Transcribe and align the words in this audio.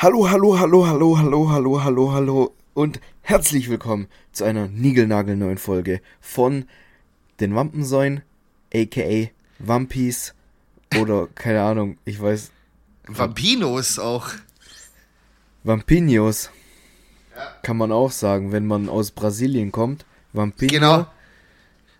Hallo, 0.00 0.30
hallo, 0.30 0.56
hallo, 0.56 0.86
hallo, 0.86 1.18
hallo, 1.18 1.50
hallo, 1.50 1.82
hallo, 1.82 2.12
hallo 2.12 2.54
und 2.72 3.00
herzlich 3.20 3.68
willkommen 3.68 4.06
zu 4.30 4.44
einer 4.44 4.68
niegelnagelneuen 4.68 5.58
Folge 5.58 6.00
von 6.20 6.68
den 7.40 7.56
Wampensäuen, 7.56 8.22
aka 8.72 9.30
Wampis 9.58 10.34
oder 11.00 11.26
keine 11.34 11.62
Ahnung, 11.62 11.98
ich 12.04 12.22
weiß. 12.22 12.52
Vampinos 13.08 13.98
auch. 13.98 14.28
Vampinos. 15.64 16.50
Kann 17.64 17.76
man 17.76 17.90
auch 17.90 18.12
sagen, 18.12 18.52
wenn 18.52 18.68
man 18.68 18.88
aus 18.88 19.10
Brasilien 19.10 19.72
kommt. 19.72 20.06
Vampino. 20.32 20.70
Genau. 20.70 21.06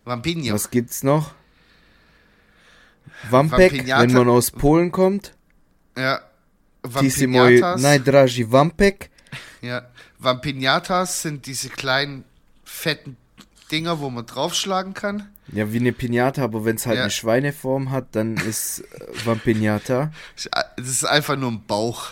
Vampinho. 0.04 0.54
Was 0.54 0.70
gibt's 0.70 1.02
noch? 1.02 1.34
Vampek, 3.28 3.72
Vampiniata. 3.72 4.02
wenn 4.04 4.12
man 4.12 4.28
aus 4.28 4.52
Polen 4.52 4.92
kommt. 4.92 5.34
Ja. 5.96 6.27
Tissimoi 6.94 7.60
Vampiniatas. 7.60 7.80
Najdraži 7.82 8.52
Vampek. 8.52 9.10
Ja. 9.62 9.82
Vampiniatas 10.18 11.22
sind 11.22 11.46
diese 11.46 11.68
kleinen, 11.68 12.24
fetten 12.64 13.16
Dinger, 13.70 14.00
wo 14.00 14.10
man 14.10 14.24
draufschlagen 14.26 14.94
kann. 14.94 15.28
Ja, 15.52 15.72
wie 15.72 15.78
eine 15.78 15.92
Pinata, 15.92 16.42
aber 16.44 16.64
wenn 16.64 16.76
es 16.76 16.86
halt 16.86 16.96
Ja. 16.96 17.02
eine 17.02 17.10
Schweineform 17.10 17.90
hat, 17.90 18.08
dann 18.12 18.36
ist 18.36 18.80
äh, 18.80 18.84
Vampinata. 19.26 20.12
Das 20.76 20.88
ist 20.88 21.04
einfach 21.04 21.36
nur 21.36 21.50
ein 21.52 21.64
Bauch. 21.66 22.10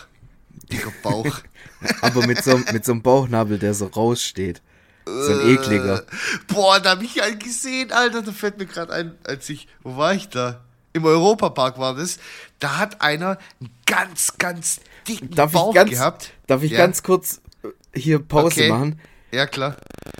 Dicker 0.71 0.91
Bauch. 1.03 1.39
Aber 2.01 2.25
mit 2.25 2.43
so, 2.43 2.57
mit 2.73 2.83
so 2.83 2.91
einem 2.91 3.01
Bauchnabel, 3.03 3.59
der 3.59 3.73
so 3.75 3.85
raussteht. 3.85 4.61
So 5.05 5.31
ein 5.39 5.49
ekliger. 5.49 6.03
Boah, 6.47 6.79
da 6.79 6.91
hab 6.91 7.03
ich 7.03 7.21
einen 7.23 7.37
gesehen, 7.39 7.91
Alter. 7.91 8.21
Da 8.23 8.31
fällt 8.31 8.57
mir 8.57 8.65
gerade 8.65 8.91
ein, 8.91 9.11
als 9.23 9.47
ich, 9.49 9.67
wo 9.83 9.95
war 9.95 10.13
ich 10.15 10.27
da? 10.29 10.65
Im 10.97 11.05
Europapark 11.05 11.77
war 11.79 11.95
das. 11.95 12.17
Da 12.59 12.77
hat 12.77 13.01
einer 13.01 13.37
einen 13.61 13.69
ganz, 13.85 14.33
ganz 14.37 14.79
dicken 15.07 15.31
Darf 15.35 15.51
Bauch 15.53 15.73
ganz, 15.73 15.89
gehabt. 15.91 16.31
darf 16.47 16.63
ich 16.63 16.71
Ja. 16.71 16.79
ganz 16.79 17.03
kurz 17.03 17.41
äh, 17.63 17.69
hier 17.99 18.19
Pause 18.19 18.61
Okay. 18.61 18.69
machen? 18.69 18.99
Ja, 19.31 19.45
klar. 19.45 19.77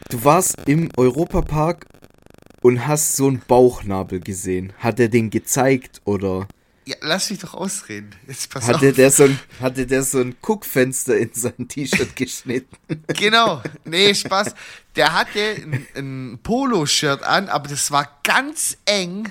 Du 0.09 0.23
warst 0.23 0.55
im 0.67 0.89
Europapark 0.97 1.85
und 2.61 2.85
hast 2.87 3.15
so 3.15 3.27
einen 3.27 3.39
Bauchnabel 3.47 4.19
gesehen. 4.19 4.73
Hat 4.79 4.99
er 4.99 5.09
den 5.09 5.29
gezeigt 5.29 6.01
oder 6.05 6.47
Ja, 6.85 6.95
lass 7.01 7.29
mich 7.29 7.39
doch 7.39 7.53
ausreden. 7.53 8.11
Jetzt 8.27 8.49
pass 8.49 8.65
hatte 8.67 8.89
auf. 8.89 8.95
der 8.95 9.11
so 9.11 9.23
ein, 9.23 9.39
hatte 9.61 9.85
der 9.87 10.03
so 10.03 10.19
ein 10.19 10.35
Guckfenster 10.41 11.17
in 11.17 11.31
sein 11.33 11.67
T-Shirt 11.67 12.15
geschnitten? 12.15 12.75
Genau. 13.07 13.61
Nee, 13.85 14.13
Spaß. 14.13 14.53
Der 14.95 15.13
hatte 15.13 15.39
ein, 15.39 15.87
ein 15.95 16.39
Poloshirt 16.43 17.23
an, 17.23 17.49
aber 17.49 17.67
das 17.67 17.91
war 17.91 18.07
ganz 18.23 18.77
eng. 18.85 19.29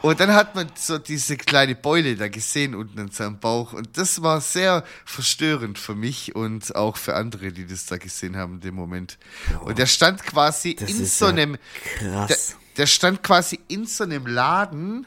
Und 0.00 0.20
dann 0.20 0.32
hat 0.32 0.54
man 0.54 0.70
so 0.74 0.98
diese 0.98 1.36
kleine 1.36 1.74
Beule 1.74 2.16
da 2.16 2.28
gesehen 2.28 2.74
unten 2.74 2.98
in 2.98 3.10
seinem 3.10 3.38
Bauch. 3.38 3.72
Und 3.72 3.96
das 3.98 4.22
war 4.22 4.40
sehr 4.40 4.84
verstörend 5.04 5.78
für 5.78 5.94
mich 5.94 6.34
und 6.34 6.74
auch 6.74 6.96
für 6.96 7.14
andere, 7.14 7.52
die 7.52 7.66
das 7.66 7.86
da 7.86 7.98
gesehen 7.98 8.36
haben 8.36 8.54
in 8.54 8.60
dem 8.60 8.74
Moment. 8.74 9.18
Und 9.60 9.78
der 9.78 9.86
stand 9.86 10.22
quasi 10.24 10.70
in 10.72 11.04
so 11.04 11.26
ja 11.26 11.32
einem, 11.32 11.58
der, 12.00 12.10
krass. 12.10 12.56
der 12.76 12.86
stand 12.86 13.22
quasi 13.22 13.60
in 13.68 13.86
so 13.86 14.04
einem 14.04 14.26
Laden 14.26 15.06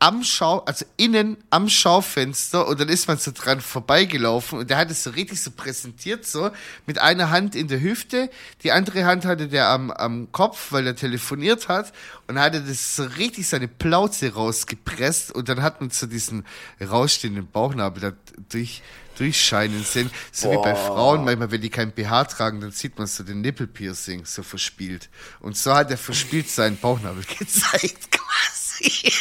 am 0.00 0.24
Schau, 0.24 0.60
also 0.60 0.86
innen 0.96 1.36
am 1.50 1.68
Schaufenster 1.68 2.66
und 2.66 2.80
dann 2.80 2.88
ist 2.88 3.06
man 3.06 3.18
so 3.18 3.32
dran 3.32 3.60
vorbeigelaufen 3.60 4.58
und 4.58 4.70
der 4.70 4.78
hat 4.78 4.90
es 4.90 5.02
so 5.02 5.10
richtig 5.10 5.42
so 5.42 5.50
präsentiert, 5.50 6.24
so 6.24 6.50
mit 6.86 6.98
einer 6.98 7.30
Hand 7.30 7.54
in 7.54 7.68
der 7.68 7.82
Hüfte, 7.82 8.30
die 8.62 8.72
andere 8.72 9.04
Hand 9.04 9.26
hatte 9.26 9.46
der 9.46 9.68
am, 9.68 9.90
am 9.90 10.32
Kopf, 10.32 10.72
weil 10.72 10.86
er 10.86 10.96
telefoniert 10.96 11.68
hat 11.68 11.92
und 12.28 12.38
hatte 12.38 12.62
das 12.62 12.96
so 12.96 13.04
richtig 13.04 13.46
seine 13.46 13.68
Plauze 13.68 14.32
rausgepresst 14.32 15.32
und 15.32 15.50
dann 15.50 15.60
hat 15.60 15.82
man 15.82 15.90
so 15.90 16.06
diesen 16.06 16.46
rausstehenden 16.80 17.46
Bauchnabel 17.46 18.00
da 18.00 18.12
durch, 18.48 18.82
durchscheinen 19.18 19.84
sehen. 19.84 20.10
So 20.32 20.50
wie 20.50 20.56
bei 20.56 20.74
Frauen, 20.74 21.24
manchmal, 21.26 21.50
wenn 21.50 21.60
die 21.60 21.68
kein 21.68 21.92
BH 21.92 22.24
tragen, 22.24 22.62
dann 22.62 22.70
sieht 22.70 22.96
man 22.98 23.06
so 23.06 23.22
den 23.22 23.42
Nippelpiercing 23.42 24.24
so 24.24 24.42
verspielt. 24.42 25.10
Und 25.40 25.58
so 25.58 25.74
hat 25.74 25.90
er 25.90 25.98
verspielt 25.98 26.48
seinen 26.48 26.78
Bauchnabel 26.78 27.22
gezeigt, 27.38 28.10
quasi. 28.10 29.12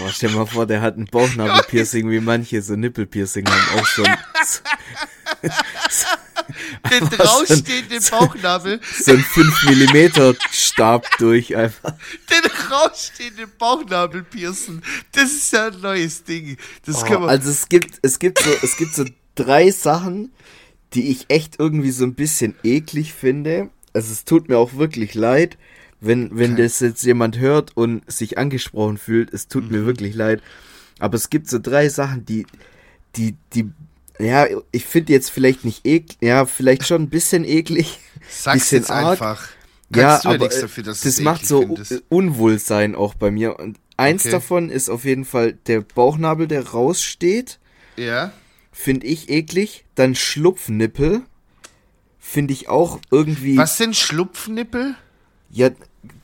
Boah, 0.00 0.10
stell 0.10 0.30
mal 0.30 0.46
vor, 0.46 0.66
der 0.66 0.80
hat 0.80 0.96
ein 0.96 1.04
Bauchnabelpiercing, 1.04 2.10
wie 2.10 2.20
manche 2.20 2.62
so 2.62 2.74
Nippelpiercing 2.74 3.46
haben. 3.46 3.80
Auch 3.80 3.86
so 3.86 4.02
ein, 4.02 4.16
Den 6.90 7.02
Was 7.18 7.28
rausstehenden 7.28 8.02
Bauchnabel, 8.10 8.80
so 8.82 9.12
ein 9.12 9.20
5 9.20 9.64
mm 9.64 10.34
Stab 10.50 11.06
durch 11.18 11.54
einfach. 11.54 11.94
den 12.30 12.50
rausstehenden 12.70 13.52
Bauchnabel 13.58 14.22
piercen. 14.24 14.82
Das 15.12 15.30
ist 15.30 15.52
ja 15.52 15.66
ein 15.68 15.80
neues 15.80 16.24
Ding. 16.24 16.56
Das 16.86 17.04
Oh, 17.04 17.26
also 17.26 17.50
es 17.50 17.68
gibt, 17.68 17.98
es 18.02 18.18
gibt 18.18 18.38
so, 18.40 18.50
es 18.62 18.76
gibt 18.76 18.94
so 18.94 19.04
drei 19.34 19.70
Sachen, 19.70 20.32
die 20.94 21.10
ich 21.10 21.26
echt 21.28 21.56
irgendwie 21.58 21.92
so 21.92 22.04
ein 22.04 22.14
bisschen 22.14 22.54
eklig 22.64 23.12
finde. 23.12 23.68
Also 23.92 24.12
es 24.12 24.24
tut 24.24 24.48
mir 24.48 24.58
auch 24.58 24.74
wirklich 24.74 25.14
leid, 25.14 25.58
wenn, 26.00 26.30
wenn 26.38 26.56
das 26.56 26.80
jetzt 26.80 27.02
jemand 27.04 27.38
hört 27.38 27.76
und 27.76 28.10
sich 28.10 28.38
angesprochen 28.38 28.98
fühlt. 28.98 29.32
Es 29.34 29.48
tut 29.48 29.64
Mhm. 29.64 29.70
mir 29.72 29.86
wirklich 29.86 30.14
leid. 30.14 30.42
Aber 30.98 31.16
es 31.16 31.30
gibt 31.30 31.48
so 31.48 31.58
drei 31.58 31.88
Sachen, 31.88 32.24
die, 32.24 32.46
die, 33.16 33.34
die, 33.54 33.70
ja, 34.18 34.46
ich 34.72 34.84
finde 34.84 35.12
jetzt 35.12 35.30
vielleicht 35.30 35.64
nicht 35.64 35.86
eklig, 35.86 36.18
ja, 36.20 36.44
vielleicht 36.46 36.86
schon 36.86 37.02
ein 37.02 37.08
bisschen 37.10 37.44
eklig. 37.44 37.98
Sag's 38.28 38.60
bisschen 38.64 38.78
jetzt 38.78 38.90
arg. 38.90 39.12
einfach. 39.22 39.48
ja, 39.94 40.08
Kannst 40.10 40.24
ja 40.24 40.30
aber 40.30 40.38
nichts 40.38 40.56
äh, 40.56 40.60
dafür, 40.62 40.84
das 40.84 41.20
macht 41.20 41.46
so 41.46 41.60
findest. 41.62 42.02
Unwohlsein 42.10 42.94
auch 42.94 43.14
bei 43.14 43.30
mir. 43.30 43.58
Und 43.58 43.78
eins 43.96 44.22
Okay. 44.22 44.30
davon 44.32 44.68
ist 44.70 44.88
auf 44.90 45.04
jeden 45.04 45.24
Fall 45.24 45.54
der 45.66 45.80
Bauchnabel, 45.80 46.46
der 46.46 46.66
raussteht. 46.68 47.58
Ja. 47.96 48.32
Finde 48.72 49.06
ich 49.06 49.28
eklig. 49.30 49.84
Dann 49.94 50.14
Schlupfnippel. 50.14 51.22
Finde 52.18 52.52
ich 52.52 52.68
auch 52.68 53.00
irgendwie. 53.10 53.56
Was 53.56 53.76
sind 53.78 53.96
Schlupfnippel? 53.96 54.94
Ja, 55.50 55.70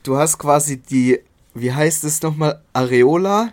du 0.07 0.17
hast 0.17 0.37
quasi 0.37 0.77
die, 0.77 1.19
wie 1.53 1.73
heißt 1.73 2.03
es 2.03 2.21
nochmal? 2.21 2.61
Areola. 2.73 3.51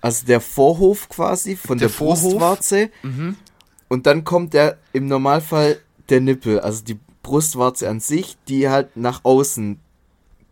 Also 0.00 0.26
der 0.26 0.40
Vorhof 0.40 1.08
quasi 1.08 1.56
von 1.56 1.78
der, 1.78 1.88
Der? 1.88 1.96
Brustwarze. 1.96 2.90
Und 3.88 4.06
dann 4.06 4.24
kommt 4.24 4.54
der 4.54 4.78
im 4.92 5.06
Normalfall 5.06 5.80
der 6.08 6.20
Nippel. 6.20 6.60
Also 6.60 6.84
die 6.84 6.98
Brustwarze 7.22 7.88
an 7.88 7.98
sich, 8.00 8.36
die 8.46 8.68
halt 8.68 8.96
nach 8.96 9.24
außen 9.24 9.80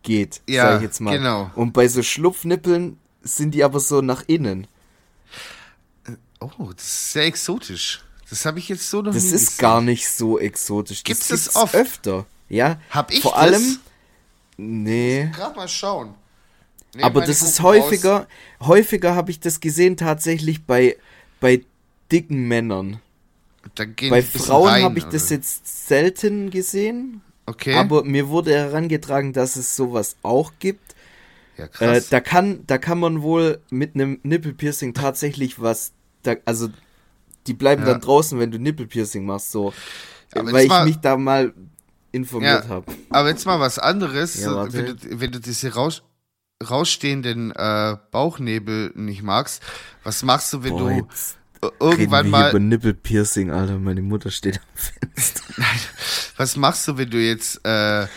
geht, 0.03 0.41
Ja, 0.47 0.63
sag 0.71 0.75
ich 0.77 0.83
jetzt 0.83 0.99
mal. 0.99 1.17
genau. 1.17 1.49
Und 1.55 1.71
bei 1.73 1.87
so 1.87 2.03
Schlupfnippeln 2.03 2.97
sind 3.21 3.51
die 3.55 3.63
aber 3.63 3.79
so 3.79 4.01
nach 4.01 4.23
innen. 4.27 4.67
Oh, 6.41 6.71
das 6.75 6.85
ist 6.85 7.13
sehr 7.13 7.23
exotisch. 7.25 8.03
Das 8.29 8.45
habe 8.45 8.59
ich 8.59 8.67
jetzt 8.69 8.89
so 8.89 9.01
noch 9.01 9.13
Das 9.13 9.23
nie 9.23 9.29
ist 9.31 9.45
gesehen. 9.47 9.61
gar 9.61 9.81
nicht 9.81 10.09
so 10.09 10.37
exotisch. 10.39 11.03
Gibt's 11.03 11.27
das 11.29 11.45
das 11.45 11.53
gibt's 11.53 11.55
oft? 11.63 11.75
öfter. 11.75 12.25
Ja. 12.49 12.79
Hab 12.89 13.11
ich 13.11 13.21
Vor 13.21 13.31
das? 13.31 13.41
allem. 13.41 13.77
Nee. 14.57 15.29
Gerade 15.33 15.55
mal 15.55 15.67
schauen. 15.67 16.13
Nee, 16.95 17.03
Aber 17.03 17.21
das 17.21 17.41
ist 17.41 17.61
häufiger, 17.61 18.27
häufiger 18.61 19.15
habe 19.15 19.29
ich 19.31 19.39
das 19.39 19.59
gesehen 19.59 19.97
tatsächlich 19.97 20.63
bei, 20.65 20.95
bei 21.41 21.61
dicken 22.11 22.47
Männern. 22.47 22.99
Raus. 23.77 23.95
Bei 24.09 24.21
Frauen 24.21 24.83
habe 24.83 24.99
ich 24.99 25.05
das 25.05 25.25
oder? 25.25 25.35
jetzt 25.35 25.87
selten 25.87 26.51
gesehen, 26.51 27.21
Okay. 27.47 27.73
aber 27.75 28.03
mir 28.03 28.29
wurde 28.29 28.53
herangetragen, 28.53 29.33
dass 29.33 29.55
es 29.55 29.75
sowas 29.75 30.15
auch 30.23 30.53
gibt. 30.59 30.95
ja, 31.57 31.65
Äh, 31.65 31.67
krass. 31.69 32.09
da 32.09 32.19
kann, 32.21 32.63
da 32.67 32.77
kann 32.77 32.99
man 32.99 33.21
wohl 33.21 33.59
mit 33.69 33.95
einem 33.95 34.19
Nippelpiercing 34.23 34.93
tatsächlich 34.93 35.61
was, 35.61 35.91
da, 36.23 36.35
also 36.45 36.69
die 37.47 37.53
bleiben 37.53 37.83
Ja. 37.83 37.91
dann 37.93 38.01
draußen, 38.01 38.39
wenn 38.39 38.51
du 38.51 38.57
Nippelpiercing 38.59 39.25
machst, 39.25 39.51
so, 39.51 39.73
Aber 40.33 40.51
weil 40.53 40.65
ich 40.65 40.83
mich 40.85 40.97
da 40.97 41.17
mal 41.17 41.53
informiert 42.15 42.63
Ja. 42.65 42.69
habe. 42.69 42.91
Aber 43.09 43.29
jetzt 43.29 43.45
mal 43.45 43.59
was 43.59 43.77
anderes. 43.79 44.39
Ja, 44.41 44.71
wenn, 44.73 44.85
du, 44.87 44.95
wenn 45.19 45.31
du 45.31 45.39
diese 45.39 45.73
raus, 45.73 46.03
rausstehenden 46.67 47.51
äh, 47.51 47.97
Bauchnebel 48.11 48.91
nicht 48.95 49.21
magst, 49.23 49.61
was 50.03 50.23
machst 50.23 50.53
du, 50.53 50.63
wenn 50.63 50.77
Boah, 50.77 50.89
du 50.89 51.07
irgendwann 51.79 52.29
mal. 52.29 52.49
über 52.49 52.59
Nippelpiercing, 52.59 53.51
Alter, 53.51 53.77
meine 53.79 54.01
Mutter 54.01 54.31
steht 54.31 54.57
am 54.59 54.63
Fenster. 54.75 55.43
Was 56.37 56.57
machst 56.57 56.87
du, 56.87 56.97
wenn 56.97 57.09
du 57.09 57.17
jetzt, 57.17 57.65
äh, 57.65 58.07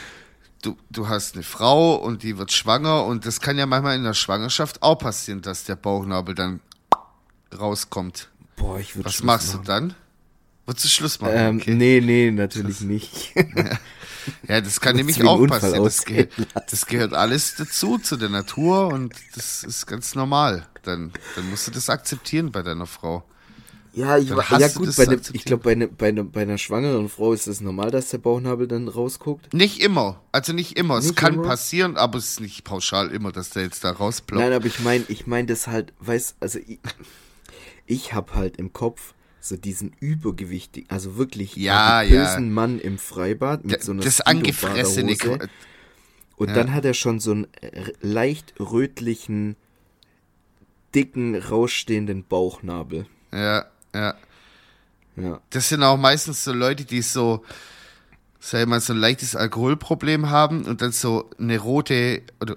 du, 0.63 0.77
du 0.91 1.09
hast 1.09 1.35
eine 1.35 1.45
Frau 1.45 1.95
und 1.95 2.25
die 2.25 2.37
wird 2.37 2.53
schwanger 2.53 3.05
und 3.05 3.25
das 3.27 3.41
kann 3.41 3.57
ja 3.57 3.65
manchmal 3.65 3.97
in 3.97 4.03
der 4.05 4.15
Schwangerschaft 4.15 4.83
auch 4.83 4.97
passieren, 4.97 5.41
dass 5.41 5.65
der 5.65 5.77
Bauchnabel 5.77 6.35
dann 6.35 6.61
rauskommt. 7.59 8.29
Boah, 8.57 8.79
ich 8.81 8.97
würde 8.97 9.07
Was 9.09 9.23
machst 9.23 9.55
du 9.55 9.59
dann? 9.59 9.95
Würdest 10.69 10.85
du 10.85 10.89
Schluss 10.91 11.19
machen? 11.19 11.33
Ähm, 11.35 11.57
okay. 11.57 11.75
Nee, 11.75 12.03
nee, 12.05 12.31
natürlich 12.31 12.83
nicht. 12.83 13.33
Ja, 14.47 14.61
das 14.61 14.83
kann 14.83 14.95
nämlich 14.95 15.25
auch 15.25 15.39
Unfall 15.39 15.59
passieren. 15.59 15.85
Das 15.85 16.05
gehört, 16.05 16.33
das 16.71 16.87
gehört 16.87 17.15
alles 17.15 17.55
dazu, 17.57 17.97
zu 17.97 18.19
der 18.19 18.29
Natur 18.29 18.89
und 18.89 19.15
das 19.35 19.65
ist 19.65 19.87
ganz 19.87 20.15
normal. 20.15 20.67
Dann, 20.83 21.13
dann 21.35 21.49
musst 21.49 21.67
du 21.67 21.71
das 21.71 21.89
akzeptieren 21.89 22.53
bei 22.53 22.61
deiner 22.61 22.85
Frau. 22.85 23.25
ja, 23.95 24.19
ich, 24.19 24.29
ja 24.29 24.69
gut, 24.69 24.89
das 24.89 24.97
bei 24.97 25.07
ne, 25.07 25.19
ich 25.33 25.47
glaube, 25.47 25.63
bei, 25.63 25.75
ne, 25.75 25.89
bei, 25.89 26.13
ne, 26.13 26.25
bei 26.25 26.43
einer 26.43 26.59
schwangeren 26.59 27.09
Frau 27.09 27.33
ist 27.33 27.47
es 27.47 27.63
normal, 27.63 27.91
dass 27.91 28.11
der 28.11 28.19
Bauchnabel 28.19 28.69
dann 28.69 28.89
rausguckt. 28.89 29.55
Nicht 29.55 29.81
immer. 29.81 30.21
Also 30.31 30.53
nicht 30.53 30.79
immer. 30.79 30.99
es 30.99 31.07
Nicht 31.07 31.17
kann 31.17 31.35
immer? 31.35 31.45
passieren, 31.45 31.97
aber 31.97 32.19
es 32.19 32.33
ist 32.33 32.41
nicht 32.41 32.65
pauschal 32.65 33.09
immer, 33.11 33.33
dass 33.33 33.49
der 33.49 33.63
jetzt 33.63 33.83
da 33.85 33.93
rausploppt. 33.93 34.43
Nein, 34.45 34.53
aber 34.53 34.67
ich 34.67 34.81
meine, 34.81 35.07
ich 35.09 35.27
meine 35.27 35.47
das 35.47 35.69
halt, 35.69 35.95
weiß, 36.01 36.35
also 36.41 36.59
ich, 36.59 36.81
ich 37.87 38.13
habe 38.13 38.35
halt 38.35 38.59
im 38.59 38.75
Kopf, 38.75 39.15
so 39.41 39.57
diesen 39.57 39.93
übergewichtigen, 40.01 40.91
also 40.91 41.17
wirklich 41.17 41.57
Ja, 41.57 42.03
ja. 42.03 42.25
bösen 42.25 42.53
Mann 42.53 42.79
im 42.81 42.99
Freibad 42.99 43.65
mit 43.65 43.81
D- 43.81 43.85
so 43.85 43.93
einer 43.93 44.03
das 44.03 44.21
angefressene. 44.21 45.17
Und 46.37 46.49
Ja. 46.49 46.55
dann 46.55 46.73
hat 46.73 46.85
er 46.85 46.95
schon 46.95 47.19
so 47.21 47.33
einen 47.33 47.47
äh, 47.61 47.93
leicht 48.01 48.55
rötlichen, 48.61 49.57
dicken, 50.95 51.35
rausstehenden 51.37 52.25
Bauchnabel. 52.25 53.07
Ja, 53.33 53.67
ja. 53.95 54.15
Ja. 55.17 55.41
Das 55.51 55.69
sind 55.69 55.83
auch 55.83 55.97
meistens 55.97 56.45
so 56.45 56.53
Leute, 56.53 56.85
die 56.85 57.03
so, 57.03 57.45
sag 58.39 58.61
ich 58.63 58.67
mal, 58.69 58.81
so 58.81 58.93
ein 58.93 58.99
leichtes 59.01 59.35
Alkoholproblem 59.35 60.31
haben 60.31 60.65
und 60.65 60.81
dann 60.81 60.93
so 60.93 61.29
eine 61.39 61.59
rote, 61.59 62.23
oder 62.41 62.57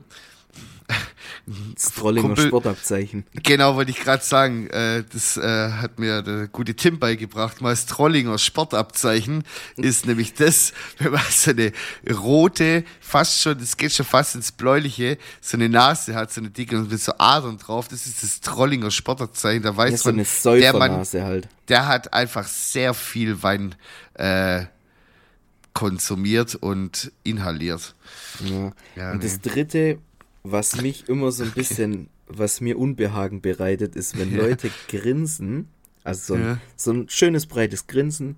Das 1.76 1.94
Trollinger 1.96 2.28
Kumpel- 2.28 2.48
Sportabzeichen. 2.48 3.26
Genau, 3.44 3.76
wollte 3.76 3.92
ich 3.92 4.00
gerade 4.00 4.24
sagen. 4.24 4.68
Äh, 4.70 5.04
das 5.12 5.38
äh, 5.38 5.72
hat 5.72 6.00
mir 6.00 6.22
der 6.22 6.48
gute 6.48 6.76
Tim 6.76 7.00
beigebracht. 7.00 7.62
Mal 7.62 7.72
das 7.72 7.86
Trollinger 7.86 8.38
Sportabzeichen 8.38 9.44
ist 9.78 10.06
nämlich 10.08 10.34
das, 10.34 10.74
wenn 11.00 11.12
man 11.14 11.22
so 11.30 11.52
eine 11.52 11.72
rote, 12.14 12.84
fast 13.00 13.42
schon, 13.42 13.58
das 13.58 13.78
geht 13.78 13.92
schon 13.92 14.06
fast 14.06 14.36
ins 14.36 14.52
Bläuliche, 14.52 15.18
so 15.42 15.58
eine 15.58 15.70
Nase 15.70 16.16
hat, 16.16 16.32
so 16.32 16.42
eine 16.42 16.50
dicke 16.50 16.78
und 16.78 16.92
mit 16.92 17.02
so 17.02 17.14
Adern 17.18 17.58
drauf. 17.58 17.88
Das 17.88 18.06
ist 18.06 18.24
das 18.24 18.42
Trollinger 18.42 18.92
Sportabzeichen. 18.92 19.64
Da 19.64 19.70
Ja, 19.72 19.78
weiß 19.78 20.04
so 20.04 20.10
man, 20.12 20.26
eine 20.46 20.60
der 20.60 20.74
Mann, 20.74 21.06
halt. 21.14 21.48
der 21.68 21.88
hat 21.88 22.14
einfach 22.14 22.48
sehr 22.48 22.94
viel 22.94 23.42
Wein 23.44 23.76
äh, 24.16 24.66
konsumiert 25.74 26.56
und 26.56 27.12
inhaliert. 27.24 27.96
Ja. 28.44 28.72
Ja, 28.96 29.12
und 29.12 29.20
nee. 29.20 29.24
das 29.24 29.40
dritte, 29.42 30.00
was 30.44 30.82
mich 30.82 31.08
immer 31.10 31.32
so 31.32 31.44
ein 31.44 31.52
bisschen, 31.52 32.10
was 32.28 32.62
mir 32.62 32.78
Unbehagen 32.80 33.42
bereitet, 33.42 33.96
ist, 33.96 34.18
wenn 34.18 34.36
Leute 34.36 34.72
grinsen, 34.88 35.68
also 36.04 36.34
so 36.34 36.40
ein, 36.40 36.46
Ja. 36.46 36.58
so 36.76 36.92
ein 36.92 37.10
schönes 37.10 37.46
breites 37.46 37.88
Grinsen, 37.88 38.38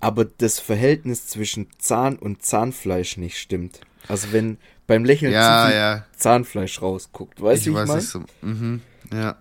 aber 0.00 0.24
das 0.24 0.58
Verhältnis 0.58 1.26
zwischen 1.26 1.68
Zahn 1.78 2.16
und 2.16 2.42
Zahnfleisch 2.42 3.16
nicht 3.18 3.38
stimmt. 3.38 3.80
Also 4.06 4.32
wenn 4.32 4.56
beim 4.86 5.04
Lächeln 5.04 5.32
Ja, 5.32 5.70
ja. 5.70 6.06
Zahnfleisch 6.16 6.80
rausguckt, 6.80 7.42
weißt 7.42 7.66
du, 7.66 7.70
ich 7.70 7.76
ich 7.76 7.82
weiß 7.82 7.88
mein? 7.88 8.00
so. 8.00 8.24
Mhm, 8.40 8.80
ja. 9.12 9.36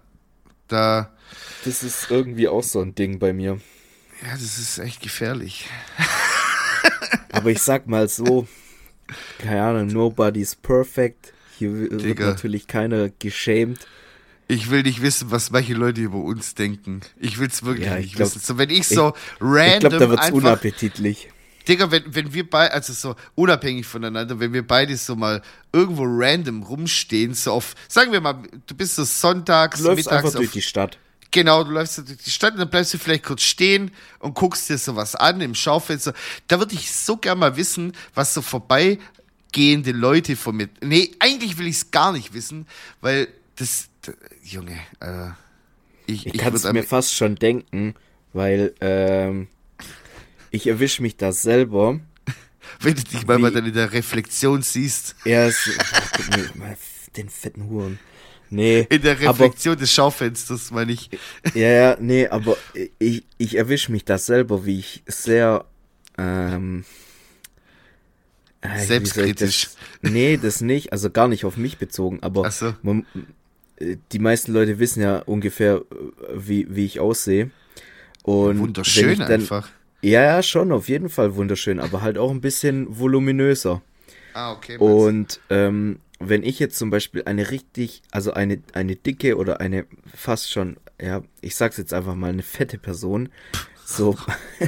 Da, 0.68 1.14
Das 1.64 1.84
ist 1.84 2.12
irgendwie 2.12 2.50
auch 2.50 2.64
so 2.64 2.82
ein 2.82 2.94
Ding 2.96 3.20
bei 3.20 3.32
mir. 3.32 3.62
ja, 4.22 4.32
das 4.34 4.58
ist 4.58 4.78
echt 4.80 5.02
gefährlich. 5.02 5.70
Aber 7.32 7.50
ich 7.52 7.62
sag 7.62 7.88
mal 7.88 8.10
so, 8.10 8.48
keine 9.40 9.62
Ahnung, 9.64 9.88
nobody's 9.94 10.56
perfect. 10.56 11.34
Hier 11.58 11.74
wird 11.74 12.02
Digga. 12.04 12.28
natürlich 12.28 12.68
keiner 12.68 13.10
geschämt. 13.10 13.80
Ich 14.48 14.70
will 14.70 14.84
nicht 14.84 15.02
wissen, 15.02 15.30
was 15.32 15.52
manche 15.52 15.74
Leute 15.74 16.02
über 16.02 16.18
uns 16.20 16.56
denken. 16.56 17.02
Ich 17.20 17.38
will 17.40 17.48
es 17.48 17.64
wirklich 17.64 17.88
Ja, 17.88 17.98
ich 17.98 18.06
nicht 18.06 18.16
glaub- 18.16 18.30
wissen. 18.30 18.40
So, 18.40 18.58
wenn 18.58 18.70
ich 18.70 18.88
so 18.88 19.10
Ich 19.16 19.42
random 19.42 19.80
glaube, 19.90 19.98
da 20.00 20.10
wird's 20.10 20.22
einfach, 20.24 20.38
unappetitlich. 20.38 21.30
Digga, 21.68 21.92
wenn, 21.92 22.16
wenn 22.16 22.34
wir 22.34 22.50
beide, 22.50 22.74
also 22.74 22.94
so 22.94 23.16
unabhängig 23.36 23.86
voneinander, 23.86 24.40
wenn 24.40 24.54
wir 24.54 24.66
beide 24.66 24.96
so 24.96 25.18
mal 25.18 25.42
irgendwo 25.74 26.04
random 26.08 26.64
rumstehen, 26.64 27.34
so 27.34 27.52
auf, 27.52 27.76
sagen 27.90 28.14
wir 28.14 28.22
mal, 28.22 28.42
du 28.68 28.74
bist 28.76 28.96
so 28.96 29.04
sonntags, 29.04 29.80
Du 29.80 29.88
läufst 29.88 30.08
einfach 30.08 30.24
mittags 30.24 30.36
durch 30.38 30.48
auf, 30.48 30.54
die 30.54 30.62
Stadt. 30.62 30.98
genau, 31.30 31.66
du 31.66 31.72
läufst 31.72 31.98
durch 31.98 32.18
die 32.24 32.30
Stadt 32.32 32.54
und 32.54 32.60
dann 32.60 32.70
bleibst 32.70 32.94
du 32.94 32.98
vielleicht 32.98 33.24
kurz 33.26 33.42
stehen 33.42 33.92
und 34.20 34.34
guckst 34.34 34.70
dir 34.70 34.78
sowas 34.78 35.14
an 35.16 35.42
im 35.42 35.54
Schaufenster. 35.56 36.14
Da 36.48 36.58
würde 36.60 36.74
ich 36.74 36.90
so 36.90 37.18
gern 37.18 37.40
mal 37.40 37.58
wissen, 37.58 37.92
was 38.16 38.34
so 38.34 38.42
vorbeigehende 39.52 39.92
Leute 39.92 40.36
von 40.36 40.56
mir, 40.58 40.70
nee, 40.82 41.12
eigentlich 41.20 41.58
will 41.58 41.68
ich 41.68 41.78
es 41.78 41.92
gar 41.92 42.12
nicht 42.12 42.34
wissen, 42.34 42.68
weil 43.02 43.28
das, 43.56 43.90
d- 44.06 44.14
Junge, 44.44 44.78
äh, 45.00 45.30
ich, 46.06 46.28
Ich, 46.28 46.36
ich 46.36 46.42
kann 46.42 46.54
es 46.54 46.64
mir 46.64 46.84
fast 46.84 47.14
schon 47.14 47.36
denken, 47.36 47.96
weil 48.34 48.74
ähm, 48.82 49.48
ich 50.52 50.68
erwische 50.68 51.02
mich 51.02 51.18
da 51.18 51.32
selber. 51.32 52.00
wenn 52.82 52.96
du 52.96 53.04
dich 53.04 53.26
mal, 53.26 53.40
mal 53.40 53.52
dann 53.52 53.66
in 53.66 53.74
der 53.74 53.92
Reflexion 53.92 54.62
siehst, 54.62 55.16
Erst 55.24 55.70
guck 56.16 56.30
mir 56.30 56.50
mal 56.56 56.78
den 57.16 57.30
fetten 57.30 57.70
Huren. 57.70 58.00
Nee, 58.50 58.88
in 58.90 59.02
der 59.02 59.20
aber 59.26 59.40
Reflexion 59.40 59.78
des 59.78 59.92
Schaufensters, 59.92 60.72
meine 60.72 60.94
ich. 60.94 61.10
ja, 61.54 61.68
ja, 61.70 61.98
nee, 62.00 62.28
aber 62.28 62.58
ich, 62.98 63.26
ich 63.38 63.58
erwische 63.58 63.92
mich 63.92 64.06
da 64.06 64.18
selber, 64.18 64.66
wie 64.66 64.80
ich 64.80 65.04
sehr 65.06 65.66
ähm, 66.18 66.86
äh, 68.62 68.80
Selbstkritisch. 68.80 69.70
Das, 70.02 70.12
nee, 70.12 70.38
das 70.38 70.62
nicht, 70.62 70.92
also 70.92 71.10
gar 71.10 71.28
nicht 71.28 71.46
auf 71.46 71.58
mich 71.58 71.78
bezogen, 71.78 72.20
aber 72.22 72.50
so. 72.52 72.74
man, 72.82 73.06
äh, 73.78 73.98
die 74.12 74.20
meisten 74.20 74.54
Leute 74.54 74.80
wissen 74.80 75.02
ja 75.02 75.20
ungefähr, 75.20 75.76
äh, 75.76 75.82
wie, 76.36 76.68
wie 76.70 76.86
ich 76.86 77.00
aussehe. 77.00 77.52
Und 78.24 78.60
Wunderschön 78.60 79.20
dann, 79.20 79.32
einfach. 79.32 79.70
Ja, 80.02 80.24
ja, 80.24 80.44
schon, 80.44 80.72
auf 80.72 80.90
jeden 80.90 81.10
Fall 81.10 81.36
wunderschön, 81.36 81.80
aber 81.80 82.02
halt 82.02 82.18
auch 82.18 82.30
ein 82.30 82.42
bisschen 82.42 83.00
voluminöser. 83.00 83.82
Ah, 84.34 84.52
okay. 84.52 84.78
Und 84.78 85.40
ähm, 85.50 86.00
wenn 86.20 86.44
ich 86.44 86.60
jetzt 86.60 86.78
zum 86.78 86.90
Beispiel 86.90 87.24
eine 87.26 87.52
richtig, 87.52 88.02
also 88.12 88.34
eine, 88.34 88.62
eine 88.74 88.96
dicke 88.96 89.38
oder 89.38 89.60
eine 89.60 89.86
fast 90.14 90.52
schon, 90.52 90.78
ja, 91.02 91.24
ich 91.42 91.56
sag's 91.56 91.78
jetzt 91.78 91.94
einfach 91.94 92.16
mal, 92.16 92.30
eine 92.30 92.44
fette 92.44 92.78
Person 92.78 93.30
so 93.90 94.18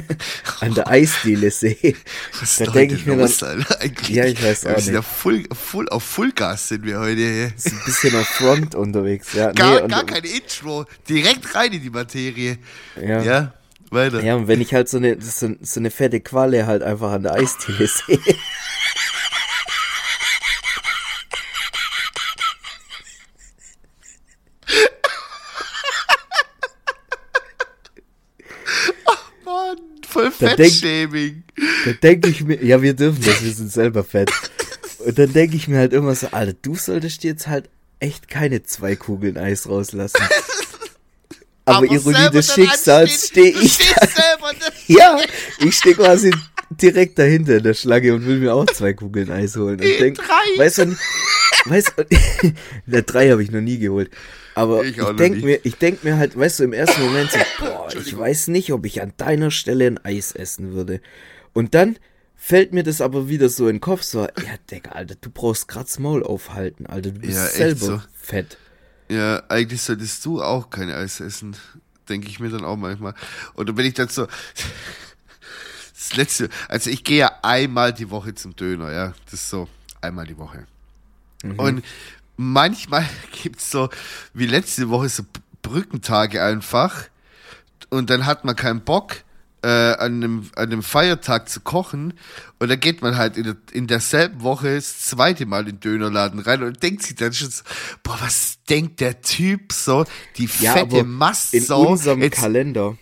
an 0.60 0.74
der 0.74 0.88
Eisdiele 0.88 1.50
sehe, 1.50 1.94
Was 2.40 2.56
da 2.56 2.64
denke 2.64 2.94
ich 2.94 3.04
mir 3.04 3.16
dann, 3.18 3.66
eigentlich? 3.78 4.08
Ja, 4.16 4.24
ich 4.24 4.42
weiß 4.42 4.64
Wir 4.64 4.74
auch 4.76 4.80
sind 4.80 4.94
ja 4.94 5.00
nicht. 5.00 5.08
full, 5.10 5.44
full, 5.52 5.88
auf 5.90 6.02
Fullgas 6.02 6.68
sind 6.68 6.86
wir 6.86 6.98
heute. 6.98 7.20
hier. 7.20 7.52
ist 7.54 7.66
ein 7.66 7.82
bisschen 7.84 8.16
auf 8.16 8.26
Front 8.26 8.74
unterwegs, 8.74 9.34
ja. 9.34 9.52
Gar, 9.52 9.82
nee, 9.82 9.88
gar 9.88 10.04
kein 10.04 10.24
Intro. 10.24 10.86
Direkt 11.06 11.54
rein 11.54 11.70
in 11.72 11.82
die 11.82 11.90
Materie. 11.90 12.56
ja. 12.96 13.22
Ja, 13.22 13.54
weiter. 13.90 14.22
Ja, 14.24 14.36
und 14.36 14.48
wenn 14.48 14.62
ich 14.62 14.72
halt 14.72 14.88
so 14.88 14.96
eine, 14.96 15.20
so, 15.20 15.50
so 15.60 15.80
eine 15.80 15.90
fette 15.90 16.20
Qualle 16.20 16.66
halt 16.66 16.82
einfach 16.82 17.12
an 17.12 17.22
der 17.24 17.34
Eisdiele 17.34 17.86
sehe. 18.06 18.18
Mann, 29.44 29.78
voll 30.06 30.24
Da 30.24 30.28
denk- 30.29 30.29
Fettshaming. 30.48 31.44
Da 31.84 31.92
denke 31.92 32.30
ich 32.30 32.44
mir, 32.44 32.64
ja, 32.64 32.82
wir 32.82 32.94
dürfen 32.94 33.22
das, 33.24 33.44
wir 33.44 33.52
sind 33.52 33.72
selber 33.72 34.04
fett. 34.04 34.30
Und 34.98 35.18
dann 35.18 35.32
denke 35.32 35.56
ich 35.56 35.68
mir 35.68 35.78
halt 35.78 35.92
immer 35.92 36.14
so, 36.14 36.28
Alter, 36.30 36.54
du 36.60 36.74
solltest 36.74 37.24
jetzt 37.24 37.46
halt 37.46 37.68
echt 38.00 38.28
keine 38.28 38.62
zwei 38.62 38.96
Kugeln 38.96 39.36
Eis 39.36 39.68
rauslassen. 39.68 40.22
Aber, 41.66 41.86
Ironie 41.86 42.16
selber 42.16 42.30
des 42.30 42.54
Schicksals 42.54 43.28
stehe 43.28 43.50
ich 43.50 43.74
stehst 43.74 43.96
da. 43.96 44.06
selber. 44.06 44.50
Ja, 44.86 45.20
ich 45.60 45.76
stehe 45.76 45.94
quasi 45.94 46.32
direkt 46.70 47.18
dahinter 47.18 47.56
in 47.56 47.62
der 47.62 47.74
Schlange 47.74 48.14
und 48.14 48.26
will 48.26 48.38
mir 48.38 48.54
auch 48.54 48.66
zwei 48.66 48.92
Kugeln 48.92 49.30
Eis 49.30 49.56
holen. 49.56 49.80
Und 49.80 50.00
denk, 50.00 50.16
drei. 50.16 50.58
Weißt 50.58 50.78
du, 50.78 50.96
weißt 51.66 51.92
du, 51.96 52.52
der 52.86 53.02
drei 53.02 53.30
habe 53.30 53.42
ich 53.42 53.50
noch 53.50 53.60
nie 53.60 53.78
geholt. 53.78 54.10
Aber 54.54 54.84
Ich 54.84 54.96
ich, 54.96 55.02
auch 55.02 55.10
noch 55.10 55.16
denk 55.16 55.36
nicht. 55.36 55.44
mir, 55.44 55.60
ich 55.64 55.76
denk 55.76 56.04
mir 56.04 56.16
halt, 56.16 56.36
weißt 56.38 56.60
du, 56.60 56.64
im 56.64 56.72
ersten 56.72 57.02
Moment 57.02 57.30
so, 57.30 57.38
boah, 57.60 57.88
ich 57.94 58.16
weiß 58.16 58.48
nicht, 58.48 58.72
ob 58.72 58.84
ich 58.86 59.00
an 59.02 59.12
deiner 59.16 59.50
Stelle 59.50 59.86
ein 59.86 60.04
Eis 60.04 60.32
essen 60.32 60.72
würde. 60.72 61.00
Und 61.52 61.74
dann 61.74 61.98
fällt 62.36 62.72
mir 62.72 62.82
das 62.82 63.00
aber 63.00 63.28
wieder 63.28 63.48
so 63.48 63.68
in 63.68 63.76
den 63.76 63.80
Kopf, 63.80 64.02
so, 64.02 64.22
ja, 64.22 64.54
Digga, 64.70 64.92
Alter, 64.92 65.14
du 65.20 65.30
brauchst 65.30 65.68
grad 65.68 65.98
Maul 65.98 66.22
aufhalten, 66.22 66.86
Alter, 66.86 67.10
du 67.12 67.20
bist 67.20 67.34
Ja, 67.34 67.46
selber 67.46 67.86
so. 67.86 68.02
fett. 68.14 68.56
Ja, 69.10 69.42
eigentlich 69.48 69.82
solltest 69.82 70.24
du 70.24 70.40
auch 70.42 70.70
kein 70.70 70.90
Eis 70.90 71.20
essen. 71.20 71.56
Denke 72.08 72.28
ich 72.28 72.40
mir 72.40 72.48
dann 72.48 72.64
auch 72.64 72.76
manchmal. 72.76 73.14
Oder 73.54 73.76
wenn 73.76 73.86
ich 73.86 73.94
dann 73.94 74.08
so. 74.08 74.26
Das 75.92 76.16
letzte. 76.16 76.48
Also 76.68 76.88
ich 76.90 77.04
gehe 77.04 77.18
ja 77.18 77.32
einmal 77.42 77.92
die 77.92 78.10
Woche 78.10 78.34
zum 78.34 78.56
Döner, 78.56 78.90
ja. 78.90 79.12
Das 79.26 79.34
ist 79.34 79.50
so 79.50 79.68
einmal 80.00 80.26
die 80.26 80.38
Woche. 80.38 80.66
Und 81.58 81.84
manchmal 82.40 83.06
gibt's 83.42 83.70
so, 83.70 83.88
wie 84.34 84.46
letzte 84.46 84.88
Woche, 84.88 85.08
so 85.08 85.24
Brückentage 85.62 86.42
einfach. 86.42 87.04
Und 87.90 88.10
dann 88.10 88.24
hat 88.26 88.44
man 88.44 88.56
keinen 88.56 88.80
Bock, 88.80 89.16
äh, 89.62 89.68
an, 89.68 90.14
einem, 90.14 90.50
an 90.56 90.72
einem 90.72 90.82
Feiertag 90.82 91.50
zu 91.50 91.60
kochen. 91.60 92.14
Und 92.58 92.70
dann 92.70 92.80
geht 92.80 93.02
man 93.02 93.16
halt 93.18 93.36
in, 93.36 93.44
der, 93.44 93.56
in 93.72 93.86
derselben 93.86 94.40
Woche 94.42 94.76
das 94.76 95.00
zweite 95.00 95.44
Mal 95.44 95.60
in 95.60 95.66
den 95.76 95.80
Dönerladen 95.80 96.40
rein 96.40 96.62
und 96.62 96.82
denkt 96.82 97.02
sich 97.02 97.14
dann 97.16 97.32
schon 97.34 97.50
so, 97.50 97.62
boah, 98.02 98.16
was 98.20 98.58
denkt 98.70 99.00
der 99.00 99.20
Typ 99.20 99.72
so? 99.72 100.06
Die 100.38 100.48
Ja, 100.60 100.72
fette 100.72 100.96
aber 101.00 101.04
Mastsau. 101.04 101.82
in 101.82 101.88
unserem 101.88 102.30
Kalender. 102.30 102.96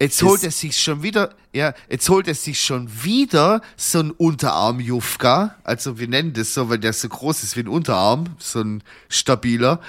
Jetzt 0.00 0.22
holt 0.22 0.42
er 0.42 0.50
sich 0.50 0.80
schon 0.80 1.02
wieder, 1.02 1.34
ja, 1.52 1.74
jetzt 1.88 2.08
holt 2.08 2.28
er 2.28 2.34
sich 2.34 2.62
schon 2.62 2.88
wieder 3.02 3.62
so 3.76 4.00
ein 4.00 4.10
Unterarm-Jufka. 4.10 5.56
Also 5.64 5.98
wir 5.98 6.08
nennen 6.08 6.32
das 6.32 6.54
so, 6.54 6.68
weil 6.68 6.78
der 6.78 6.92
so 6.92 7.08
groß 7.08 7.42
ist 7.42 7.56
wie 7.56 7.60
ein 7.60 7.68
Unterarm, 7.68 8.36
so 8.38 8.60
ein 8.60 8.82
stabiler. 9.08 9.80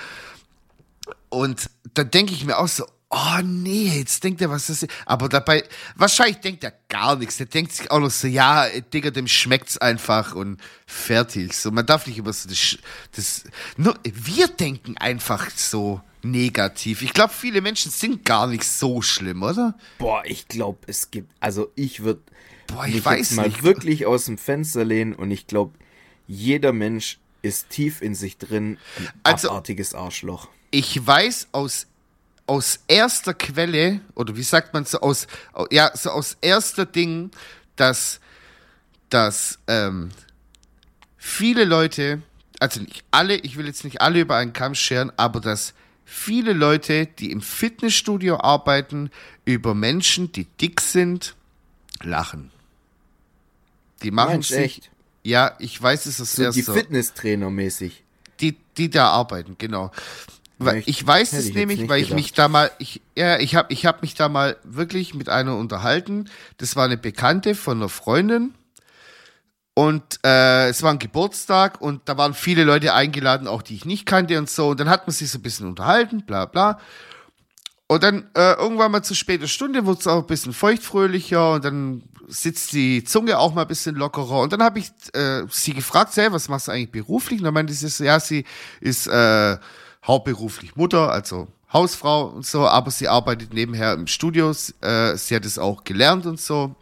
Und 1.29 1.69
dann 1.93 2.12
denke 2.12 2.33
ich 2.33 2.45
mir 2.45 2.57
auch 2.57 2.67
so, 2.67 2.85
oh 3.09 3.41
nee, 3.43 3.97
jetzt 3.97 4.24
denkt 4.24 4.41
er, 4.41 4.50
was 4.50 4.67
das 4.67 4.83
ist. 4.83 4.91
Aber 5.05 5.29
dabei, 5.29 5.63
wahrscheinlich 5.95 6.38
denkt 6.38 6.63
er 6.63 6.74
gar 6.89 7.15
nichts. 7.15 7.38
Der 7.38 7.45
denkt 7.45 7.74
sich 7.74 7.91
auch 7.91 8.00
noch 8.00 8.12
so, 8.12 8.27
ja, 8.27 8.67
Digga, 8.93 9.12
dem 9.12 9.27
schmeckt's 9.27 9.77
einfach 9.77 10.35
und 10.35 10.59
fertig. 10.85 11.55
So, 11.55 11.71
man 11.71 11.85
darf 11.85 12.07
nicht 12.07 12.17
über 12.17 12.33
so 12.33 12.50
das, 12.50 12.77
das 13.15 13.43
nur, 13.77 13.95
wir 14.03 14.47
denken 14.47 14.97
einfach 14.97 15.50
so 15.55 16.01
negativ. 16.32 17.01
Ich 17.01 17.13
glaube, 17.13 17.34
viele 17.34 17.62
Menschen 17.62 17.91
sind 17.91 18.25
gar 18.25 18.48
nicht 18.48 18.63
so 18.63 19.01
schlimm, 19.01 19.44
oder? 19.44 19.75
Boah, 19.98 20.24
ich 20.25 20.48
glaube, 20.48 20.79
es 20.88 21.12
gibt, 21.12 21.32
also 21.39 21.72
ich 21.75 22.03
würde 22.03 22.22
Boah, 22.67 22.86
ich 22.88 22.96
mich 22.96 23.05
weiß 23.05 23.29
jetzt 23.29 23.38
mal 23.38 23.48
nicht. 23.48 23.63
wirklich 23.63 24.05
aus 24.05 24.25
dem 24.25 24.38
Fenster 24.38 24.84
lehnen 24.84 25.13
und 25.13 25.32
ich 25.32 25.48
glaube, 25.48 25.74
jeder 26.27 26.74
Mensch 26.74 27.20
ist 27.41 27.70
tief 27.70 28.01
in 28.01 28.15
sich 28.15 28.38
drin 28.38 28.77
ein 28.98 29.10
Also- 29.24 29.50
abartiges 29.50 29.94
Arschloch. 29.94 30.50
ich 30.72 31.05
weiß 31.05 31.50
aus 31.51 31.88
aus 32.48 32.79
erster 32.88 33.34
Quelle 33.34 34.01
oder 34.13 34.36
wie 34.36 34.44
sagt 34.44 34.74
man 34.75 34.86
so 34.86 35.00
aus 35.01 35.25
au- 35.53 35.65
ja 35.72 35.89
so 35.96 36.12
aus 36.12 36.38
erster 36.41 36.86
Ding, 36.86 37.32
dass 37.75 38.20
dass 39.10 39.58
ähm, 39.67 40.10
viele 41.17 41.65
Leute, 41.65 42.22
also 42.60 42.82
nicht 42.82 43.03
alle, 43.12 43.36
ich 43.38 43.58
will 43.58 43.65
jetzt 43.65 43.84
nicht 43.84 44.01
alle 44.01 44.20
über 44.22 44.36
einen 44.38 44.53
Kamm 44.53 44.75
scheren, 44.75 45.12
aber 45.17 45.39
dass 45.39 45.74
viele 46.05 46.53
Leute, 46.53 47.07
die 47.07 47.31
im 47.31 47.41
Fitnessstudio 47.41 48.38
arbeiten, 48.39 49.09
über 49.43 49.74
Menschen, 49.75 50.31
die 50.31 50.45
dick 50.45 50.79
sind, 50.81 51.35
lachen. 52.01 52.51
Die 54.03 54.12
machen 54.12 54.33
Meinst 54.33 54.50
sich, 54.50 54.59
echt? 54.59 54.91
ja, 55.24 55.55
ich 55.59 55.81
weiß 55.81 56.05
es 56.05 56.21
aus 56.21 56.33
So 56.33 56.51
die 56.51 56.59
erster 56.59 56.74
Fitnesstrainer 56.74 57.50
mäßig. 57.50 58.03
die, 58.39 58.55
die 58.77 58.89
da 58.89 59.09
arbeiten, 59.09 59.55
genau. 59.57 59.91
Weil 60.57 60.77
Echt? 60.77 60.88
ich 60.88 61.05
weiß 61.05 61.33
es 61.33 61.47
ich 61.47 61.53
nämlich, 61.55 61.88
weil 61.89 62.00
ich 62.01 62.07
gedacht. 62.09 62.21
mich 62.21 62.33
da 62.33 62.47
mal, 62.47 62.71
ich, 62.77 63.01
ja, 63.17 63.39
ich 63.39 63.55
habe 63.55 63.74
ich 63.74 63.85
hab 63.85 64.01
mich 64.01 64.13
da 64.15 64.29
mal 64.29 64.55
wirklich 64.63 65.13
mit 65.13 65.27
einer 65.27 65.57
unterhalten. 65.57 66.29
Das 66.57 66.75
war 66.77 66.85
eine 66.85 66.97
Bekannte 66.97 67.55
von 67.55 67.77
einer 67.77 67.89
Freundin. 67.89 68.53
Und 69.77 70.20
äh, 70.25 70.70
es 70.70 70.84
war 70.84 70.91
ein 70.91 71.00
Geburtstag 71.00 71.82
und 71.82 72.08
da 72.08 72.17
waren 72.17 72.34
viele 72.34 72.63
Leute 72.63 72.94
eingeladen, 72.94 73.46
auch 73.46 73.62
die 73.62 73.75
ich 73.75 73.84
nicht 73.84 74.05
kannte 74.05 74.38
und 74.39 74.50
so. 74.50 74.70
Und 74.70 74.79
dann 74.79 74.89
hat 74.89 75.05
man 75.05 75.13
sich 75.13 75.29
so 75.29 75.38
ein 75.38 75.41
bisschen 75.41 75.67
unterhalten, 75.67 76.25
bla 76.25 76.46
bla. 76.46 76.79
Und 77.88 78.01
dann 78.01 78.29
äh, 78.36 78.53
irgendwann 78.53 78.91
mal 78.91 79.03
zu 79.03 79.13
später 79.13 79.48
Stunde 79.48 79.86
wurde 79.86 80.00
es 80.00 80.08
auch 80.08 80.22
ein 80.22 80.27
bisschen 80.27 80.53
feuchtfröhlicher 80.53 81.53
und 81.53 81.65
dann 81.65 82.03
sitzt 82.27 82.72
die 82.72 83.03
Zunge 83.03 83.38
auch 83.38 83.53
mal 83.53 83.63
ein 83.63 83.67
bisschen 83.67 83.96
lockerer. 83.96 84.39
Und 84.39 84.53
dann 84.53 84.63
habe 84.63 84.79
ich 84.79 84.91
äh, 85.13 85.44
sie 85.50 85.74
gefragt, 85.74 86.15
hey, 86.15 86.32
was 86.32 86.48
machst 86.48 86.70
du 86.70 86.72
eigentlich 86.72 86.91
beruflich? 86.91 87.39
Und 87.41 87.46
dann 87.46 87.53
meinte 87.53 87.74
sie 87.74 88.05
ja, 88.05 88.20
sie 88.22 88.46
ist 88.79 89.08
äh, 89.08 89.58
hauptberuflich 90.05 90.77
Mutter, 90.77 91.12
also 91.12 91.50
Hausfrau 91.74 92.27
und 92.27 92.46
so, 92.46 92.65
aber 92.65 92.91
sie 92.91 93.10
arbeitet 93.10 93.53
nebenher 93.53 93.94
im 93.94 94.08
Studio. 94.08 94.51
Äh, 94.82 95.17
sie 95.17 95.36
hat 95.36 95.44
es 95.44 95.60
auch 95.60 95.84
gelernt 95.84 96.25
und 96.25 96.39
so. 96.39 96.75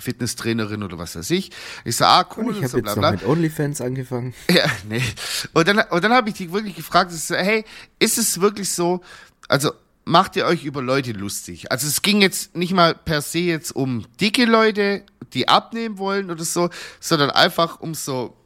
Fitnesstrainerin 0.00 0.82
oder 0.82 0.98
was 0.98 1.16
weiß 1.16 1.30
ich. 1.30 1.50
Ich 1.84 1.96
so, 1.96 2.04
ah, 2.04 2.26
cool, 2.36 2.46
Und 2.46 2.50
ich 2.52 2.56
habe 2.58 2.68
so, 2.68 2.76
jetzt 2.78 2.84
bla 2.84 2.94
bla. 2.94 3.10
mit 3.12 3.24
OnlyFans 3.24 3.80
angefangen. 3.80 4.34
Ja, 4.50 4.66
nee. 4.88 5.02
Und 5.52 5.68
dann, 5.68 5.80
und 5.90 6.04
dann 6.04 6.12
habe 6.12 6.28
ich 6.30 6.36
die 6.36 6.52
wirklich 6.52 6.76
gefragt, 6.76 7.12
so, 7.12 7.34
hey, 7.34 7.64
ist 7.98 8.18
es 8.18 8.40
wirklich 8.40 8.70
so, 8.70 9.00
also 9.48 9.72
macht 10.04 10.36
ihr 10.36 10.46
euch 10.46 10.64
über 10.64 10.82
Leute 10.82 11.12
lustig? 11.12 11.70
Also 11.70 11.86
es 11.86 12.02
ging 12.02 12.22
jetzt 12.22 12.56
nicht 12.56 12.72
mal 12.72 12.94
per 12.94 13.20
se 13.20 13.40
jetzt 13.40 13.72
um 13.72 14.06
dicke 14.20 14.46
Leute, 14.46 15.04
die 15.34 15.48
abnehmen 15.48 15.98
wollen 15.98 16.30
oder 16.30 16.44
so, 16.44 16.70
sondern 17.00 17.30
einfach 17.30 17.80
um 17.80 17.94
so 17.94 18.37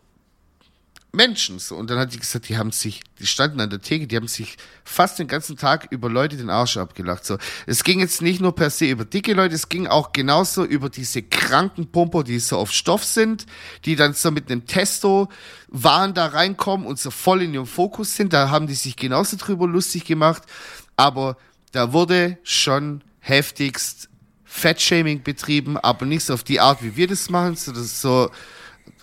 Menschen. 1.13 1.59
So. 1.59 1.77
Und 1.77 1.91
dann 1.91 1.99
hat 1.99 2.13
die 2.15 2.19
gesagt, 2.19 2.49
die 2.49 2.57
haben 2.57 2.73
sich, 2.73 3.03
die 3.19 3.27
standen 3.27 3.61
an 3.61 3.71
der 3.71 3.81
Theke, 3.81 4.07
die 4.07 4.17
haben 4.17 4.29
sich 4.29 4.57
fast 4.83 5.19
den 5.19 5.29
ganzen 5.29 5.57
Tag 5.57 5.89
über 5.91 6.09
Leute 6.09 6.37
den 6.37 6.51
Arsch 6.51 6.79
abgelacht. 6.79 7.25
So. 7.25 7.37
Es 7.67 7.85
ging 7.85 8.01
jetzt 8.01 8.23
nicht 8.23 8.41
nur 8.41 8.55
per 8.55 8.71
se 8.71 8.87
über 8.87 9.05
dicke 9.05 9.35
Leute, 9.35 9.55
es 9.55 9.69
ging 9.69 9.87
auch 9.87 10.13
genauso 10.13 10.65
über 10.65 10.89
diese 10.89 11.23
kranken 11.23 11.93
Pumper, 11.93 12.25
die 12.25 12.39
so 12.39 12.57
auf 12.57 12.73
Stoff 12.73 13.05
sind, 13.05 13.47
die 13.85 13.95
dann 13.95 14.15
so 14.15 14.31
mit 14.31 14.51
einem 14.51 14.67
Testo-Wahn 14.67 16.15
da 16.15 16.27
reinkommen 16.27 16.87
und 16.87 16.99
so 16.99 17.11
voll 17.11 17.43
in 17.43 17.55
ihrem 17.55 17.67
Fokus 17.67 18.17
sind. 18.17 18.33
Da 18.33 18.49
haben 18.49 18.67
die 18.67 18.75
sich 18.75 18.97
genauso 18.97 19.37
drüber 19.37 19.69
lustig 19.69 20.05
gemacht. 20.05 20.43
Aber 20.97 21.37
da 21.73 21.93
wurde 21.93 22.39
schon 22.43 23.05
heftigst 23.21 24.09
Fettshaming 24.45 25.23
betrieben, 25.23 25.79
aber 25.79 26.05
nicht 26.05 26.25
so 26.25 26.35
auf 26.35 26.45
die 26.45 26.61
Art, 26.61 26.83
wie 26.83 26.97
wir 26.97 27.07
das 27.07 27.31
machen, 27.31 27.57
sondern 27.57 27.85
so, 27.85 28.31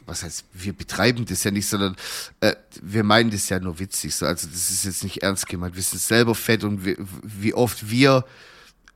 was 0.09 0.23
heißt, 0.23 0.45
wir 0.53 0.73
betreiben 0.73 1.25
das 1.25 1.43
ja 1.43 1.51
nicht, 1.51 1.67
sondern 1.67 1.95
äh, 2.41 2.55
wir 2.81 3.03
meinen 3.03 3.31
das 3.31 3.47
ja 3.49 3.59
nur 3.59 3.79
witzig. 3.79 4.15
So. 4.15 4.25
Also 4.25 4.47
das 4.47 4.69
ist 4.69 4.85
jetzt 4.85 5.03
nicht 5.03 5.23
ernst 5.23 5.47
gemeint. 5.47 5.75
Wir 5.75 5.83
sind 5.83 6.01
selber 6.01 6.35
fett 6.35 6.63
und 6.63 6.85
wie, 6.85 6.97
wie 7.23 7.53
oft 7.53 7.89
wir 7.89 8.25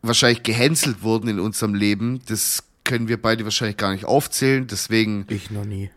wahrscheinlich 0.02 0.44
gehänselt 0.44 1.02
wurden 1.02 1.30
in 1.30 1.40
unserem 1.40 1.76
Leben, 1.76 2.22
das 2.28 2.64
können 2.84 3.08
wir 3.08 3.22
beide 3.22 3.46
wahrscheinlich 3.46 3.78
gar 3.78 3.92
nicht 3.94 4.06
aufzählen. 4.06 4.68
Deswegen 4.68 5.26
Ich 5.30 5.50
noch 5.50 5.66
nie. 5.66 5.90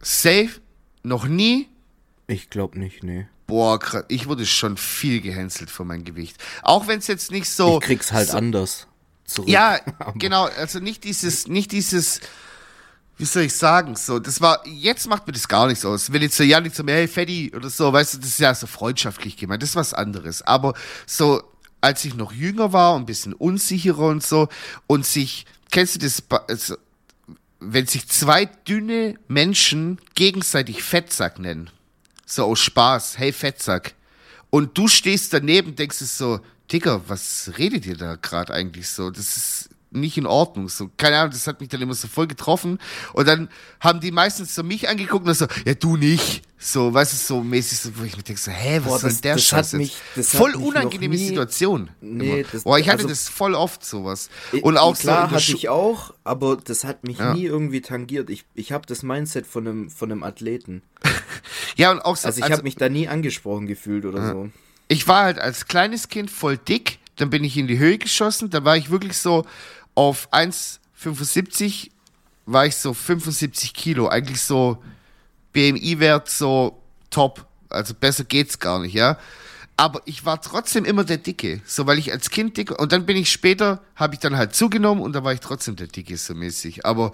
safe, 0.00 0.60
noch 1.02 1.26
nie. 1.26 1.68
Ich 2.26 2.50
glaube 2.50 2.78
nicht, 2.78 3.02
nee. 3.02 3.26
Boah, 3.46 3.78
ich 4.08 4.26
wurde 4.26 4.46
schon 4.46 4.76
viel 4.78 5.20
gehänselt 5.20 5.70
für 5.70 5.84
mein 5.84 6.04
Gewicht. 6.04 6.36
Auch 6.62 6.86
wenn 6.86 7.00
es 7.00 7.08
jetzt 7.08 7.30
nicht 7.30 7.48
so. 7.50 7.78
ich 7.78 7.84
krieg's 7.84 8.12
halt 8.12 8.28
so, 8.28 8.36
anders 8.38 8.86
zurück. 9.24 9.48
Ja, 9.48 9.80
genau, 10.14 10.44
also 10.44 10.78
nicht 10.78 11.04
dieses, 11.04 11.46
nicht 11.48 11.72
dieses, 11.72 12.20
wie 13.16 13.24
soll 13.24 13.44
ich 13.44 13.54
sagen, 13.54 13.94
so, 13.96 14.18
das 14.18 14.40
war, 14.40 14.66
jetzt 14.66 15.06
macht 15.08 15.26
mir 15.26 15.32
das 15.32 15.46
gar 15.46 15.66
nichts 15.68 15.84
aus. 15.84 16.12
Wenn 16.12 16.22
jetzt 16.22 16.36
so 16.36 16.42
Janik 16.42 16.74
zu 16.74 16.82
mir, 16.82 16.94
hey, 16.94 17.08
Freddy, 17.08 17.52
oder 17.54 17.70
so, 17.70 17.92
weißt 17.92 18.14
du, 18.14 18.18
das 18.18 18.28
ist 18.28 18.40
ja 18.40 18.54
so 18.54 18.66
freundschaftlich 18.66 19.36
gemeint, 19.36 19.62
das 19.62 19.70
ist 19.70 19.76
was 19.76 19.94
anderes. 19.94 20.42
Aber 20.42 20.74
so, 21.06 21.42
als 21.80 22.04
ich 22.04 22.14
noch 22.14 22.32
jünger 22.32 22.72
war 22.72 22.94
und 22.94 23.02
ein 23.02 23.06
bisschen 23.06 23.32
unsicherer 23.32 24.08
und 24.08 24.22
so, 24.22 24.48
und 24.86 25.06
sich, 25.06 25.46
kennst 25.70 25.94
du 25.94 25.98
das, 26.00 26.22
also, 26.48 26.76
wenn 27.60 27.86
sich 27.86 28.08
zwei 28.08 28.46
dünne 28.46 29.14
Menschen 29.28 29.98
gegenseitig 30.14 30.82
Fettsack 30.82 31.38
nennen, 31.38 31.70
so 32.26 32.44
aus 32.44 32.60
Spaß, 32.60 33.18
hey 33.18 33.32
Fettsack, 33.32 33.94
und 34.50 34.76
du 34.76 34.88
stehst 34.88 35.32
daneben, 35.32 35.76
denkst 35.76 35.98
du 36.00 36.04
so, 36.04 36.40
Digga, 36.72 37.02
was 37.06 37.52
redet 37.58 37.86
ihr 37.86 37.96
da 37.96 38.16
gerade 38.16 38.54
eigentlich 38.54 38.88
so? 38.88 39.10
Das 39.10 39.36
ist 39.36 39.68
nicht 39.94 40.18
in 40.18 40.26
Ordnung. 40.26 40.68
So, 40.68 40.90
keine 40.96 41.18
Ahnung, 41.18 41.32
das 41.32 41.46
hat 41.46 41.60
mich 41.60 41.68
dann 41.68 41.80
immer 41.82 41.94
so 41.94 42.08
voll 42.08 42.26
getroffen. 42.26 42.78
Und 43.12 43.26
dann 43.28 43.48
haben 43.80 44.00
die 44.00 44.10
meistens 44.12 44.54
so 44.54 44.62
mich 44.62 44.88
angeguckt 44.88 45.26
und 45.26 45.34
so, 45.34 45.46
ja, 45.64 45.74
du 45.74 45.96
nicht. 45.96 46.42
So, 46.58 46.94
weißt 46.94 47.12
du, 47.12 47.16
so 47.16 47.42
mäßig, 47.42 47.78
so, 47.78 47.90
wo 47.98 48.04
ich 48.04 48.16
mir 48.16 48.22
denke, 48.22 48.40
so, 48.40 48.50
hä, 48.50 48.80
was 48.84 49.02
Boah, 49.02 49.08
das- 49.08 49.20
der 49.20 49.34
das 49.34 49.44
Scheiß 49.44 49.58
hat 49.58 49.64
jetzt? 49.64 49.74
mich- 49.74 49.96
das 50.16 50.32
hat 50.32 50.40
Voll 50.40 50.54
unangenehme 50.54 51.14
nie- 51.14 51.26
Situation. 51.28 51.90
Nee, 52.00 52.46
das- 52.50 52.62
Boah, 52.62 52.78
ich 52.78 52.86
hatte 52.88 52.98
also- 52.98 53.08
das 53.08 53.28
voll 53.28 53.54
oft 53.54 53.84
sowas. 53.84 54.30
Und 54.62 54.78
auch 54.78 54.96
klar 54.98 55.24
so 55.24 55.28
der 55.28 55.30
hatte 55.36 55.42
Schu- 55.52 55.56
ich 55.56 55.68
auch, 55.68 56.14
aber 56.24 56.56
das 56.56 56.84
hat 56.84 57.04
mich 57.04 57.18
Ja. 57.18 57.34
nie 57.34 57.44
irgendwie 57.44 57.82
tangiert. 57.82 58.30
Ich, 58.30 58.46
ich 58.54 58.72
habe 58.72 58.86
das 58.86 59.02
Mindset 59.02 59.46
von 59.46 59.66
einem, 59.68 59.90
von 59.90 60.10
einem 60.10 60.22
Athleten. 60.22 60.82
Ja, 61.76 61.90
und 61.90 62.00
auch 62.00 62.16
so, 62.16 62.28
Also 62.28 62.42
ich 62.44 62.50
habe 62.50 62.62
mich 62.62 62.76
da 62.76 62.88
nie 62.88 63.08
angesprochen 63.08 63.66
gefühlt 63.66 64.04
oder 64.04 64.30
so. 64.30 64.48
ich 64.88 65.08
war 65.08 65.24
halt 65.24 65.38
als 65.40 65.66
kleines 65.66 66.08
Kind 66.08 66.30
voll 66.30 66.56
dick, 66.56 66.98
dann 67.16 67.30
bin 67.30 67.42
ich 67.44 67.56
in 67.56 67.66
die 67.66 67.78
Höhe 67.78 67.98
geschossen, 67.98 68.48
da 68.50 68.64
war 68.64 68.76
ich 68.76 68.90
wirklich 68.90 69.18
so 69.18 69.44
auf 69.94 70.28
1,75 70.32 71.90
war 72.46 72.66
ich 72.66 72.76
so 72.76 72.92
75 72.94 73.74
Kilo, 73.74 74.08
eigentlich 74.08 74.40
so 74.40 74.82
BMI-Wert 75.52 76.28
so 76.28 76.80
top, 77.10 77.46
also 77.70 77.94
besser 77.94 78.24
geht's 78.24 78.58
gar 78.58 78.80
nicht, 78.80 78.94
ja. 78.94 79.18
Aber 79.76 80.02
ich 80.04 80.24
war 80.24 80.40
trotzdem 80.40 80.84
immer 80.84 81.02
der 81.04 81.16
Dicke, 81.18 81.60
so 81.66 81.86
weil 81.86 81.98
ich 81.98 82.12
als 82.12 82.30
Kind 82.30 82.56
dick 82.56 82.70
und 82.70 82.92
dann 82.92 83.06
bin 83.06 83.16
ich 83.16 83.30
später, 83.32 83.80
habe 83.96 84.14
ich 84.14 84.20
dann 84.20 84.36
halt 84.36 84.54
zugenommen 84.54 85.02
und 85.02 85.14
da 85.14 85.24
war 85.24 85.32
ich 85.32 85.40
trotzdem 85.40 85.74
der 85.74 85.88
Dicke 85.88 86.16
so 86.16 86.32
mäßig. 86.34 86.86
Aber 86.86 87.10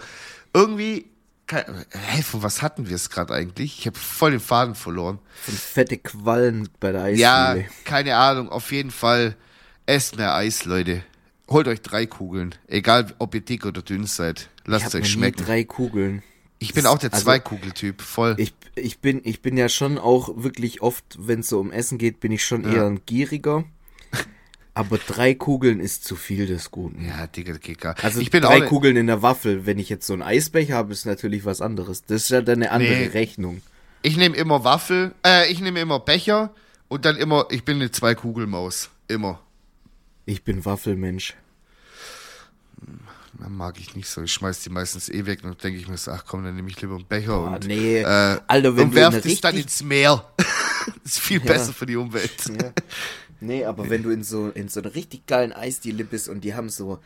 irgendwie, 0.52 1.06
hä, 1.50 2.22
von 2.22 2.42
was 2.42 2.60
hatten 2.60 2.86
wir 2.88 2.96
es 2.96 3.08
gerade 3.08 3.32
eigentlich? 3.32 3.78
Ich 3.78 3.86
habe 3.86 3.98
voll 3.98 4.32
den 4.32 4.40
Faden 4.40 4.74
verloren. 4.74 5.20
Von 5.42 5.54
fette 5.54 5.96
Quallen 5.96 6.68
bei 6.80 6.92
der 6.92 7.08
Ja, 7.16 7.50
Eisdiele. 7.52 7.70
keine 7.84 8.16
Ahnung. 8.16 8.50
Auf 8.50 8.72
jeden 8.72 8.90
Fall 8.90 9.36
esst 9.86 10.16
mehr 10.18 10.34
Eis, 10.34 10.66
Leute. 10.66 11.02
Holt 11.50 11.66
euch 11.68 11.82
drei 11.82 12.06
Kugeln. 12.06 12.54
Egal, 12.68 13.12
ob 13.18 13.34
ihr 13.34 13.40
dick 13.40 13.66
oder 13.66 13.82
dünn 13.82 14.06
seid. 14.06 14.48
Lasst 14.64 14.86
habe 14.86 14.98
euch 14.98 15.10
schmecken. 15.10 15.44
drei 15.44 15.64
Kugeln. 15.64 16.22
Ich 16.60 16.74
bin 16.74 16.86
auch 16.86 16.98
der 16.98 17.12
Also- 17.12 17.24
Zwei-Kugel-Typ. 17.24 18.02
Voll. 18.02 18.34
Ich, 18.38 18.52
ich, 18.76 18.98
bin, 18.98 19.20
ich 19.24 19.40
bin 19.40 19.56
ja 19.56 19.68
schon 19.68 19.98
auch 19.98 20.30
wirklich 20.42 20.82
oft, 20.82 21.04
wenn 21.18 21.40
es 21.40 21.48
so 21.48 21.58
um 21.58 21.72
Essen 21.72 21.96
geht, 21.98 22.20
bin 22.20 22.32
ich 22.32 22.44
schon 22.44 22.64
eher 22.64 22.84
ein 22.86 23.00
gieriger. 23.06 23.64
Aber 24.74 24.98
drei 24.98 25.34
Kugeln 25.34 25.80
ist 25.80 26.04
zu 26.04 26.16
viel 26.16 26.46
des 26.46 26.70
Guten. 26.70 27.04
ja, 27.04 27.26
Digga, 27.26 27.54
gar. 27.78 27.96
Also 28.04 28.20
ich 28.20 28.30
bin 28.30 28.42
drei 28.42 28.62
auch, 28.64 28.68
Kugeln 28.68 28.96
in 28.96 29.06
der 29.08 29.22
Waffel. 29.22 29.66
Wenn 29.66 29.78
ich 29.78 29.88
jetzt 29.88 30.06
so 30.06 30.12
einen 30.12 30.22
Eisbecher 30.22 30.74
habe, 30.76 30.92
ist 30.92 31.06
natürlich 31.06 31.44
was 31.44 31.60
anderes. 31.60 32.04
Das 32.04 32.22
ist 32.22 32.28
ja 32.28 32.42
dann 32.42 32.56
eine 32.62 32.70
andere 32.70 32.94
Nee. 32.94 33.06
Rechnung. 33.06 33.62
Ich 34.02 34.16
nehme 34.16 34.36
immer 34.36 34.62
Waffel, 34.62 35.14
äh, 35.26 35.50
ich 35.50 35.60
nehme 35.60 35.80
immer 35.80 35.98
Becher 35.98 36.54
und 36.88 37.04
dann 37.06 37.16
immer, 37.16 37.46
ich 37.50 37.64
bin 37.64 37.76
eine 37.76 37.90
Zwei-Kugel-Maus. 37.90 38.90
Immer. 39.08 39.40
Ich 40.26 40.42
bin 40.44 40.64
Waffelmensch. 40.64 41.34
Na, 43.38 43.48
mag 43.48 43.78
ich 43.78 43.94
nicht 43.94 44.08
so. 44.08 44.22
Ich 44.22 44.32
schmeiß 44.32 44.62
die 44.62 44.70
meistens 44.70 45.08
eh 45.08 45.24
weg 45.26 45.40
und 45.44 45.50
dann 45.50 45.58
denke 45.58 45.78
ich 45.80 45.88
mir 45.88 45.96
so, 45.96 46.10
ach 46.10 46.24
komm, 46.26 46.44
dann 46.44 46.56
nehme 46.56 46.68
ich 46.68 46.80
lieber 46.80 46.96
einen 46.96 47.06
Becher 47.06 47.32
Ah, 47.34 47.54
und, 47.54 47.66
nee. 47.66 48.00
äh, 48.00 48.04
Alter, 48.46 48.76
wenn 48.76 48.88
und 48.88 48.94
werf 48.94 49.14
das 49.14 49.22
dann 49.40 49.54
richtig- 49.54 49.62
ins 49.62 49.82
Meer. 49.82 50.24
das 50.36 50.46
ist 51.04 51.20
viel 51.20 51.40
besser 51.40 51.72
für 51.72 51.86
die 51.86 51.96
Umwelt. 51.96 52.46
Ja. 52.60 52.72
Nee, 53.40 53.64
aber 53.64 53.88
wenn 53.88 54.02
du 54.02 54.10
in 54.10 54.22
so, 54.22 54.50
in 54.50 54.68
so 54.68 54.80
einer 54.80 54.94
richtig 54.94 55.26
geilen 55.26 55.52
Eisdiele 55.52 56.04
bist 56.04 56.28
und 56.28 56.42
die 56.42 56.54
haben 56.54 56.68
so, 56.68 56.98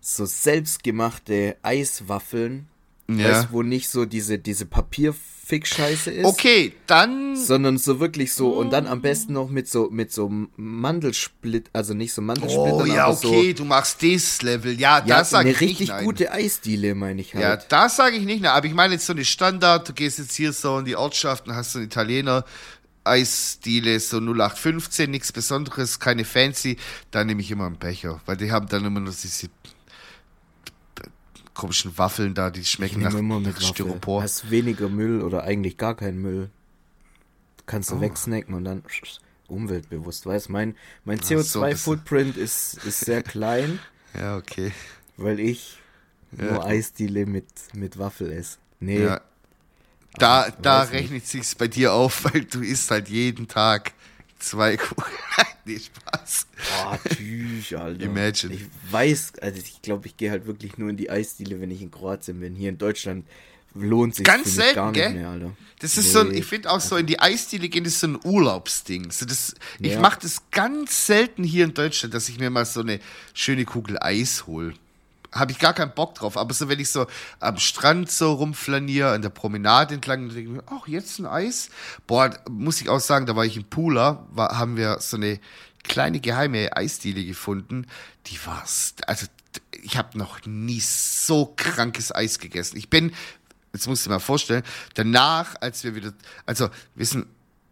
so 0.00 0.24
selbstgemachte 0.24 1.56
Eiswaffeln, 1.62 2.68
Ja. 3.10 3.28
weißt, 3.30 3.52
wo 3.52 3.62
nicht 3.62 3.88
so 3.88 4.04
diese, 4.06 4.38
diese 4.38 4.64
Papierfick-Scheiße 5.48 6.10
ist. 6.10 6.24
Okay, 6.26 6.74
dann. 6.86 7.36
Sondern 7.36 7.78
so 7.78 8.00
wirklich 8.00 8.32
so, 8.32 8.50
und 8.50 8.70
dann 8.70 8.86
am 8.86 9.00
besten 9.00 9.32
noch 9.32 9.48
mit 9.48 9.68
so, 9.68 9.88
mit 9.90 10.12
so 10.12 10.30
Mandelsplit, 10.56 11.70
also 11.72 11.94
nicht 11.94 12.12
so 12.12 12.22
Mandelsplittern, 12.22 12.80
Oh 12.82 12.84
ja, 12.84 13.06
aber 13.06 13.16
okay, 13.16 13.54
du 13.54 13.64
machst 13.64 14.02
das 14.02 14.42
Level. 14.42 14.78
Ja, 14.78 15.00
so, 15.02 15.08
ja, 15.08 15.18
das 15.18 15.30
sage 15.30 15.48
eine 15.48 15.50
ich 15.52 15.60
richtig 15.60 15.80
nicht 15.80 15.88
nein. 15.90 16.04
gute 16.04 16.32
Eisdiele, 16.32 16.94
meine 16.94 17.20
ich 17.20 17.32
Ja, 17.32 17.40
halt. 17.50 17.66
das 17.70 17.96
sage 17.96 18.16
ich 18.16 18.24
nicht, 18.24 18.42
nein. 18.42 18.52
aber 18.52 18.66
ich 18.66 18.74
meine 18.74 18.94
jetzt 18.94 19.06
so 19.06 19.12
eine 19.12 19.24
Standard, 19.24 19.88
du 19.88 19.92
gehst 19.92 20.18
jetzt 20.18 20.34
hier 20.34 20.52
so 20.52 20.78
in 20.78 20.84
die 20.84 20.96
Ortschaften, 20.96 21.54
hast 21.54 21.72
so 21.72 21.78
einen 21.78 21.86
Italiener, 21.86 22.44
Eisdiele, 23.04 23.98
so 24.00 24.18
0815, 24.18 25.10
nichts 25.10 25.32
Besonderes, 25.32 25.98
keine 25.98 26.24
fancy, 26.24 26.76
da 27.10 27.24
nehme 27.24 27.40
ich 27.40 27.50
immer 27.50 27.66
einen 27.66 27.78
Becher, 27.78 28.20
weil 28.26 28.36
die 28.36 28.52
haben 28.52 28.68
dann 28.68 28.84
immer 28.84 29.00
nur 29.00 29.14
diese 29.14 29.48
komischen 31.58 31.98
Waffeln 31.98 32.34
da, 32.34 32.50
die 32.50 32.64
schmecken 32.64 33.00
nach, 33.02 33.14
immer 33.14 33.40
mit 33.40 33.54
nach. 33.60 33.60
Styropor. 33.68 34.22
Hast 34.22 34.50
weniger 34.50 34.88
Müll 34.88 35.20
oder 35.22 35.42
eigentlich 35.44 35.76
gar 35.76 35.94
keinen 35.96 36.22
Müll. 36.22 36.50
Kannst 37.66 37.90
du 37.90 37.96
Oh. 37.96 38.00
wegsnacken 38.00 38.54
und 38.54 38.64
dann 38.64 38.82
umweltbewusst, 39.48 40.24
weißt 40.24 40.48
mein, 40.50 40.74
mein 41.04 41.20
so, 41.20 41.34
das- 41.34 41.54
CO2-Footprint 41.54 42.36
ist, 42.36 42.82
ist 42.84 43.00
sehr 43.00 43.22
klein, 43.22 43.78
Ja, 44.14 44.36
okay. 44.36 44.72
weil 45.16 45.38
ich 45.40 45.78
Ja. 46.38 46.44
nur 46.52 46.64
Eisdiele 46.64 47.26
mit, 47.26 47.46
mit 47.74 47.98
Waffel 47.98 48.30
esse. 48.32 48.58
Nee, 48.80 49.02
Ja. 49.04 49.20
Da, 50.14 50.50
da 50.62 50.82
nicht. 50.84 50.92
rechnet 50.94 51.26
sich's 51.26 51.54
bei 51.54 51.68
dir 51.68 51.92
auf, 51.92 52.24
weil 52.32 52.44
du 52.44 52.60
isst 52.62 52.90
halt 52.90 53.08
jeden 53.08 53.48
Tag 53.48 53.92
zwei 54.38 54.76
Kuchen. 54.78 55.12
nee, 55.64 55.78
Spaß. 55.78 56.46
Boah, 56.82 56.98
tschüss, 57.08 57.72
Alter. 57.74 58.04
Imagine. 58.04 58.54
Ich 58.54 58.62
weiß, 58.90 59.32
also 59.40 59.58
ich 59.58 59.82
glaube, 59.82 60.06
ich 60.06 60.16
gehe 60.16 60.30
halt 60.30 60.46
wirklich 60.46 60.78
nur 60.78 60.90
in 60.90 60.96
die 60.96 61.10
Eisdiele, 61.10 61.60
wenn 61.60 61.70
ich 61.70 61.82
in 61.82 61.90
Kroatien 61.90 62.40
bin. 62.40 62.54
Hier 62.54 62.68
in 62.70 62.78
Deutschland 62.78 63.26
lohnt 63.74 64.14
sich 64.14 64.24
Ganz 64.26 64.54
selten, 64.54 64.74
gar 64.74 64.90
nicht 64.92 65.00
gell? 65.00 65.12
mehr, 65.14 65.28
Alter. 65.28 65.56
Das 65.80 65.96
ist 65.98 66.06
Nee. 66.06 66.12
so, 66.12 66.20
ein, 66.20 66.34
ich 66.34 66.44
finde 66.46 66.70
auch 66.70 66.80
so, 66.80 66.96
in 66.96 67.06
die 67.06 67.20
Eisdiele 67.20 67.68
gehen, 67.68 67.84
ist 67.84 68.00
so 68.00 68.08
ein 68.08 68.18
Urlaubsding. 68.24 69.10
So 69.12 69.26
das, 69.26 69.54
ich 69.78 69.92
Ja. 69.92 70.00
mache 70.00 70.18
das 70.22 70.42
ganz 70.50 71.06
selten 71.06 71.44
hier 71.44 71.64
in 71.64 71.74
Deutschland, 71.74 72.14
dass 72.14 72.28
ich 72.28 72.38
mir 72.38 72.50
mal 72.50 72.64
so 72.64 72.80
eine 72.80 72.98
schöne 73.34 73.64
Kugel 73.64 73.98
Eis 74.00 74.46
hole. 74.46 74.74
Habe 75.32 75.52
ich 75.52 75.58
gar 75.58 75.74
keinen 75.74 75.94
Bock 75.94 76.14
drauf. 76.14 76.36
Aber 76.36 76.54
so, 76.54 76.68
wenn 76.68 76.80
ich 76.80 76.90
so 76.90 77.06
am 77.40 77.58
Strand 77.58 78.10
so 78.10 78.32
rumflaniere, 78.32 79.12
an 79.12 79.22
der 79.22 79.28
Promenade 79.28 79.94
entlang, 79.94 80.26
dann 80.26 80.34
denke 80.34 80.50
ich 80.50 80.56
mir, 80.56 80.64
ach, 80.66 80.88
jetzt 80.88 81.18
ein 81.18 81.26
Eis. 81.26 81.70
Boah, 82.06 82.30
muss 82.48 82.80
ich 82.80 82.88
auch 82.88 83.00
sagen, 83.00 83.26
da 83.26 83.36
war 83.36 83.44
ich 83.44 83.56
in 83.56 83.64
Pula, 83.64 84.26
war, 84.30 84.58
haben 84.58 84.76
wir 84.76 85.00
so 85.00 85.16
eine 85.16 85.38
kleine 85.84 86.20
geheime 86.20 86.76
Eisdiele 86.76 87.24
gefunden. 87.24 87.86
Die 88.26 88.38
war's, 88.46 88.94
also 89.06 89.26
ich 89.82 89.96
habe 89.96 90.16
noch 90.18 90.44
nie 90.46 90.80
so 90.80 91.52
krankes 91.56 92.14
Eis 92.14 92.38
gegessen. 92.38 92.76
Ich 92.76 92.90
bin, 92.90 93.12
jetzt 93.72 93.86
musst 93.86 94.04
du 94.04 94.10
dir 94.10 94.14
mal 94.14 94.20
vorstellen, 94.20 94.62
danach, 94.94 95.56
als 95.60 95.84
wir 95.84 95.94
wieder, 95.94 96.12
also, 96.46 96.70
wissen, 96.94 97.26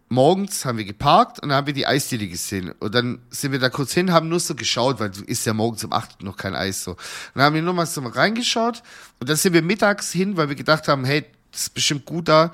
morgens 0.09 0.65
haben 0.65 0.77
wir 0.77 0.85
geparkt 0.85 1.39
und 1.39 1.49
dann 1.49 1.57
haben 1.57 1.67
wir 1.67 1.73
die 1.73 1.85
Eisdiele 1.85 2.27
gesehen. 2.27 2.71
Und 2.79 2.95
dann 2.95 3.19
sind 3.29 3.51
wir 3.51 3.59
da 3.59 3.69
kurz 3.69 3.93
hin, 3.93 4.11
haben 4.11 4.29
nur 4.29 4.39
so 4.39 4.55
geschaut, 4.55 4.99
weil 4.99 5.09
du 5.09 5.21
isst 5.23 5.45
ja 5.45 5.53
morgens 5.53 5.83
um 5.83 5.93
8 5.93 6.23
noch 6.23 6.37
kein 6.37 6.55
Eis 6.55 6.83
so. 6.83 6.91
Und 6.91 6.99
dann 7.35 7.43
haben 7.43 7.55
wir 7.55 7.61
nur 7.61 7.73
mal 7.73 7.85
so 7.85 8.01
reingeschaut 8.01 8.83
und 9.19 9.29
dann 9.29 9.37
sind 9.37 9.53
wir 9.53 9.61
mittags 9.61 10.11
hin, 10.11 10.37
weil 10.37 10.49
wir 10.49 10.55
gedacht 10.55 10.87
haben, 10.87 11.03
hey, 11.05 11.25
das 11.51 11.63
ist 11.63 11.73
bestimmt 11.73 12.05
gut 12.05 12.27
da. 12.27 12.43
Und 12.43 12.53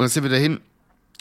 dann 0.00 0.08
sind 0.08 0.22
wir 0.22 0.30
dahin, 0.30 0.60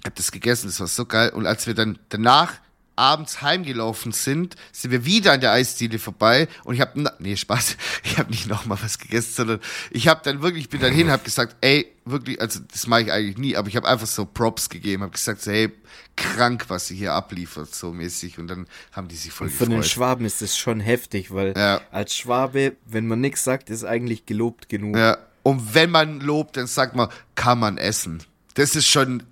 hab 0.04 0.16
das 0.16 0.32
gegessen, 0.32 0.68
das 0.68 0.80
war 0.80 0.88
so 0.88 1.06
geil. 1.06 1.30
Und 1.30 1.48
als 1.48 1.68
wir 1.68 1.74
dann 1.74 1.98
danach 2.10 2.54
abends 2.96 3.42
heimgelaufen 3.42 4.12
sind, 4.12 4.56
sind 4.72 4.92
wir 4.92 5.06
wieder 5.06 5.34
an 5.34 5.42
der 5.42 5.52
Eisdiele 5.52 6.00
vorbei 6.00 6.48
und 6.64 6.76
ich 6.76 6.82
habe 6.82 7.12
nee 7.20 7.36
Spaß, 7.36 7.78
ich 8.04 8.18
habe 8.18 8.32
nicht 8.32 8.48
noch 8.48 8.66
mal 8.66 8.78
was 8.82 9.00
gegessen, 9.00 9.34
sondern 9.34 9.60
ich 9.92 10.08
habe 10.08 10.22
dann 10.24 10.42
wirklich 10.42 10.66
ich 10.66 10.70
bin 10.70 10.82
dann 10.82 10.94
hin, 10.94 11.12
habe 11.12 11.24
gesagt, 11.24 11.56
ey, 11.62 11.92
wirklich, 12.06 12.40
also 12.42 12.60
das 12.72 12.88
mache 12.88 13.02
ich 13.04 13.12
eigentlich 13.12 13.38
nie, 13.38 13.56
aber 13.58 13.68
ich 13.68 13.76
habe 13.76 13.88
einfach 13.88 14.08
so 14.08 14.26
Props 14.26 14.70
gegeben, 14.70 15.04
habe 15.04 15.12
gesagt, 15.12 15.42
so, 15.42 15.52
hey, 15.52 15.72
krank, 16.16 16.66
was 16.70 16.88
sie 16.88 16.96
hier 16.96 17.14
abliefert, 17.14 17.74
so 17.76 17.92
mäßig 17.92 18.40
und 18.40 18.48
dann 18.48 18.68
haben 18.92 19.08
die 19.08 19.16
sich 19.16 19.32
voll 19.32 19.50
den 19.50 19.58
gefreut. 19.58 19.86
Schwaben 19.86 20.26
ist 20.26 20.42
das 20.42 20.58
schon 20.58 20.80
heftig, 20.80 21.34
weil 21.34 21.54
Ja. 21.58 21.82
als 21.92 22.16
Schwabe, 22.16 22.76
wenn 22.86 23.08
man 23.08 23.22
nichts 23.22 23.44
sagt, 23.44 23.70
ist 23.70 23.84
eigentlich 23.84 24.26
gelobt 24.26 24.70
genug. 24.70 24.96
Ja, 24.98 25.18
und 25.44 25.74
wenn 25.76 25.92
man 25.92 26.22
lobt, 26.22 26.58
dann 26.58 26.68
sagt 26.68 26.96
man, 26.96 27.10
kann 27.36 27.60
man 27.60 27.78
essen. 27.78 28.24
Das 28.56 28.76
ist 28.76 28.88
schon 28.88 29.24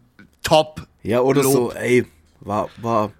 top. 0.43 0.85
Ja, 1.01 1.21
oder 1.21 1.41
Lob. 1.43 1.53
so, 1.53 1.73
ey, 1.73 2.05
war, 2.41 2.69
war, 2.77 3.11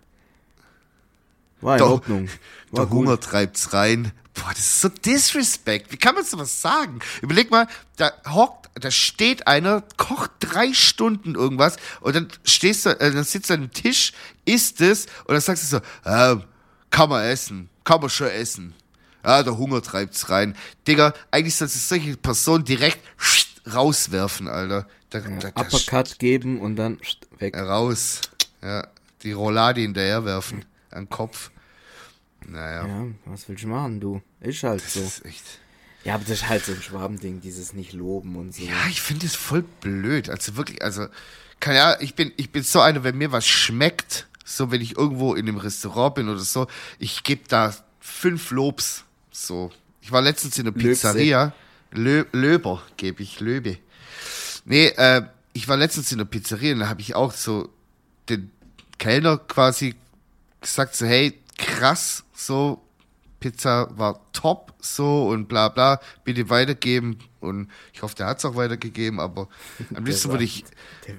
war 1.64 1.76
in 1.76 1.80
Doch. 1.80 1.92
Ordnung. 1.92 2.30
War 2.72 2.86
Der 2.86 2.94
Hunger 2.94 3.20
treibt's 3.20 3.74
rein. 3.74 4.12
Boah, 4.34 4.50
das 4.50 4.60
ist 4.60 4.82
so 4.82 4.90
Disrespect. 4.90 5.92
Wie 5.92 5.98
kann 5.98 6.16
man 6.16 6.24
sowas 6.24 6.62
sagen? 6.62 7.00
Überleg 7.22 7.52
mal, 7.52 7.68
da 7.98 8.12
hockt, 8.28 8.70
da 8.74 8.90
steht 8.90 9.46
einer, 9.48 9.84
kocht 9.98 10.32
drei 10.40 10.74
Stunden 10.74 11.36
irgendwas 11.36 11.78
und 12.02 12.16
dann 12.16 12.28
stehst 12.44 12.86
du, 12.86 12.90
äh, 12.90 13.12
dann 13.12 13.24
sitzt 13.24 13.50
du 13.50 13.54
an 13.54 13.62
dem 13.62 13.72
Tisch, 13.72 14.12
isst 14.46 14.82
es 14.82 15.06
und 15.26 15.34
dann 15.34 15.42
sagst 15.42 15.64
du 15.64 15.68
so, 15.68 16.10
äh, 16.10 16.38
kann 16.90 17.10
man 17.10 17.24
essen, 17.26 17.70
kann 17.84 18.02
man 18.02 18.10
schon 18.10 18.28
essen. 18.28 18.74
Ja, 19.24 19.44
der 19.44 19.58
Hunger 19.58 19.82
treibt's 19.82 20.30
rein. 20.30 20.56
Digga, 20.88 21.14
eigentlich 21.32 21.56
sollst 21.56 21.76
du 21.76 21.80
solche 21.80 22.18
Personen 22.18 22.66
direkt 22.66 23.00
rauswerfen, 23.72 24.48
Alter. 24.48 24.88
Da, 25.10 25.20
da, 25.20 25.30
da, 25.30 25.62
Uppercut 25.62 26.20
geben 26.20 26.60
und 26.60 26.76
dann 26.76 27.00
weg. 27.38 27.56
raus. 27.56 28.22
Ja, 28.62 28.88
die 29.22 29.32
Roulade 29.32 29.82
hinterherwerfen. 29.82 30.66
An 30.90 31.04
den 31.06 31.10
Kopf. 31.10 31.52
Naja. 32.48 32.88
Ja, 32.88 33.06
was 33.26 33.48
willst 33.48 33.64
du 33.64 33.68
machen, 33.68 34.00
du? 34.00 34.22
Ist 34.40 34.64
halt 34.64 34.82
so. 34.82 35.00
Das 35.00 35.20
ist 35.20 35.26
echt. 35.26 35.44
Ja, 36.04 36.16
aber 36.16 36.24
das 36.24 36.40
ist 36.40 36.50
halt 36.50 36.66
so 36.66 36.74
ein 36.74 36.82
Schwabending, 36.82 37.40
dieses 37.40 37.74
nicht 37.74 37.94
loben 37.94 38.36
und 38.36 38.54
so. 38.54 38.64
Ja, 38.64 38.88
ich 38.90 39.02
finde 39.02 39.26
es 39.26 39.36
voll 39.36 39.64
blöd. 39.82 40.30
Also 40.30 40.58
wirklich, 40.58 40.84
also, 40.84 41.08
keine 41.60 41.82
Ahnung, 41.82 41.98
ich 42.02 42.16
bin, 42.16 42.34
ich 42.36 42.52
bin 42.52 42.64
so 42.64 42.82
einer, 42.82 43.04
wenn 43.04 43.18
mir 43.18 43.32
was 43.32 43.48
schmeckt, 43.48 44.28
so 44.44 44.72
wenn 44.72 44.82
ich 44.82 44.98
irgendwo 44.98 45.34
in 45.34 45.48
einem 45.48 45.58
Restaurant 45.58 46.16
bin 46.16 46.28
oder 46.28 46.40
so, 46.40 46.68
ich 47.00 47.24
gebe 47.24 47.44
da 47.48 47.74
fünf 48.00 48.52
Lobs. 48.52 49.06
So. 49.32 49.72
Ich 50.02 50.12
war 50.12 50.22
letztens 50.22 50.58
in 50.58 50.68
einer. 50.68 50.76
Pizzeria. 50.76 51.54
Lö 51.92 52.26
Löber 52.32 52.82
gebe 52.98 53.24
ich, 53.24 53.40
Löbe. 53.40 53.78
Nee, 54.66 54.88
äh, 54.88 55.22
ich 55.54 55.68
war 55.68 55.78
letztens 55.78 56.12
in 56.12 56.20
einer 56.20 56.30
Pizzeria 56.30 56.74
und 56.74 56.80
da 56.80 56.90
habe 56.90 57.02
ich 57.02 57.16
auch 57.16 57.32
so 57.32 57.70
den 58.30 58.52
Kellner 58.98 59.38
quasi 59.38 59.96
gesagt, 60.60 60.96
so, 60.96 61.06
hey, 61.06 61.40
krass, 61.58 62.24
so, 62.46 62.82
Pizza 63.44 63.90
war 63.98 64.22
top, 64.32 64.74
so 64.80 65.28
und 65.28 65.48
bla 65.48 65.68
bla, 65.68 66.00
bitte 66.24 66.50
weitergeben. 66.50 67.20
Und 67.42 67.70
ich 67.92 68.02
hoffe, 68.02 68.16
der 68.16 68.28
hat 68.28 68.38
es 68.38 68.46
auch 68.46 68.56
weitergegeben, 68.56 69.20
aber 69.20 69.50
am 69.94 70.06
liebsten 70.06 70.32
würde 70.32 70.46
ich, 70.46 70.64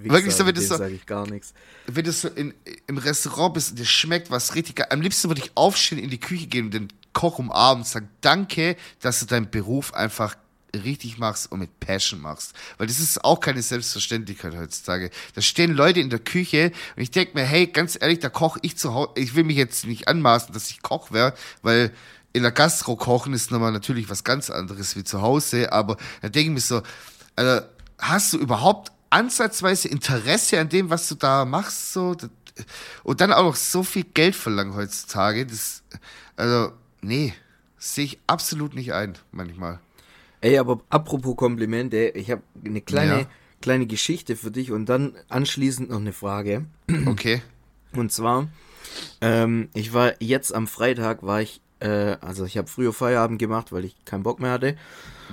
wirklich 0.03 0.35
so, 0.35 0.47
wenn 0.47 0.55
das 0.55 0.69
so, 0.69 0.77
sage 0.77 0.95
ich 0.95 1.05
gar 1.05 1.29
nichts. 1.29 1.53
wenn 1.87 2.05
du 2.05 2.13
so 2.13 2.29
in, 2.29 2.55
im 2.87 2.97
Restaurant 2.97 3.53
bist 3.53 3.73
und 3.73 3.79
dir 3.79 3.85
schmeckt 3.85 4.31
was 4.31 4.55
richtig 4.55 4.77
geil, 4.77 4.87
am 4.89 5.03
liebsten 5.03 5.29
würde 5.29 5.43
ich 5.43 5.51
aufstehen, 5.55 5.99
in 5.99 6.09
die 6.09 6.19
Küche 6.19 6.47
gehen 6.47 6.67
und 6.67 6.75
den 6.75 6.89
Koch 7.13 7.39
umarmen 7.39 7.83
und 7.83 7.87
sagen, 7.87 8.09
danke, 8.23 8.77
dass 9.01 9.21
du 9.21 9.27
deinen 9.27 9.51
Beruf 9.51 9.93
einfach 9.93 10.35
richtig 10.75 11.19
machst 11.19 11.51
und 11.53 11.61
mit 11.61 11.81
Passion 11.81 12.21
machst. 12.21 12.55
Weil 12.79 12.87
das 12.87 12.99
ist 12.99 13.25
auch 13.25 13.41
keine 13.41 13.63
Selbstverständlichkeit 13.63 14.57
heutzutage. 14.57 15.11
Da 15.35 15.41
stehen 15.41 15.73
Leute 15.73 16.01
in 16.01 16.11
der 16.11 16.19
Küche 16.19 16.73
und 16.97 17.03
ich 17.03 17.11
denke 17.11 17.33
mir, 17.35 17.45
hey, 17.45 17.67
ganz 17.67 17.97
ehrlich, 18.01 18.19
da 18.19 18.29
koche 18.29 18.59
ich 18.63 18.77
zu 18.77 18.95
Hause. 18.95 19.13
Ich 19.17 19.35
will 19.35 19.45
mich 19.45 19.57
jetzt 19.57 19.87
nicht 19.87 20.09
anmaßen, 20.09 20.53
dass 20.53 20.71
ich 20.71 20.83
Koch 20.83 21.13
wäre, 21.13 21.35
weil 21.63 21.93
in 22.35 22.43
der 22.43 22.53
Gastro 22.53 22.97
kochen 22.97 23.33
ist 23.33 23.51
nochmal 23.51 23.73
natürlich 23.73 24.11
was 24.11 24.25
ganz 24.25 24.51
anderes 24.51 24.97
wie 24.97 25.05
zu 25.05 25.23
Hause, 25.23 25.73
aber 25.73 25.97
da 26.21 26.29
denke 26.29 26.51
ich 26.51 26.55
mir 26.55 26.61
so, 26.61 26.83
also, 27.37 27.65
hast 27.99 28.33
du 28.33 28.39
überhaupt 28.39 28.93
ansatzweise 29.09 29.89
Interesse 29.89 30.61
an 30.61 30.69
dem, 30.69 30.91
was 30.91 31.09
du 31.09 31.15
da 31.15 31.45
machst, 31.45 31.93
so? 31.93 32.17
Und 33.05 33.21
dann 33.21 33.33
auch 33.33 33.45
noch 33.45 33.57
so 33.57 33.83
viel 33.85 34.05
Geld 34.05 34.35
verlangen 34.35 34.75
heutzutage, 34.75 35.47
das, 35.47 35.83
also, 36.37 36.73
nee, 37.01 37.35
sehe 37.79 38.05
ich 38.05 38.19
absolut 38.27 38.75
nicht 38.75 38.93
ein, 38.93 39.17
manchmal. 39.31 39.79
Ey, 40.44 40.59
aber 40.59 40.80
apropos 40.90 41.37
Komplimente, 41.37 41.96
ich 42.14 42.30
habe 42.30 42.42
eine 42.62 42.83
kleine, 42.83 43.20
Ja. 43.20 43.26
kleine 43.62 43.87
Geschichte 43.87 44.37
für 44.37 44.50
dich 44.50 44.72
und 44.72 44.87
dann 44.90 45.14
anschließend 45.30 45.88
noch 45.88 46.00
eine 46.00 46.12
Frage. 46.12 46.66
Okay. 47.07 47.40
Und 47.94 48.12
zwar, 48.12 48.48
ähm, 49.22 49.68
ich 49.72 49.94
war 49.94 50.20
jetzt 50.20 50.54
am 50.54 50.66
Freitag, 50.66 51.22
war 51.22 51.40
ich, 51.40 51.62
äh, 51.80 52.16
also 52.20 52.44
ich 52.44 52.59
habe 52.59 52.68
früher 52.68 52.92
Feierabend 52.92 53.38
gemacht, 53.38 53.72
weil 53.72 53.87
ich 53.87 53.96
keinen 54.04 54.22
Bock 54.22 54.38
mehr 54.38 54.50
hatte. 54.50 54.76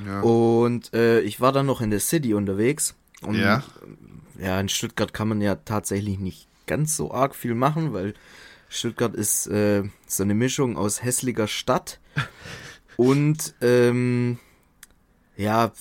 Ja. 0.06 0.22
Und 0.22 0.94
äh, 0.94 1.20
ich 1.22 1.42
war 1.42 1.52
dann 1.52 1.66
noch 1.66 1.82
in 1.82 1.90
der 1.90 2.00
City 2.00 2.34
unterwegs. 2.34 2.96
Und 3.22 3.36
Ja. 3.36 3.64
ja, 4.40 4.60
in 4.62 4.70
Stuttgart 4.70 5.14
kann 5.14 5.28
man 5.28 5.42
ja 5.42 5.56
tatsächlich 5.56 6.20
nicht 6.20 6.48
ganz 6.68 6.96
so 6.96 7.12
arg 7.12 7.36
viel 7.36 7.54
machen, 7.56 7.92
weil 7.92 8.14
Stuttgart 8.70 9.14
ist 9.14 9.48
äh, 9.48 9.84
so 10.08 10.24
eine 10.24 10.36
Mischung 10.36 10.78
aus 10.78 11.04
hässlicher 11.04 11.48
Stadt 11.50 12.00
und 12.96 13.56
ähm, 13.62 14.40
ja, 15.38 15.72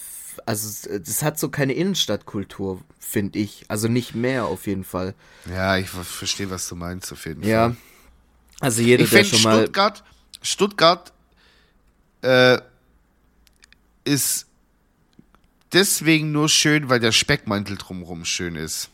also 0.47 0.99
das 0.99 1.23
hat 1.23 1.39
so 1.39 1.49
keine 1.49 1.73
Innenstadtkultur, 1.75 2.81
finde 2.99 3.39
ich. 3.39 3.65
Also 3.69 3.89
nicht 3.89 4.15
mehr 4.15 4.47
auf 4.47 4.67
jeden 4.67 4.85
Fall. 4.85 5.15
Ja, 5.49 5.77
ich 5.77 5.89
ver- 5.91 6.05
verstehe, 6.05 6.51
was 6.51 6.69
du 6.69 6.77
meinst, 6.77 7.13
auf 7.13 7.27
jeden 7.27 7.43
Ja. 7.43 7.69
Fall. 7.71 7.77
Also 8.61 8.83
jeder, 8.83 9.05
ich 9.05 9.11
der 9.11 9.25
schon 9.25 9.43
mal. 9.43 9.61
Stuttgart, 9.63 10.05
Stuttgart 10.43 11.13
äh, 12.23 12.59
ist 14.05 14.47
deswegen 15.73 16.33
nur 16.33 16.49
schön, 16.49 16.89
weil 16.89 17.01
der 17.01 17.13
Speckmantel 17.13 17.77
drumherum 17.77 18.25
schön 18.25 18.57
ist. 18.57 18.91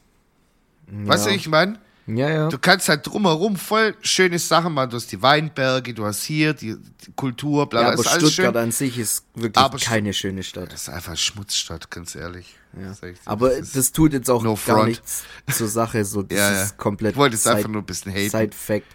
Weißt 0.89 1.27
du, 1.27 1.31
Ja. 1.31 1.37
ich 1.37 1.49
meine? 1.49 1.79
Ja, 2.09 2.31
ja. 2.31 2.49
Du 2.49 2.59
kannst 2.59 2.89
halt 2.89 3.05
drumherum 3.07 3.57
voll 3.57 3.97
schöne 4.01 4.39
Sachen 4.39 4.75
machen. 4.75 4.91
Du 4.91 4.97
hast 4.97 5.11
die 5.11 5.21
Weinberge, 5.23 5.93
du 5.93 6.05
hast 6.05 6.23
hier 6.23 6.55
die, 6.55 6.77
die 7.05 7.13
Kultur, 7.17 7.69
bla 7.69 7.81
ja 7.81 7.87
bla. 7.89 7.93
aber 7.95 8.03
ist 8.03 8.09
alles 8.09 8.33
Stuttgart 8.33 8.55
schön. 8.55 8.63
an 8.63 8.71
sich 8.73 8.99
ist 8.99 9.25
wirklich 9.35 9.57
Aber 9.65 9.79
keine 9.79 10.13
schöne 10.13 10.43
Stadt. 10.45 10.73
Das 10.73 10.83
ist 10.83 10.89
einfach 10.89 11.17
Schmutzstadt, 11.17 11.91
ganz 11.91 12.15
ehrlich. 12.15 12.57
Ja. 12.81 12.93
Dir. 12.93 13.15
Aber 13.25 13.51
Das 13.59 13.73
das 13.73 13.91
tut 13.93 14.13
jetzt 14.13 14.31
auch 14.31 14.43
No 14.45 14.51
gar 14.55 14.77
front. 14.77 14.89
nichts 14.89 15.25
zur 15.53 15.67
Sache. 15.69 16.05
So, 16.05 16.23
das 16.23 16.39
Ja, 16.39 16.53
ja. 16.53 16.63
ist 16.63 16.77
komplett. 16.79 17.13
Ich 17.13 17.19
wollte 17.19 17.35
jetzt 17.35 17.47
einfach 17.49 17.63
Side- 17.63 17.73
nur 17.73 17.83
ein 17.83 17.87
bisschen 17.87 18.13
haten. 18.13 18.31
Side-Fact. 18.31 18.87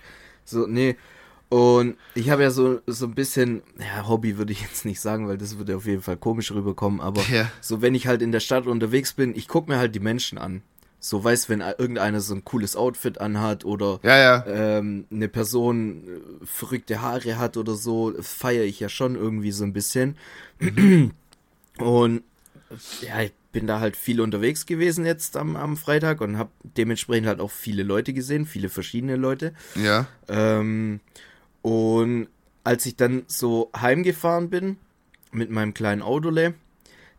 So, 0.45 0.65
nee. 0.67 0.95
Und 1.49 1.97
ich 2.15 2.29
habe 2.29 2.43
ja 2.43 2.49
so, 2.51 2.79
so 2.87 3.07
ein 3.07 3.13
bisschen, 3.13 3.61
ja, 3.77 4.07
Hobby 4.07 4.37
würde 4.37 4.53
ich 4.53 4.61
jetzt 4.61 4.85
nicht 4.85 5.01
sagen, 5.01 5.27
weil 5.27 5.37
das 5.37 5.57
würde 5.57 5.75
auf 5.75 5.85
jeden 5.85 6.01
Fall 6.01 6.15
komisch 6.15 6.51
rüberkommen, 6.53 7.01
aber 7.01 7.21
Ja. 7.29 7.51
so, 7.59 7.81
wenn 7.81 7.93
ich 7.93 8.07
halt 8.07 8.21
in 8.21 8.31
der 8.31 8.39
Stadt 8.39 8.67
unterwegs 8.67 9.11
bin, 9.11 9.35
ich 9.35 9.49
gucke 9.49 9.69
mir 9.69 9.77
halt 9.77 9.93
die 9.93 9.99
Menschen 9.99 10.37
an. 10.37 10.61
So, 11.03 11.23
weißt, 11.23 11.49
wenn 11.49 11.61
irgendeiner 11.61 12.21
so 12.21 12.35
ein 12.35 12.45
cooles 12.45 12.75
Outfit 12.75 13.19
anhat 13.19 13.65
oder 13.65 13.99
ja, 14.03 14.17
ja. 14.19 14.45
ähm, 14.45 15.07
eine 15.11 15.27
Person 15.27 16.03
äh, 16.03 16.45
verrückte 16.45 17.01
Haare 17.01 17.39
hat 17.39 17.57
oder 17.57 17.73
so, 17.73 18.13
feiere 18.21 18.65
ich 18.65 18.79
ja 18.79 18.87
schon 18.87 19.15
irgendwie 19.15 19.51
so 19.51 19.63
ein 19.63 19.73
bisschen. 19.73 20.15
Und 21.79 22.23
ja, 23.01 23.21
ich 23.23 23.33
bin 23.51 23.65
da 23.65 23.79
halt 23.79 23.97
viel 23.97 24.21
unterwegs 24.21 24.67
gewesen 24.67 25.03
jetzt 25.03 25.35
am, 25.37 25.55
am 25.55 25.75
Freitag 25.75 26.21
und 26.21 26.37
habe 26.37 26.51
dementsprechend 26.63 27.27
halt 27.27 27.39
auch 27.39 27.51
viele 27.51 27.81
Leute 27.81 28.13
gesehen, 28.13 28.45
viele 28.45 28.69
verschiedene 28.69 29.15
Leute. 29.15 29.53
ja. 29.75 30.07
Ähm, 30.27 30.99
und 31.63 32.27
als 32.63 32.85
ich 32.85 32.95
dann 32.95 33.23
so 33.27 33.71
heimgefahren 33.75 34.51
bin 34.51 34.77
mit 35.31 35.49
meinem 35.49 35.73
kleinen 35.73 36.01
Autole, 36.03 36.53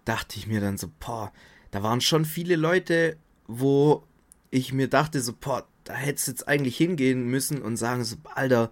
dachte 0.05 0.39
ich 0.39 0.47
mir 0.47 0.61
dann 0.61 0.79
so, 0.79 0.89
boah, 1.01 1.33
da 1.73 1.83
waren 1.83 2.01
schon 2.01 2.25
viele 2.25 2.57
Leute, 2.57 3.17
wo 3.47 4.05
ich 4.51 4.73
mir 4.73 4.89
dachte 4.89 5.21
so, 5.21 5.33
boah, 5.39 5.67
da 5.85 5.95
hättest 5.95 6.27
du 6.29 6.31
jetzt 6.33 6.49
eigentlich 6.49 6.77
hingehen 6.77 7.27
müssen 7.29 7.63
und 7.63 7.77
sagen 7.77 8.05
so, 8.05 8.17
Alter, 8.35 8.71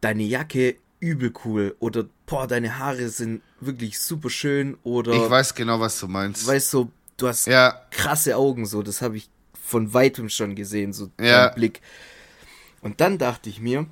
deine 0.00 0.22
Jacke 0.22 0.76
übel 1.00 1.32
cool 1.44 1.76
oder 1.78 2.06
boah, 2.26 2.46
deine 2.46 2.78
Haare 2.78 3.08
sind 3.08 3.42
wirklich 3.60 3.98
super 4.00 4.30
schön 4.30 4.76
oder 4.82 5.12
Ich 5.12 5.30
weiß 5.30 5.54
genau, 5.54 5.78
was 5.80 6.00
du 6.00 6.08
meinst. 6.08 6.46
weißt 6.46 6.72
du, 6.74 6.90
du 7.16 7.28
hast 7.28 7.46
ja, 7.46 7.80
krasse 7.90 8.36
Augen, 8.36 8.66
so, 8.66 8.82
das 8.82 9.02
habe 9.02 9.16
ich 9.18 9.28
von 9.62 9.92
weitem 9.92 10.28
schon 10.28 10.54
gesehen, 10.54 10.92
so 10.92 11.10
Ja. 11.20 11.48
dein 11.48 11.54
Blick. 11.54 11.80
Und 12.80 13.00
dann 13.00 13.18
dachte 13.18 13.50
ich 13.50 13.60
mir, 13.60 13.86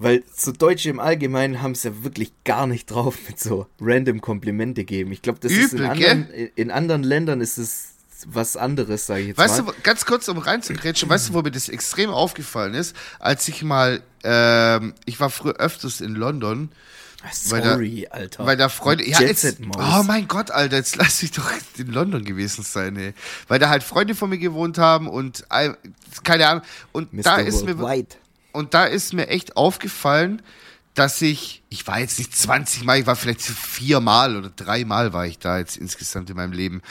weil 0.00 0.22
so 0.34 0.52
Deutsche 0.52 0.88
im 0.90 1.00
Allgemeinen 1.00 1.60
haben 1.60 1.72
es 1.72 1.82
ja 1.82 2.04
wirklich 2.04 2.32
gar 2.44 2.66
nicht 2.68 2.88
drauf 2.90 3.16
mit 3.28 3.38
so 3.40 3.66
random 3.80 4.20
Komplimente 4.20 4.84
geben. 4.84 5.10
Ich 5.12 5.22
glaube, 5.22 5.40
das 5.40 5.50
ist 5.52 5.72
in 5.72 5.78
Übel, 5.80 5.90
anderen, 5.90 6.28
in 6.54 6.70
anderen 6.70 7.02
Ländern 7.02 7.40
ist 7.40 7.58
es 7.58 7.88
was 8.26 8.56
anderes, 8.56 9.06
sage 9.06 9.22
ich 9.22 9.26
jetzt 9.28 9.38
Weißt 9.38 9.64
mal. 9.64 9.72
du, 9.72 9.80
ganz 9.82 10.04
kurz, 10.06 10.28
um 10.28 10.38
reinzugrätschen, 10.38 11.08
weißt 11.08 11.28
du, 11.28 11.34
wo 11.34 11.42
mir 11.42 11.50
das 11.50 11.68
extrem 11.68 12.10
aufgefallen 12.10 12.74
ist? 12.74 12.96
Als 13.18 13.46
ich 13.48 13.62
mal, 13.62 14.02
ähm, 14.24 14.94
ich 15.04 15.18
war 15.20 15.30
früher 15.30 15.54
öfters 15.56 16.00
in 16.00 16.14
London, 16.14 16.70
da- 17.22 17.28
Sorry, 17.32 18.06
Alter. 18.10 18.46
weil 18.46 18.56
da 18.56 18.68
Freunde, 18.68 19.08
ja, 19.08 19.18
Jet 19.20 19.28
jetzt, 19.42 19.58
oh 19.76 20.02
mein 20.04 20.28
Gott, 20.28 20.50
Alter, 20.52 20.76
jetzt 20.76 20.94
lass 20.96 21.20
mich 21.22 21.32
doch 21.32 21.50
in 21.76 21.88
London 21.92 22.24
gewesen 22.24 22.62
sein, 22.62 22.96
ey. 22.96 23.14
Weil 23.48 23.58
da 23.58 23.68
halt 23.68 23.82
Freunde 23.82 24.14
von 24.14 24.30
mir 24.30 24.38
gewohnt 24.38 24.78
haben 24.78 25.08
und, 25.08 25.44
keine 26.24 26.46
Ahnung, 26.48 26.62
und 26.92 27.12
Mr. 27.12 27.22
da 27.22 27.36
ist 27.38 27.64
mir, 27.64 27.76
Worldwide. 27.78 28.16
Und 28.52 28.74
da 28.74 28.84
ist 28.84 29.12
mir 29.12 29.28
echt 29.28 29.56
aufgefallen, 29.56 30.42
dass 30.94 31.22
ich, 31.22 31.62
ich 31.68 31.86
war 31.86 32.00
jetzt 32.00 32.18
nicht 32.18 32.36
20 32.36 32.84
Mal, 32.84 32.98
ich 32.98 33.06
war 33.06 33.14
vielleicht 33.14 33.40
viermal 33.42 34.36
oder 34.36 34.50
dreimal 34.50 35.12
war 35.12 35.26
ich 35.26 35.38
da 35.38 35.58
jetzt 35.58 35.76
insgesamt 35.76 36.28
in 36.28 36.36
meinem 36.36 36.52
Leben. 36.52 36.82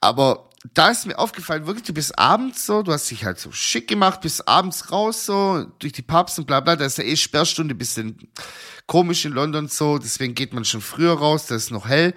Aber 0.00 0.50
da 0.74 0.90
ist 0.90 1.06
mir 1.06 1.18
aufgefallen, 1.18 1.66
wirklich, 1.66 1.84
du 1.84 1.94
bist 1.94 2.18
abends 2.18 2.66
so, 2.66 2.82
du 2.82 2.92
hast 2.92 3.10
dich 3.10 3.24
halt 3.24 3.38
so 3.38 3.52
schick 3.52 3.88
gemacht, 3.88 4.20
bist 4.20 4.46
abends 4.46 4.90
raus 4.90 5.24
so, 5.24 5.66
durch 5.78 5.92
die 5.92 6.02
Pubs 6.02 6.38
und 6.38 6.46
bla 6.46 6.60
bla, 6.60 6.76
da 6.76 6.84
ist 6.84 6.98
ja 6.98 7.04
eh 7.04 7.16
Sperrstunde, 7.16 7.74
bisschen 7.74 8.28
komisch 8.86 9.24
in 9.24 9.32
London 9.32 9.68
so, 9.68 9.98
deswegen 9.98 10.34
geht 10.34 10.52
man 10.52 10.64
schon 10.64 10.80
früher 10.80 11.14
raus, 11.14 11.46
da 11.46 11.54
ist 11.54 11.70
noch 11.70 11.88
hell. 11.88 12.14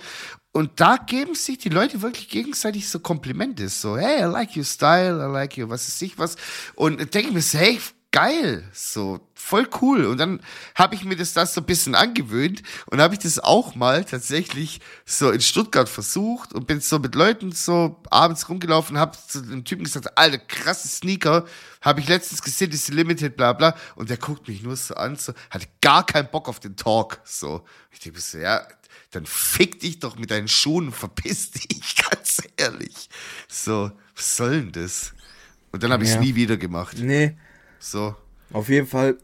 Und 0.52 0.80
da 0.80 0.98
geben 0.98 1.36
sich 1.36 1.60
die 1.60 1.70
Leute 1.70 2.02
wirklich 2.02 2.28
gegenseitig 2.28 2.90
so 2.90 3.00
Komplimente, 3.00 3.70
so, 3.70 3.98
hey, 3.98 4.22
I 4.22 4.32
like 4.32 4.58
your 4.58 4.64
style, 4.64 5.24
I 5.24 5.32
like 5.32 5.58
your, 5.58 5.70
was 5.70 5.88
ist 5.88 6.02
ich 6.02 6.18
was. 6.18 6.36
Und 6.76 6.98
denke 6.98 7.30
ich 7.30 7.34
mir 7.34 7.42
so, 7.42 7.60
hey, 7.60 7.80
geil, 8.12 8.68
so 8.74 9.20
voll 9.36 9.68
cool. 9.82 10.06
Und 10.06 10.18
dann 10.18 10.42
habe 10.76 10.96
ich 10.96 11.04
mir 11.04 11.16
das, 11.16 11.34
das 11.34 11.54
so 11.54 11.62
ein 11.62 11.66
bisschen 11.66 11.96
angewöhnt 11.96 12.64
und 12.88 13.02
habe 13.02 13.14
ich 13.14 13.20
das 13.20 13.40
auch 13.40 13.76
mal 13.76 14.04
tatsächlich 14.04 14.82
so 15.06 15.30
in 15.32 15.42
Stuttgart 15.42 15.88
versucht 15.88 16.54
und 16.54 16.66
bin 16.68 16.82
so 16.82 17.00
mit 17.00 17.14
Leuten 17.16 17.52
so 17.52 18.02
abends 18.10 18.50
rumgelaufen 18.50 18.96
und 18.96 19.00
habe 19.02 19.18
zu 19.28 19.42
dem 19.42 19.64
Typen 19.64 19.84
gesagt, 19.84 20.18
alter, 20.18 20.40
krasse 20.40 20.88
Sneaker, 20.88 21.46
habe 21.82 22.00
ich 22.00 22.08
letztens 22.08 22.42
gesehen, 22.42 22.72
diese 22.72 22.92
Limited, 22.94 23.38
bla 23.38 23.54
bla. 23.54 23.76
Und 23.96 24.10
der 24.10 24.18
guckt 24.18 24.48
mich 24.48 24.64
nur 24.64 24.76
so 24.76 24.96
an, 24.96 25.16
so, 25.16 25.34
hatte 25.50 25.68
gar 25.82 26.06
keinen 26.06 26.30
Bock 26.30 26.50
auf 26.50 26.60
den 26.60 26.76
Talk. 26.76 27.22
So, 27.24 27.64
ich 27.92 28.00
denke 28.00 28.20
so, 28.22 28.38
ja, 28.40 28.68
dann 29.12 29.26
fick 29.26 29.80
dich 29.80 30.00
doch 30.00 30.18
mit 30.18 30.32
deinen 30.32 30.48
Schuhen 30.48 30.88
und 30.88 30.96
verpiss 30.96 31.52
dich, 31.52 31.96
ganz 32.10 32.42
ehrlich. 32.58 33.10
So, 33.48 33.92
was 34.16 34.36
soll 34.38 34.62
denn 34.62 34.72
das? 34.72 35.14
Und 35.72 35.84
dann 35.84 35.92
habe 35.94 36.04
ich 36.04 36.10
es 36.10 36.16
Ja. 36.16 36.22
nie 36.22 36.34
wieder 36.36 36.58
gemacht. 36.58 36.98
Nee, 37.00 37.38
So. 37.80 38.16
Auf 38.52 38.70
jeden 38.70 38.88
Fall, 38.88 39.18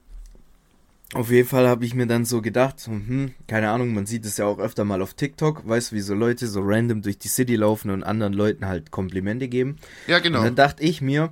auf 1.14 1.30
jeden 1.30 1.48
Fall 1.48 1.68
habe 1.68 1.86
ich 1.86 1.94
mir 1.94 2.08
dann 2.08 2.26
so 2.26 2.42
gedacht, 2.42 2.80
so, 2.80 2.92
hm, 2.92 3.34
keine 3.48 3.70
Ahnung, 3.70 3.94
man 3.94 4.06
sieht 4.06 4.26
es 4.26 4.38
ja 4.38 4.46
auch 4.46 4.60
öfter 4.60 4.86
mal 4.86 5.02
auf 5.02 5.14
TikTok, 5.14 5.68
weißt 5.68 5.92
du, 5.92 5.96
wie 5.96 6.02
so 6.02 6.14
Leute 6.14 6.48
so 6.48 6.62
random 6.64 7.02
durch 7.02 7.18
die 7.18 7.28
City 7.28 7.56
laufen 7.56 7.90
und 7.92 8.04
anderen 8.04 8.34
Leuten 8.34 8.66
halt 8.66 8.92
Komplimente 8.92 9.48
geben. 9.48 9.78
Ja, 10.08 10.20
genau. 10.20 10.40
Und 10.40 10.46
dann 10.46 10.56
dachte 10.56 10.84
ich 10.84 11.02
mir, 11.02 11.32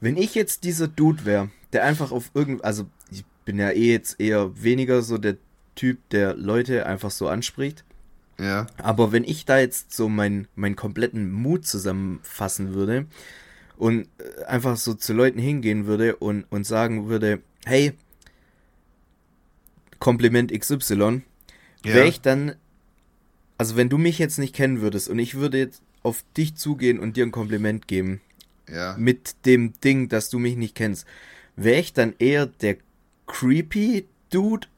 wenn 0.00 0.16
ich 0.16 0.34
jetzt 0.34 0.64
dieser 0.64 0.88
Dude 0.88 1.24
wäre, 1.24 1.50
der 1.72 1.84
einfach 1.84 2.12
auf 2.12 2.30
irgend, 2.34 2.64
also 2.64 2.86
ich 3.10 3.24
bin 3.44 3.58
ja 3.58 3.70
eh 3.70 3.92
jetzt 3.92 4.20
eher 4.20 4.62
weniger 4.62 5.02
so 5.02 5.18
der 5.18 5.36
Typ, 5.74 6.08
der 6.10 6.34
Leute 6.34 6.86
einfach 6.86 7.10
so 7.10 7.28
anspricht. 7.28 7.84
Ja. 8.38 8.66
Aber 8.78 9.12
wenn 9.12 9.24
ich 9.24 9.44
da 9.44 9.58
jetzt 9.58 9.92
so 9.92 10.08
meinen 10.08 10.46
meinen 10.54 10.76
kompletten 10.76 11.32
Mut 11.32 11.66
zusammenfassen 11.66 12.74
würde 12.74 13.06
und 13.78 14.08
äh, 14.18 14.44
einfach 14.44 14.76
so 14.76 14.92
zu 14.94 15.12
Leuten 15.14 15.38
hingehen 15.38 15.86
würde 15.86 16.16
und, 16.16 16.44
und 16.50 16.64
sagen 16.64 17.08
würde, 17.08 17.40
hey, 17.64 17.92
Kompliment 19.98 20.52
XY, 20.52 21.22
Ja. 21.84 21.94
wäre 21.94 22.08
ich 22.08 22.20
dann, 22.20 22.54
also 23.56 23.76
wenn 23.76 23.88
du 23.88 23.98
mich 23.98 24.18
jetzt 24.18 24.38
nicht 24.38 24.54
kennen 24.54 24.80
würdest 24.80 25.08
und 25.08 25.18
ich 25.18 25.34
würde 25.34 25.58
jetzt 25.58 25.82
auf 26.02 26.24
dich 26.36 26.54
zugehen 26.56 26.98
und 26.98 27.16
dir 27.16 27.24
ein 27.26 27.32
Kompliment 27.32 27.88
geben, 27.88 28.20
Ja. 28.68 28.94
mit 28.98 29.34
dem 29.46 29.72
Ding, 29.80 30.08
dass 30.08 30.28
du 30.30 30.38
mich 30.38 30.56
nicht 30.56 30.74
kennst, 30.74 31.06
wäre 31.56 31.80
ich 31.80 31.92
dann 31.92 32.14
eher 32.18 32.46
der 32.46 32.76
creepy 33.26 34.06
Dude 34.30 34.68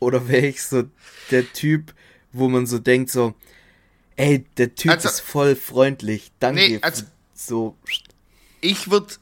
oder 0.00 0.28
wäre 0.28 0.46
ich 0.46 0.62
so 0.62 0.84
der 1.30 1.50
Typ, 1.52 1.94
wo 2.32 2.48
man 2.48 2.66
so 2.66 2.78
denkt 2.78 3.10
so, 3.10 3.34
ey, 4.16 4.44
der 4.56 4.74
Typ 4.74 4.90
Also- 4.92 5.08
ist 5.08 5.20
voll 5.20 5.54
freundlich, 5.56 6.32
danke. 6.40 6.60
Nee, 6.62 6.78
also- 6.82 7.04
so, 7.34 7.76
Ich 8.60 8.90
würde 8.90 9.14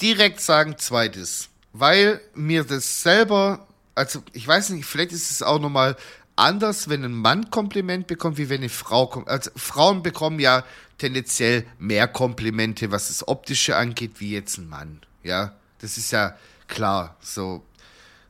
direkt 0.00 0.40
sagen 0.40 0.76
zweites, 0.78 1.48
weil 1.72 2.20
mir 2.34 2.64
das 2.64 3.02
selber, 3.02 3.66
also 3.94 4.22
ich 4.32 4.46
weiß 4.46 4.70
nicht, 4.70 4.86
vielleicht 4.86 5.12
ist 5.12 5.30
es 5.30 5.42
auch 5.42 5.60
nochmal 5.60 5.96
anders, 6.36 6.88
wenn 6.88 7.04
ein 7.04 7.14
Mann 7.14 7.50
Kompliment 7.50 8.06
bekommt, 8.06 8.38
wie 8.38 8.48
wenn 8.48 8.60
eine 8.60 8.68
Frau 8.68 9.06
kommt. 9.06 9.28
Also 9.28 9.50
Frauen 9.56 10.02
bekommen 10.02 10.40
ja 10.40 10.64
tendenziell 10.98 11.66
mehr 11.78 12.08
Komplimente, 12.08 12.90
was 12.90 13.08
das 13.08 13.26
Optische 13.28 13.76
angeht, 13.76 14.20
wie 14.20 14.32
jetzt 14.32 14.58
ein 14.58 14.68
Mann. 14.68 15.00
Ja, 15.22 15.54
das 15.80 15.96
ist 15.96 16.10
ja 16.12 16.36
klar. 16.68 17.16
So, 17.20 17.62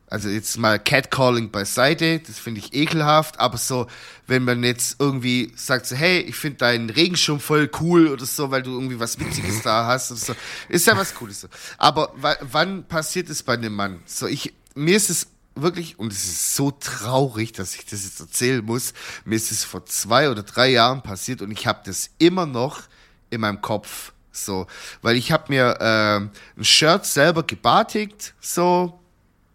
also 0.07 0.29
jetzt 0.29 0.57
mal 0.57 0.77
Catcalling 0.79 1.51
beiseite, 1.51 2.19
das 2.19 2.37
finde 2.37 2.59
ich 2.59 2.73
ekelhaft, 2.73 3.39
aber 3.39 3.57
so, 3.57 3.87
wenn 4.27 4.43
man 4.43 4.63
jetzt 4.63 4.97
irgendwie 4.99 5.51
sagt 5.55 5.87
so, 5.87 5.95
hey, 5.95 6.19
ich 6.19 6.35
finde 6.35 6.57
deinen 6.59 6.89
Regenschirm 6.89 7.39
voll 7.39 7.69
cool 7.81 8.07
oder 8.07 8.25
so, 8.25 8.51
weil 8.51 8.61
du 8.63 8.71
irgendwie 8.73 8.99
was 8.99 9.19
Witziges 9.19 9.61
da 9.63 9.87
hast 9.87 10.11
oder 10.11 10.19
so, 10.19 10.35
ist 10.69 10.85
ja 10.87 10.95
was 10.95 11.13
Cooles 11.15 11.41
so. 11.41 11.47
Aber 11.77 12.13
wa- 12.17 12.37
wann 12.41 12.83
passiert 12.87 13.29
es 13.29 13.43
bei 13.43 13.53
einem 13.53 13.73
Mann? 13.73 14.01
So, 14.05 14.27
ich, 14.27 14.53
mir 14.75 14.95
ist 14.95 15.09
es 15.09 15.27
wirklich, 15.55 15.97
und 15.97 16.11
es 16.11 16.25
ist 16.25 16.55
so 16.55 16.71
traurig, 16.71 17.53
dass 17.53 17.75
ich 17.75 17.85
das 17.85 18.03
jetzt 18.03 18.19
erzählen 18.19 18.63
muss, 18.63 18.93
mir 19.23 19.35
ist 19.35 19.51
es 19.51 19.63
vor 19.63 19.85
zwei 19.85 20.29
oder 20.29 20.43
drei 20.43 20.69
Jahren 20.69 21.01
passiert 21.01 21.41
und 21.41 21.51
ich 21.51 21.65
habe 21.65 21.81
das 21.85 22.09
immer 22.19 22.45
noch 22.45 22.81
in 23.29 23.41
meinem 23.41 23.61
Kopf. 23.61 24.11
So, 24.31 24.67
weil 25.01 25.15
ich 25.15 25.31
habe 25.31 25.45
mir 25.47 25.77
ähm, 25.79 26.29
ein 26.57 26.65
Shirt 26.65 27.05
selber 27.05 27.43
gebartigt, 27.43 28.33
so, 28.41 28.99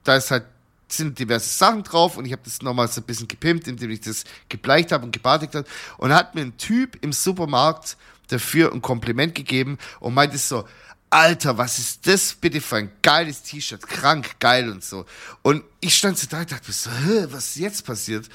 da 0.05 0.17
ist 0.17 0.31
halt 0.31 0.45
sind 0.93 1.19
diverse 1.19 1.49
Sachen 1.49 1.83
drauf 1.83 2.17
und 2.17 2.25
ich 2.25 2.33
habe 2.33 2.43
das 2.45 2.63
nochmal 2.63 2.89
so 2.89 3.01
ein 3.01 3.05
bisschen 3.05 3.29
gepimpt, 3.29 3.69
indem 3.69 3.91
ich 3.91 4.01
das 4.01 4.25
gebleicht 4.49 4.93
habe 4.93 5.05
und 5.05 5.13
gebartigt 5.13 5.55
habe. 5.55 5.67
Und 5.99 6.13
hat 6.13 6.35
mir 6.35 6.43
ein 6.43 6.57
Typ 6.57 6.99
im 7.03 7.13
Supermarkt 7.13 7.97
dafür 8.29 8.73
ein 8.73 8.83
Kompliment 8.83 9.35
gegeben 9.35 9.79
und 10.01 10.15
meinte 10.15 10.39
so, 10.39 10.65
Alter, 11.11 11.59
was 11.59 11.79
ist 11.79 12.07
das 12.07 12.35
bitte 12.35 12.61
für 12.61 12.77
ein 12.77 12.93
geiles 13.03 13.43
T-Shirt? 13.43 13.87
Krank, 13.87 14.39
geil 14.39 14.71
und 14.71 14.85
so. 14.85 15.07
Und 15.43 15.65
ich 15.81 15.97
stand 15.97 16.17
so 16.17 16.29
da 16.29 16.41
und 16.41 16.53
dachte 16.53 16.71
so, 16.73 16.91
Hä, 16.91 17.27
was 17.31 17.49
ist 17.49 17.57
jetzt 17.57 17.85
passiert? 17.85 18.29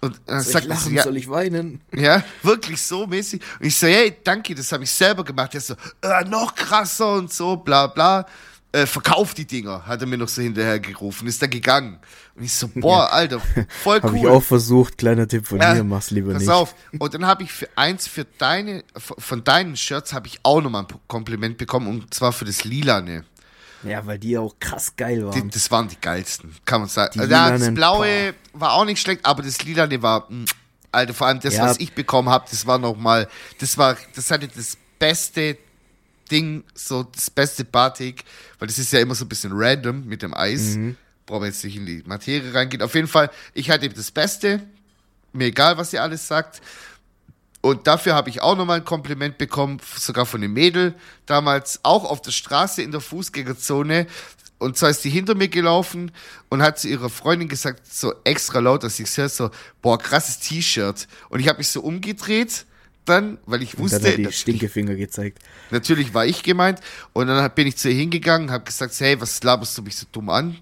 Und 0.00 0.20
dann 0.26 0.40
Soll 0.40 0.52
sagt 0.52 0.64
ich 0.64 0.70
er 0.70 0.76
so, 0.76 0.82
lachen, 0.84 0.94
ja, 0.94 1.02
soll 1.02 1.16
ich 1.16 1.28
weinen? 1.28 1.80
ja, 1.94 2.24
wirklich 2.42 2.80
so 2.80 3.06
mäßig. 3.06 3.42
Und 3.58 3.66
ich 3.66 3.76
so, 3.76 3.86
hey, 3.86 4.16
danke, 4.24 4.54
das 4.54 4.70
habe 4.72 4.84
ich 4.84 4.90
selber 4.90 5.24
gemacht. 5.24 5.54
Er 5.54 5.60
so, 5.60 5.74
äh, 6.00 6.24
noch 6.24 6.54
krasser 6.54 7.14
und 7.14 7.32
so, 7.32 7.56
bla 7.56 7.88
bla. 7.88 8.26
Äh, 8.72 8.86
verkauf 8.86 9.34
die 9.34 9.46
Dinger, 9.46 9.84
hat 9.84 10.00
er 10.00 10.06
mir 10.06 10.16
noch 10.16 10.28
so 10.28 10.40
hinterher 10.42 10.78
gerufen, 10.78 11.26
ist 11.26 11.42
da 11.42 11.48
gegangen. 11.48 11.98
Und 12.36 12.44
ich 12.44 12.52
so, 12.52 12.68
boah, 12.72 13.12
Alter, 13.12 13.40
voll 13.82 14.00
Habe 14.00 14.12
cool. 14.12 14.18
ich 14.18 14.26
auch 14.28 14.42
versucht, 14.44 14.96
kleiner 14.98 15.26
Tipp 15.26 15.44
von 15.48 15.60
Ja, 15.60 15.74
mir, 15.74 15.82
mach's 15.82 16.12
lieber 16.12 16.32
pass 16.34 16.42
nicht. 16.42 16.50
auf. 16.50 16.76
Und 16.98 17.12
dann 17.12 17.26
habe 17.26 17.42
ich 17.42 17.50
für 17.52 17.68
eins 17.74 18.06
für 18.06 18.24
deine, 18.38 18.84
von 18.96 19.42
deinen 19.42 19.76
Shirts 19.76 20.12
habe 20.12 20.28
ich 20.28 20.38
auch 20.44 20.60
nochmal 20.60 20.82
ein 20.84 20.94
Kompliment 21.08 21.58
bekommen 21.58 21.88
und 21.88 22.14
zwar 22.14 22.32
für 22.32 22.44
das 22.44 22.62
Lilane. 22.62 23.24
Ja, 23.82 24.06
weil 24.06 24.18
die 24.20 24.38
auch 24.38 24.54
krass 24.60 24.94
geil 24.94 25.16
Die, 25.16 25.24
waren. 25.24 25.50
das 25.50 25.70
waren 25.72 25.88
die 25.88 26.00
geilsten, 26.00 26.54
kann 26.64 26.82
man 26.82 26.88
sagen. 26.90 27.12
Die 27.14 27.20
Also, 27.20 27.32
ja, 27.32 27.50
das 27.58 27.74
blaue 27.74 28.34
war 28.52 28.74
auch 28.74 28.84
nicht 28.84 29.00
schlecht, 29.00 29.24
aber 29.26 29.42
das 29.42 29.64
lilane 29.64 30.00
war, 30.00 30.26
mh, 30.30 30.44
Alter, 30.92 31.14
vor 31.14 31.26
allem 31.26 31.40
das, 31.40 31.54
Ja. 31.56 31.64
was 31.66 31.80
ich 31.80 31.92
bekommen 31.92 32.28
habe, 32.28 32.44
das 32.48 32.66
war 32.66 32.78
nochmal, 32.78 33.26
das 33.58 33.78
war, 33.78 33.96
das 34.14 34.30
hatte 34.30 34.46
das 34.46 34.76
beste 34.98 35.56
Ding, 36.30 36.64
so 36.74 37.02
das 37.02 37.30
beste 37.30 37.64
Batik, 37.64 38.24
weil 38.58 38.68
das 38.68 38.78
ist 38.78 38.92
ja 38.92 39.00
immer 39.00 39.14
so 39.14 39.24
ein 39.24 39.28
bisschen 39.28 39.52
random 39.54 40.06
mit 40.06 40.22
dem 40.22 40.34
Eis. 40.34 40.76
Mhm. 40.76 40.96
Brauchen 41.26 41.42
wir 41.42 41.48
jetzt 41.48 41.64
nicht 41.64 41.76
in 41.76 41.86
die 41.86 42.02
Materie 42.06 42.54
reingehen. 42.54 42.82
Auf 42.82 42.94
jeden 42.94 43.08
Fall, 43.08 43.30
ich 43.54 43.70
hatte 43.70 43.88
das 43.88 44.10
Beste, 44.10 44.62
mir 45.32 45.46
egal, 45.46 45.76
was 45.78 45.92
ihr 45.92 46.02
alles 46.02 46.26
sagt. 46.26 46.60
Und 47.60 47.86
dafür 47.86 48.14
habe 48.14 48.30
ich 48.30 48.40
auch 48.40 48.56
nochmal 48.56 48.78
ein 48.78 48.84
Kompliment 48.84 49.36
bekommen, 49.36 49.80
sogar 49.96 50.24
von 50.24 50.40
dem 50.40 50.54
Mädel, 50.54 50.94
damals 51.26 51.80
auch 51.82 52.04
auf 52.04 52.22
der 52.22 52.30
Straße 52.30 52.82
in 52.82 52.90
der 52.90 53.00
Fußgängerzone. 53.00 54.06
Und 54.58 54.76
zwar 54.76 54.90
ist 54.90 55.04
die 55.04 55.10
hinter 55.10 55.34
mir 55.34 55.48
gelaufen 55.48 56.12
und 56.48 56.62
hat 56.62 56.78
zu 56.78 56.88
ihrer 56.88 57.10
Freundin 57.10 57.48
gesagt, 57.48 57.86
so 57.86 58.14
extra 58.24 58.60
laut, 58.60 58.82
dass 58.82 58.98
ich 58.98 59.14
höre, 59.16 59.28
so, 59.28 59.50
boah, 59.82 59.98
krasses 59.98 60.38
T-Shirt. 60.40 61.06
Und 61.28 61.40
ich 61.40 61.48
habe 61.48 61.58
mich 61.58 61.68
so 61.68 61.80
umgedreht, 61.80 62.66
dann, 63.04 63.38
weil 63.46 63.62
ich 63.62 63.74
Und 63.76 63.84
wusste, 63.84 64.00
dann 64.00 64.10
hat 64.12 64.18
die 64.18 64.22
dass- 64.24 64.36
Stinkefinger 64.36 64.94
gezeigt. 64.94 65.38
natürlich 65.70 66.12
war 66.14 66.26
ich 66.26 66.42
gemeint. 66.42 66.80
Und 67.12 67.26
dann 67.26 67.50
bin 67.54 67.66
ich 67.66 67.76
zu 67.76 67.88
ihr 67.88 67.94
hingegangen 67.96 68.48
und 68.48 68.52
habe 68.54 68.64
gesagt, 68.64 68.98
hey, 69.00 69.20
was 69.20 69.42
laberst 69.42 69.76
du 69.78 69.82
mich 69.82 69.96
so 69.96 70.06
dumm 70.12 70.30
an? 70.30 70.56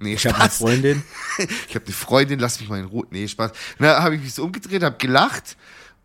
Nee, 0.00 0.14
Ich 0.14 0.26
habe 0.26 0.38
eine. 0.40 0.50
Freundin. 0.50 1.02
Ich 1.68 1.74
habe 1.74 1.84
eine 1.86 1.94
Freundin, 1.94 2.38
lass 2.38 2.60
mich 2.60 2.68
mal 2.68 2.78
in 2.78 2.84
Ruhe. 2.86 3.06
Nee, 3.10 3.26
Spaß. 3.26 3.50
Und 3.50 3.84
dann 3.84 4.02
habe 4.02 4.14
ich 4.16 4.22
mich 4.22 4.32
so 4.34 4.44
umgedreht, 4.44 4.82
habe 4.82 4.96
gelacht 4.96 5.56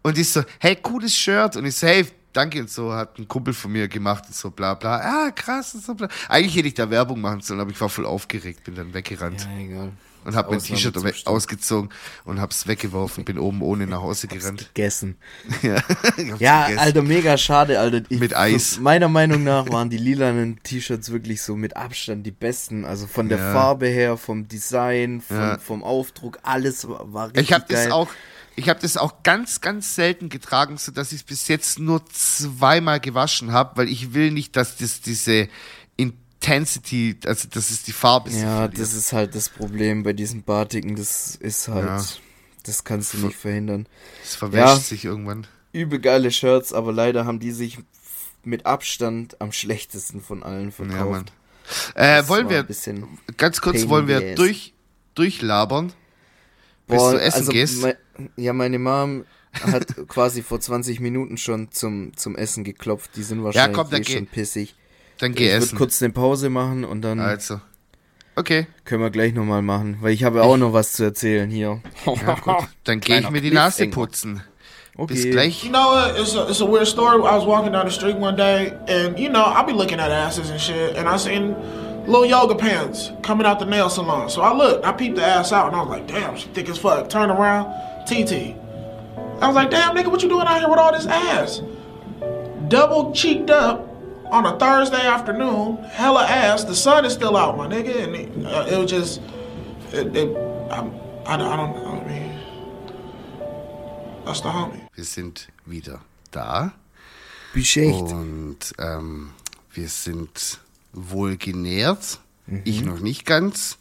und 0.02 0.18
ich 0.18 0.30
so, 0.30 0.44
hey, 0.60 0.76
cooles 0.76 1.16
Shirt. 1.16 1.56
Und 1.58 1.66
ich 1.66 1.76
so, 1.76 1.86
hey, 1.86 2.06
danke 2.32 2.60
und 2.62 2.70
so, 2.72 2.92
hat 2.92 3.20
ein 3.20 3.28
Kumpel 3.28 3.54
von 3.54 3.72
mir 3.72 3.88
gemacht 3.88 4.24
und 4.28 4.36
so, 4.36 4.50
bla 4.50 4.74
bla. 4.74 4.98
Ah, 5.28 5.32
krass 5.32 5.76
und 5.76 5.84
so, 5.84 5.94
bla. 5.94 6.08
Eigentlich 6.28 6.56
hätte 6.56 6.68
ich 6.70 6.74
da 6.74 6.90
Werbung 6.90 7.22
machen 7.22 7.42
sollen, 7.42 7.60
aber 7.60 7.70
ich 7.70 7.80
war 7.80 7.90
voll 7.90 8.06
aufgeregt, 8.08 8.64
bin 8.64 8.74
dann 8.74 8.94
weggerannt 8.96 9.42
Ja, 9.52 9.60
egal. 9.64 9.92
Und 10.26 10.36
habe 10.36 10.52
mein 10.52 10.60
T-Shirt 10.60 10.96
ausgezogen 11.28 11.90
und 12.26 12.40
hab's 12.42 12.68
weggeworfen, 12.68 13.26
bin 13.26 13.38
oben 13.40 13.62
ohne 13.62 13.88
nach 13.88 14.02
Hause 14.02 14.28
gerannt. 14.28 14.70
Gegessen. 14.74 15.18
Ja, 15.62 15.76
hab's 15.76 16.40
Ja, 16.40 16.64
gegessen. 16.68 16.80
Alter, 16.80 17.02
mega 17.04 17.38
schade, 17.38 17.80
Alter. 17.80 18.02
Ich, 18.10 18.20
Mit 18.20 18.36
Eis. 18.36 18.80
Meiner 18.80 19.10
Meinung 19.10 19.44
nach 19.44 19.70
waren 19.70 19.90
die 19.90 19.98
lilanen 19.98 20.60
T-Shirts 20.64 21.12
wirklich 21.12 21.42
so 21.42 21.56
mit 21.56 21.76
Abstand 21.78 22.26
die 22.26 22.32
besten. 22.32 22.86
Also 22.86 23.08
von 23.08 23.30
der 23.30 23.38
Ja. 23.40 23.54
Farbe 23.54 23.88
her, 23.88 24.18
vom 24.18 24.48
Design, 24.48 25.22
vom, 25.22 25.38
Ja. 25.38 25.58
vom 25.60 25.84
Aufdruck, 25.84 26.40
alles 26.44 26.88
war 26.88 27.28
richtig 27.28 27.44
Ich 27.50 27.54
habe 27.54 27.66
das 27.68 27.92
auch, 27.92 28.10
ich 28.56 28.70
habe 28.70 28.80
das 28.80 28.98
auch 28.98 29.24
ganz, 29.24 29.62
ganz 29.62 29.96
selten 29.96 30.30
getragen, 30.30 30.78
so 30.78 30.92
dass 30.92 31.12
ich 31.12 31.20
es 31.22 31.24
bis 31.24 31.48
jetzt 31.48 31.80
nur 31.80 32.06
zweimal 32.08 33.00
gewaschen 33.00 33.52
habe, 33.52 33.78
weil 33.78 33.90
ich 33.90 34.14
will 34.14 34.32
nicht, 34.32 34.56
dass 34.56 34.78
das 34.78 35.02
diese 35.02 35.48
Intensity, 36.44 37.16
also 37.26 37.48
dass 37.50 37.70
es 37.70 37.84
die 37.84 37.94
Farbe 37.94 38.30
Ja, 38.32 38.68
das 38.68 38.94
ist 38.94 39.14
halt 39.14 39.34
das 39.34 39.48
Problem 39.50 40.04
bei 40.04 40.12
diesen 40.14 40.44
Batiken. 40.44 40.96
Das 40.96 41.36
ist 41.38 41.68
halt, 41.70 41.86
Ja. 41.86 42.04
das 42.64 42.84
kannst 42.84 43.14
du 43.14 43.20
nicht 43.20 43.38
verhindern. 43.38 43.88
Es 44.24 44.36
verwäscht 44.36 44.66
Ja. 44.68 44.76
sich 44.76 45.06
irgendwann. 45.06 45.48
Übel 45.72 46.00
geile 46.00 46.32
Shirts, 46.32 46.74
aber 46.74 46.92
leider 46.92 47.26
haben 47.26 47.40
die 47.40 47.52
sich 47.52 47.80
mit 48.44 48.66
Abstand 48.66 49.40
am 49.40 49.52
schlechtesten 49.54 50.22
von 50.22 50.44
allen 50.44 50.72
verkauft. 50.74 50.98
Ja, 51.00 51.06
Mann. 51.06 51.26
Äh, 51.96 52.18
Das 52.20 52.28
wollen 52.28 52.50
wir 52.50 52.60
ein 52.60 52.68
bisschen 52.68 53.08
ganz 53.38 53.62
kurz 53.62 53.80
pain 53.82 53.90
wollen 53.90 54.08
wir 54.10 54.36
durch 54.36 54.74
durchlabern, 55.16 55.94
bis 56.88 56.98
Boah, 56.98 57.14
du 57.14 57.22
essen 57.22 57.38
also 57.40 57.52
gehst. 57.54 57.82
mei- 57.82 57.98
ja, 58.36 58.52
meine 58.52 58.80
Mom 58.80 59.24
hat 59.54 59.96
quasi 60.10 60.42
vor 60.44 60.60
20 60.60 61.00
Minuten 61.00 61.38
schon 61.38 61.72
zum, 61.72 62.18
zum 62.18 62.36
Essen 62.36 62.66
geklopft. 62.66 63.12
Die 63.16 63.24
sind 63.24 63.44
wahrscheinlich 63.44 63.78
komm, 63.78 63.90
dann 63.90 64.02
eh 64.02 64.06
schon 64.06 64.28
pissig. 64.28 64.76
Dann 65.24 65.34
geh 65.34 65.46
ich 65.46 65.52
würde 65.54 65.66
essen. 65.66 65.78
kurz 65.78 66.02
eine 66.04 66.12
Pause 66.12 66.50
machen 66.50 66.84
und 66.84 67.02
dann 67.02 67.20
Also. 67.20 67.62
Okay. 68.36 68.68
können 68.84 69.02
wir 69.02 69.10
gleich 69.10 69.34
nochmal 69.34 69.62
machen, 69.62 69.98
weil 70.02 70.12
ich 70.12 70.24
habe 70.24 70.44
auch 70.44 70.58
noch 70.58 70.74
was 70.74 70.94
zu 70.94 71.04
erzählen 71.04 71.50
hier. 71.50 71.82
Ja, 72.06 72.36
gut. 72.36 72.68
Dann 72.84 73.00
gehe 73.00 73.20
ich 73.20 73.30
mir 73.30 73.42
die 73.42 73.52
Nase 73.52 73.88
putzen. 73.88 74.42
Okay. 74.98 75.14
Bis 75.14 75.30
gleich. 75.32 75.64
You 75.64 75.70
know 75.70 75.80
what? 75.92 76.20
It's 76.20 76.36
a, 76.36 76.48
it's 76.50 76.62
a 76.62 76.66
weird 76.66 76.88
story. 76.88 77.18
I 77.18 77.36
was 77.38 77.46
walking 77.46 77.72
down 77.72 77.86
the 77.86 77.92
street 77.92 78.16
one 78.18 78.36
day, 78.36 78.74
and 78.88 79.18
you 79.18 79.30
know, 79.30 79.44
I'll 79.44 79.66
be 79.66 79.74
looking 79.74 80.00
at 80.00 80.12
asses 80.12 80.50
and 80.52 80.60
shit, 80.60 80.96
and 80.98 81.08
I 81.08 81.18
seen 81.18 81.56
little 82.06 82.26
yoga 82.26 82.54
pants 82.54 83.12
coming 83.24 83.48
out 83.48 83.60
the 83.60 83.66
nail 83.66 83.90
salon. 83.90 84.30
So 84.30 84.42
I 84.42 84.54
looked, 84.54 84.86
I 84.86 84.92
peeped 84.92 85.16
the 85.16 85.24
ass 85.26 85.52
out, 85.52 85.68
and 85.68 85.76
I 85.76 85.80
was 85.82 85.90
like, 85.90 86.08
damn, 86.08 86.36
she 86.36 86.48
thick 86.50 86.70
as 86.70 86.78
fuck. 86.78 87.10
Turn 87.10 87.32
around, 87.32 87.72
TT. 88.06 88.56
I 89.42 89.48
was 89.48 89.56
like, 89.56 89.72
damn, 89.72 89.96
nigga, 89.96 90.12
what 90.12 90.22
you 90.22 90.30
doing 90.30 90.46
out 90.46 90.60
here 90.60 90.70
with 90.70 90.80
all 90.80 90.92
this 90.92 91.08
ass? 91.08 91.62
Double 92.68 93.14
cheeked 93.14 93.50
up 93.50 93.88
on 94.34 94.46
a 94.48 94.58
Thursday 94.58 95.06
afternoon, 95.06 95.78
hella 95.92 96.24
ass. 96.26 96.64
The 96.66 96.74
sun 96.76 97.06
is 97.06 97.14
still 97.14 97.38
out, 97.38 97.56
my 97.56 97.68
nigga, 97.68 98.04
and 98.04 98.16
it, 98.16 98.30
uh, 98.46 98.66
it 98.68 98.78
was 98.80 98.90
just, 98.92 99.22
it, 99.92 100.16
it, 100.16 100.36
I'm, 100.72 100.92
I, 101.26 101.38
don't- 101.38 101.52
I 101.52 101.56
don't 101.56 101.74
know. 101.76 102.02
I 102.02 102.08
mean, 102.10 102.40
that's 104.26 104.42
the 104.42 104.50
homie. 104.50 104.82
Wir 104.96 105.04
sind 105.06 105.48
wieder 105.66 106.02
da. 106.32 106.74
Beschächt. 107.54 108.12
Und 108.12 108.58
ähm, 108.80 109.30
wir 109.72 109.88
sind 109.88 110.60
wohl 110.94 111.38
genährt. 111.38 112.20
Ich 112.66 112.84
noch 112.84 113.00
nicht 113.00 113.26
ganz. 113.26 113.78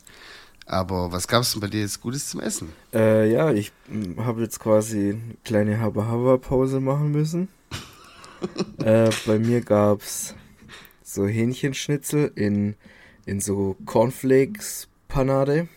Aber 0.67 1.11
was 1.11 1.27
gab 1.27 1.43
es 1.43 1.53
denn 1.53 1.61
bei 1.61 1.67
dir 1.67 1.81
jetzt 1.81 2.01
Gutes 2.03 2.29
zum 2.29 2.41
Essen? 2.41 2.73
Äh, 2.95 3.33
ja, 3.33 3.51
ich 3.51 3.73
habe 4.19 4.43
jetzt 4.43 4.61
quasi 4.61 5.11
eine 5.11 5.37
kleine 5.45 5.81
Habba-Habba-Pause 5.81 6.81
machen 6.81 7.11
müssen. 7.11 7.49
äh, 8.85 9.11
bei 9.27 9.39
mir 9.39 9.61
gab's 9.63 10.35
so 11.13 11.27
Hähnchenschnitzel 11.27 12.33
in, 12.35 12.75
in 13.27 13.41
so 13.41 13.77
Cornflakes-Panade. 13.87 15.69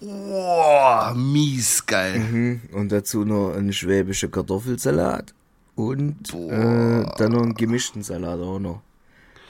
Boah, 0.00 1.14
mies 1.14 1.84
geil. 1.84 2.18
Mhm. 2.18 2.60
Und 2.72 2.90
dazu 2.90 3.24
noch 3.24 3.54
ein 3.54 3.72
schwäbischer 3.72 4.28
Kartoffelsalat. 4.28 5.34
Und 5.74 6.32
äh, 6.34 7.04
dann 7.18 7.32
noch 7.32 7.42
einen 7.42 7.54
gemischten 7.54 8.02
Salat 8.02 8.40
auch 8.40 8.58
noch. 8.58 8.82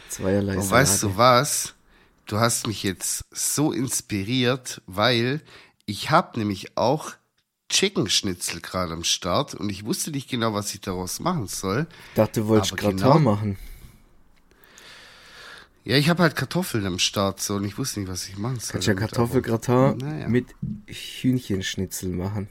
Zweierlei 0.09 0.57
Und 0.57 0.63
Salate. 0.63 0.73
weißt 0.91 1.03
du 1.05 1.17
was? 1.17 1.75
Du 2.27 2.39
hast 2.39 2.67
mich 2.67 2.83
jetzt 2.83 3.25
so 3.33 3.73
inspiriert, 3.73 4.83
weil 4.87 5.41
ich 5.87 6.11
habe 6.11 6.39
nämlich 6.39 6.77
auch 6.77 7.13
Chicken 7.69 8.09
Schnitzel 8.09 8.61
gerade 8.61 8.93
am 8.93 9.05
Start 9.05 9.55
und 9.55 9.69
ich 9.71 9.85
wusste 9.85 10.11
nicht 10.11 10.29
genau, 10.29 10.53
was 10.55 10.75
ich 10.75 10.81
daraus 10.81 11.21
machen 11.21 11.47
soll. 11.47 11.87
Ich 12.11 12.15
dachte, 12.17 12.41
du 12.43 12.49
wolltest 12.49 12.77
Gratin 12.77 12.97
genau- 12.99 13.19
machen. 13.21 13.57
Ja, 15.91 15.97
ich 15.97 16.09
habe 16.09 16.23
halt 16.23 16.37
Kartoffeln 16.37 16.87
am 16.87 17.01
Start 17.01 17.41
so 17.41 17.57
und 17.57 17.65
ich 17.65 17.77
wusste 17.77 17.99
nicht, 17.99 18.09
was 18.09 18.29
ich 18.29 18.39
machen 18.39 18.61
soll. 18.61 18.75
Kannst 18.75 18.87
ja 18.87 18.95
damit, 18.95 19.11
Kartoffelgratin 19.11 19.97
Naja. 19.97 20.29
mit 20.29 20.47
Hühnchenschnitzel 20.87 22.11
machen. 22.11 22.49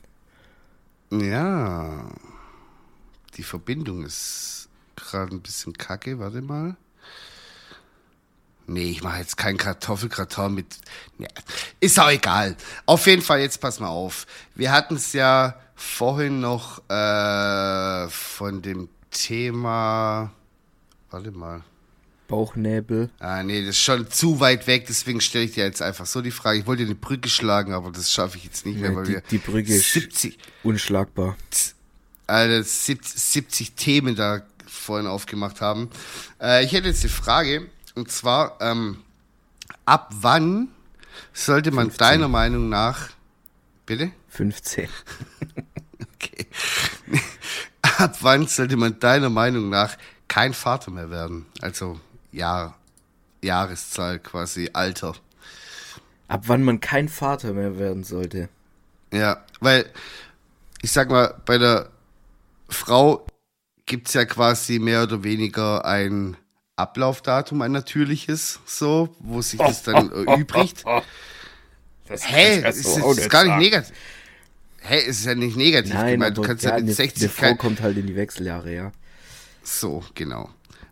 Ja. 1.10 2.10
Die 3.38 3.44
Verbindung 3.44 4.04
ist 4.04 4.68
gerade 4.98 5.34
ein 5.34 5.40
bisschen 5.40 5.72
kacke. 5.72 6.20
Warte 6.20 6.42
mal. 6.42 6.76
Nee, 8.68 8.90
ich 8.92 9.04
mache 9.04 9.20
jetzt 9.20 9.38
kein 9.38 9.56
Kartoffelgratin 9.56 10.54
mit. 10.56 10.78
Ja, 11.18 11.30
ist 11.80 11.98
auch 11.98 12.10
egal. 12.10 12.58
Auf 12.86 13.08
jeden 13.08 13.22
Fall, 13.22 13.40
jetzt 13.40 13.62
pass 13.62 13.80
mal 13.80 13.88
auf. 13.88 14.28
Wir 14.54 14.74
hatten 14.74 14.98
es 14.98 15.14
ja 15.14 15.58
vorhin 15.76 16.42
noch 16.42 16.82
äh, 16.90 18.10
von 18.10 18.62
dem 18.62 18.90
Thema. 19.12 20.30
Warte 21.10 21.32
mal. 21.32 21.64
Bauchnäbel. 22.30 23.10
Ah, 23.20 23.44
nee, 23.44 23.60
das 23.62 23.72
ist 23.72 23.82
schon 23.82 24.10
zu 24.10 24.40
weit 24.40 24.66
weg, 24.68 24.86
deswegen 24.88 25.20
stelle 25.20 25.44
ich 25.46 25.52
dir 25.52 25.66
jetzt 25.66 25.82
einfach 25.82 26.06
so 26.06 26.22
die 26.22 26.32
Frage. 26.32 26.60
Ich 26.60 26.66
wollte 26.68 26.84
eine 26.84 26.96
Brücke 26.96 27.28
schlagen, 27.28 27.74
aber 27.74 27.92
das 27.92 28.12
schaffe 28.14 28.38
ich 28.38 28.46
jetzt 28.46 28.66
nicht 28.66 28.80
mehr, 28.80 28.92
Ja, 28.92 28.96
weil 28.96 29.04
die- 29.06 29.12
wir 29.14 29.22
die 29.30 29.38
Brücke 29.40 29.74
ist- 29.76 29.92
70, 29.92 30.38
Unschlagbar. 30.64 31.36
Alter, 32.28 32.64
70, 32.64 33.20
70 33.22 33.74
Themen 33.74 34.16
da 34.16 34.44
vorhin 34.68 35.08
aufgemacht 35.08 35.60
haben. 35.62 35.90
Äh, 36.40 36.64
ich 36.64 36.72
hätte 36.72 36.88
jetzt 36.88 37.04
eine 37.04 37.10
Frage, 37.12 37.68
und 37.96 38.12
zwar, 38.12 38.58
ähm, 38.62 39.00
ab 39.86 40.12
wann 40.22 40.70
sollte 41.34 41.72
man 41.72 41.88
15. 41.88 41.98
deiner 42.08 42.28
Meinung 42.28 42.70
nach, 42.70 43.10
bitte? 43.86 44.12
15. 44.30 44.88
Okay. 46.22 46.48
ab 47.82 48.18
wann 48.22 48.46
sollte 48.48 48.76
man 48.76 49.00
deiner 49.00 49.30
Meinung 49.30 49.70
nach 49.70 49.98
kein 50.28 50.54
Vater 50.54 50.92
mehr 50.92 51.10
werden? 51.10 51.46
Also 51.62 51.98
Jahr, 52.32 52.78
Jahreszahl 53.42 54.20
quasi, 54.20 54.70
Alter. 54.74 55.14
Ab 56.28 56.44
wann 56.48 56.64
man 56.64 56.80
kein 56.80 57.10
Vater 57.10 57.54
mehr 57.54 57.80
werden 57.80 58.04
sollte. 58.04 58.50
Ja, 59.12 59.44
weil, 59.60 59.90
ich 60.82 60.92
sag 60.92 61.10
mal, 61.10 61.36
bei 61.46 61.58
der 61.58 61.90
Frau 62.70 63.26
gibt's 63.86 64.14
ja 64.14 64.26
quasi 64.26 64.80
mehr 64.80 65.04
oder 65.04 65.24
weniger 65.24 65.84
ein 65.86 66.38
Ablaufdatum, 66.76 67.62
ein 67.62 67.72
natürliches, 67.72 68.60
so, 68.66 69.16
wo 69.20 69.42
sich 69.42 69.60
das 69.60 69.84
dann 69.84 70.12
erübrigt. 70.28 70.86
Das 72.08 72.26
ist, 72.26 72.88
ist, 72.88 72.98
nicht 72.98 73.30
gar 73.30 73.44
nicht 73.44 73.58
negativ. 73.58 73.96
Hä, 74.82 75.02
es 75.08 75.20
ist 75.20 75.26
ja 75.26 75.36
nicht 75.36 75.58
negativ 75.58 75.94
Nein, 75.94 76.14
gemeint. 76.14 76.38
Du 76.38 76.42
kannst 76.42 76.64
ja, 76.64 76.72
ja 76.72 76.76
mit 76.78 76.86
eine, 76.86 76.94
60 76.94 77.24
eine 77.24 77.30
Frau 77.30 77.46
kein, 77.48 77.58
kommt 77.58 77.82
halt 77.82 77.98
in 77.98 78.08
die 78.08 78.16
Wechseljahre, 78.16 78.74
ja. 78.74 78.92
So, 79.64 80.04
genau. 80.16 80.50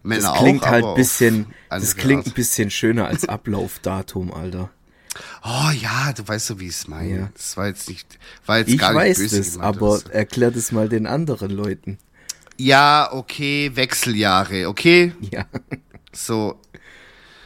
Männer 0.08 0.32
Das 0.32 0.40
klingt 0.40 0.64
auch, 0.64 0.68
halt 0.68 0.84
aber 0.84 0.94
ein 0.94 0.98
bisschen, 0.98 1.48
das 1.70 1.96
klingt 1.96 2.26
ein 2.28 2.34
bisschen 2.34 2.70
schöner 2.72 3.08
als 3.08 3.26
Ablaufdatum, 3.30 4.34
Alter. 4.34 4.70
Oh 5.44 5.72
ja, 5.72 6.14
du 6.14 6.28
weißt 6.28 6.46
so, 6.48 6.60
wie 6.60 6.68
ich 6.68 6.76
es 6.76 6.88
meine. 6.88 7.20
Ja. 7.20 7.30
Das 7.36 7.58
war 7.58 7.68
jetzt 7.68 7.90
nicht, 7.90 8.20
war 8.46 8.60
jetzt 8.60 8.70
Ich 8.70 8.78
gar 8.80 8.92
nicht 8.94 9.02
weiß 9.02 9.18
böse 9.18 9.38
das, 9.38 9.54
gemeint, 9.54 9.76
aber 9.76 9.92
also. 9.94 10.10
erklär 10.10 10.52
das 10.52 10.72
mal 10.72 10.90
den 10.90 11.08
anderen 11.08 11.52
Leuten. 11.52 11.98
Ja, 12.60 13.10
okay, 13.12 13.72
Wechseljahre, 13.76 14.68
okay? 14.68 15.14
Ja. 15.32 15.46
So, 16.12 16.60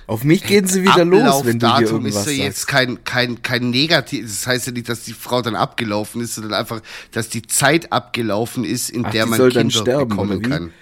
Auf 0.08 0.24
mich 0.24 0.44
gehen 0.44 0.68
sie 0.68 0.84
wieder 0.84 1.06
los, 1.06 1.46
wenn 1.46 1.60
du 1.60 1.68
hier 1.68 1.76
Ablaufdatum 1.76 2.06
irgendwas 2.06 2.28
ist 2.28 2.38
ja 2.38 2.44
sagst. 2.46 2.58
jetzt 2.60 2.68
kein, 2.68 3.04
kein, 3.04 3.42
kein 3.42 3.70
negativ, 3.70 4.26
das 4.26 4.48
heißt 4.48 4.68
ja 4.68 4.74
nicht, 4.74 4.90
dass 4.90 5.04
die 5.04 5.14
Frau 5.14 5.42
dann 5.42 5.56
abgelaufen 5.56 6.22
ist, 6.22 6.36
sondern 6.36 6.54
einfach, 6.54 6.82
dass 7.12 7.30
die 7.30 7.42
Zeit 7.44 7.92
abgelaufen 7.94 8.64
ist, 8.66 8.90
in 8.90 9.06
Ach, 9.06 9.12
der 9.12 9.26
man 9.26 9.50
Kinder 9.50 9.70
sterben, 9.70 10.10
bekommen 10.10 10.42
kann. 10.42 10.74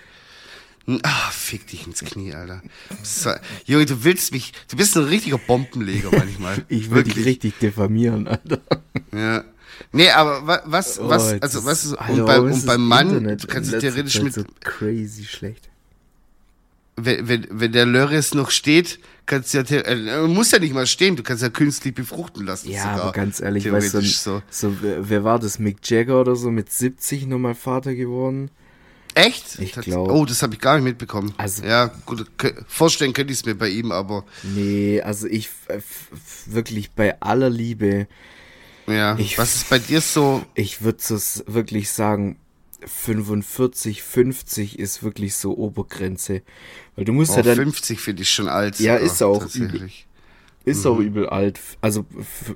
Ah, 1.04 1.30
fick 1.32 1.68
dich 1.68 1.86
ins 1.86 2.00
Knie, 2.04 2.34
Alter. 2.34 2.62
So, 3.04 3.32
Junge, 3.66 3.86
du 3.86 4.04
willst 4.04 4.32
mich, 4.32 4.54
du 4.70 4.78
bist 4.78 4.96
ein 4.98 5.04
richtiger 5.04 5.38
Bombenleger 5.38 6.10
manchmal. 6.12 6.64
Ich 6.70 6.90
würde 6.90 7.12
dich 7.12 7.26
richtig 7.26 7.60
diffamieren, 7.60 8.28
Alter. 8.28 8.60
Ja. 9.14 9.44
Nee, 9.92 10.10
aber 10.10 10.46
wa- 10.48 10.64
was, 10.66 11.00
was, 11.02 11.28
Oh, 11.30 11.32
jetzt 11.34 11.44
also 11.44 11.66
was 11.66 11.86
ist, 11.86 11.94
Alter, 11.94 12.14
und, 12.22 12.26
bei, 12.26 12.40
und 12.40 12.66
beim 12.66 12.86
Mann, 12.88 13.08
Internet 13.10 13.44
du 13.44 13.48
kannst 13.48 13.72
letzter 13.72 13.90
theoretisch 13.92 14.22
mit, 14.22 14.34
so 14.34 14.44
crazy 14.62 15.24
schlecht. 15.26 15.70
wenn, 16.98 17.28
wenn, 17.28 17.48
wenn 17.50 17.72
der 17.72 17.86
Lörres 17.86 18.34
noch 18.34 18.52
steht, 18.52 19.00
kannst 19.26 19.54
du 19.54 19.60
ja, 19.60 19.66
the- 19.66 19.76
äh, 19.76 20.28
muss 20.28 20.52
ja 20.52 20.60
nicht 20.60 20.74
mal 20.74 20.86
stehen, 20.88 21.16
du 21.16 21.24
kannst 21.24 21.44
ja 21.44 21.50
künstlich 21.50 21.96
befruchten 21.96 22.46
lassen. 22.46 22.70
Ja, 22.70 22.82
sogar. 22.84 23.02
aber 23.04 23.12
ganz 23.14 23.40
ehrlich, 23.40 23.72
weißt 23.72 23.94
du, 23.94 24.02
so, 24.02 24.42
so. 24.50 24.70
so, 24.70 24.76
wer, 24.82 25.10
wer 25.10 25.24
war 25.24 25.40
das? 25.40 25.60
Mick 25.60 25.78
Jagger 25.90 26.20
oder 26.20 26.36
so 26.36 26.52
mit 26.52 26.72
70 26.72 27.28
nochmal 27.28 27.56
Vater 27.56 27.96
geworden? 27.96 28.52
Echt? 29.16 29.60
Ich 29.60 29.72
Tats- 29.74 29.86
glaub. 29.86 30.10
Oh, 30.12 30.26
das 30.26 30.42
habe 30.44 30.54
ich 30.54 30.62
gar 30.62 30.76
nicht 30.76 30.84
mitbekommen. 30.84 31.34
Also- 31.38 31.64
ja, 31.64 31.88
gut, 32.06 32.26
vorstellen 32.68 33.14
könnte 33.14 33.34
ich 33.34 33.40
es 33.40 33.46
mir 33.46 33.56
bei 33.56 33.70
ihm, 33.70 33.92
aber 33.92 34.24
Nee, 34.44 35.02
also 35.02 35.28
ich 35.28 35.50
f- 35.68 36.08
wirklich 36.46 36.92
bei 36.92 37.20
aller 37.22 37.50
Liebe, 37.50 38.08
ja. 38.88 39.18
Ich- 39.18 39.38
was 39.38 39.56
ist 39.56 39.70
bei 39.70 39.80
dir 39.80 40.02
so? 40.02 40.44
ich 40.56 40.82
würde 40.84 41.00
so 41.02 41.16
s- 41.16 41.44
wirklich 41.48 41.90
sagen, 41.92 42.38
45, 42.86 44.04
50 44.04 44.80
ist 44.80 45.04
wirklich 45.04 45.36
so 45.36 45.58
Obergrenze. 45.58 46.42
Weil 46.96 47.06
du 47.06 47.14
musst 47.14 47.32
Oh, 47.32 47.36
ja 47.38 47.42
dann, 47.44 47.56
50 47.56 48.00
finde 48.00 48.22
ich 48.24 48.30
schon 48.30 48.48
alt. 48.48 48.80
Ja, 48.80 48.96
ist 48.96 49.22
auch 49.22 49.40
Tatsächlich. 49.40 50.08
ist 50.66 50.86
Mhm. 50.86 50.92
auch 50.92 51.00
übel 51.00 51.30
alt. 51.30 51.60
Also 51.82 52.06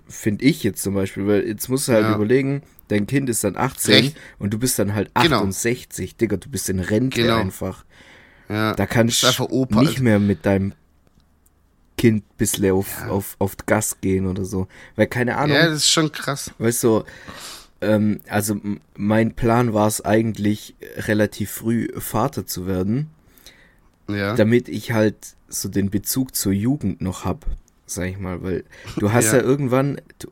finde 0.07 0.45
ich 0.45 0.63
jetzt 0.63 0.81
zum 0.81 0.93
Beispiel, 0.93 1.27
weil 1.27 1.47
jetzt 1.47 1.67
musst 1.69 1.87
du 1.87 1.93
halt 1.93 2.05
Ja. 2.05 2.15
überlegen, 2.15 2.61
dein 2.87 3.07
Kind 3.07 3.29
ist 3.29 3.43
dann 3.43 3.55
18 3.57 3.93
Recht. 3.93 4.17
und 4.39 4.53
du 4.53 4.59
bist 4.59 4.77
dann 4.79 4.93
halt 4.95 5.11
Genau. 5.15 5.37
68. 5.41 6.15
Digga, 6.17 6.37
du 6.37 6.49
bist 6.49 6.69
in 6.69 6.79
Rente 6.79 7.21
Genau. 7.21 7.37
einfach. 7.37 7.85
Ja. 8.49 8.73
Da 8.75 8.85
kannst 8.85 9.23
du 9.23 9.65
nicht 9.79 9.99
mehr 10.01 10.19
mit 10.19 10.45
deinem 10.45 10.73
Kind 11.97 12.37
bisschen 12.37 12.71
auf, 12.71 13.03
auf, 13.07 13.35
auf 13.39 13.55
Gas 13.65 13.97
gehen 14.01 14.27
oder 14.27 14.45
so. 14.45 14.67
Weil 14.95 15.07
keine 15.07 15.37
Ahnung, 15.37 15.55
ja, 15.55 15.65
das 15.67 15.77
ist 15.77 15.89
schon 15.89 16.11
krass. 16.11 16.51
weißt 16.57 16.83
du, 16.83 17.03
ähm, 17.81 18.19
also 18.27 18.59
mein 18.97 19.35
Plan 19.35 19.73
war 19.73 19.87
es 19.87 20.01
eigentlich, 20.03 20.75
relativ 20.97 21.51
früh 21.51 21.87
Vater 21.97 22.45
zu 22.45 22.65
werden, 22.67 23.09
Ja. 24.09 24.35
damit 24.35 24.67
ich 24.69 24.91
halt 24.91 25.15
so 25.47 25.69
den 25.69 25.89
Bezug 25.91 26.35
zur 26.35 26.51
Jugend 26.51 26.99
noch 27.01 27.25
hab, 27.25 27.45
sag 27.85 28.07
ich 28.09 28.17
mal, 28.17 28.41
weil 28.43 28.63
du 28.97 29.13
hast 29.13 29.27
ja, 29.31 29.37
Ja. 29.37 29.43
irgendwann, 29.43 30.01
du, 30.19 30.29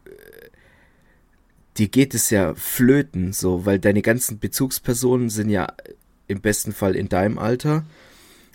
dir 1.78 1.88
geht 1.88 2.14
es 2.14 2.30
ja 2.30 2.54
flöten, 2.56 3.34
so, 3.34 3.66
weil 3.66 3.80
deine 3.80 4.02
ganzen 4.02 4.40
Bezugspersonen 4.40 5.30
sind 5.30 5.50
ja 5.50 5.68
im 6.28 6.42
besten 6.42 6.72
Fall 6.74 6.96
in 6.96 7.10
deinem 7.10 7.38
Alter 7.38 7.86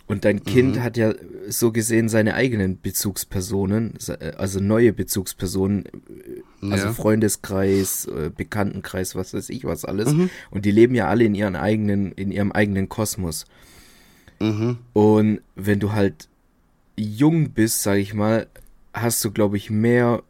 und 0.07 0.25
dein 0.25 0.37
Mhm. 0.37 0.45
Kind 0.45 0.81
hat 0.81 0.97
ja 0.97 1.15
so 1.49 1.73
gesehen 1.73 2.09
seine 2.09 2.35
eigenen 2.35 2.81
Bezugspersonen, 2.81 3.95
äh, 4.09 4.33
also 4.37 4.61
neue 4.61 4.93
Bezugspersonen, 4.93 5.85
äh, 5.87 6.71
also 6.71 6.87
Ja. 6.87 6.93
Freundeskreis, 6.93 8.07
äh, 8.07 8.31
Bekanntenkreis, 8.35 9.15
was 9.15 9.35
weiß 9.35 9.49
ich 9.51 9.65
was 9.65 9.85
alles. 9.85 10.13
Mhm. 10.13 10.31
Und 10.51 10.65
die 10.65 10.71
leben 10.71 10.95
ja 10.95 11.09
alle 11.09 11.25
in 11.25 11.35
ihren 11.35 11.57
eigenen, 11.57 12.13
in 12.13 12.31
ihrem 12.31 12.53
eigenen 12.53 12.89
Kosmos. 12.89 13.47
Mhm. 14.41 14.79
Und 14.93 15.41
wenn 15.55 15.81
du 15.81 15.93
halt 15.93 16.29
jung 16.97 17.51
bist, 17.51 17.83
sag 17.83 17.97
ich 17.99 18.15
mal, 18.15 18.47
hast 18.93 19.25
du, 19.25 19.31
glaube 19.31 19.57
ich, 19.57 19.71
mehr 19.71 20.23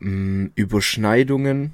mh, 0.00 0.50
Überschneidungen 0.56 1.72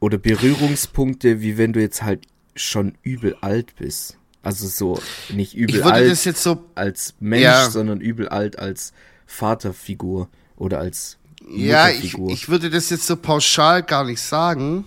oder 0.00 0.18
Berührungspunkte, 0.18 1.40
wie 1.40 1.58
wenn 1.58 1.72
du 1.72 1.80
jetzt 1.80 2.02
halt 2.02 2.26
schon 2.54 2.96
übel 3.02 3.36
alt 3.40 3.76
bist. 3.76 4.16
Also 4.42 4.66
so 4.68 5.00
nicht 5.30 5.54
übel 5.54 5.82
alt 5.82 6.10
das 6.10 6.24
jetzt 6.24 6.42
so 6.42 6.64
als 6.74 7.14
Mensch, 7.20 7.42
Ja. 7.42 7.68
sondern 7.70 8.00
übel 8.00 8.28
alt 8.28 8.58
als 8.58 8.92
Vaterfigur 9.26 10.28
oder 10.56 10.78
als 10.78 11.18
Ja, 11.48 11.88
ich, 11.90 12.14
ich 12.16 12.48
würde 12.48 12.70
das 12.70 12.90
jetzt 12.90 13.06
so 13.06 13.16
pauschal 13.16 13.82
gar 13.82 14.04
nicht 14.04 14.20
sagen. 14.20 14.84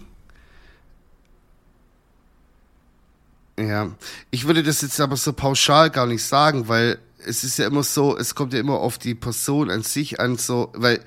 Ja, 3.59 3.91
ich 4.31 4.47
würde 4.47 4.63
das 4.63 4.81
jetzt 4.81 5.01
aber 5.01 5.17
so 5.17 5.33
pauschal 5.33 5.89
gar 5.89 6.05
nicht 6.07 6.23
sagen, 6.23 6.69
weil 6.69 6.97
es 7.25 7.43
ist 7.43 7.59
ja 7.59 7.67
immer 7.67 7.83
so, 7.83 8.17
es 8.17 8.33
kommt 8.33 8.53
ja 8.53 8.59
immer 8.59 8.79
auf 8.79 8.97
die 8.97 9.15
Person 9.15 9.69
an 9.69 9.83
sich 9.83 10.21
an, 10.21 10.37
so, 10.37 10.71
weil, 10.73 11.01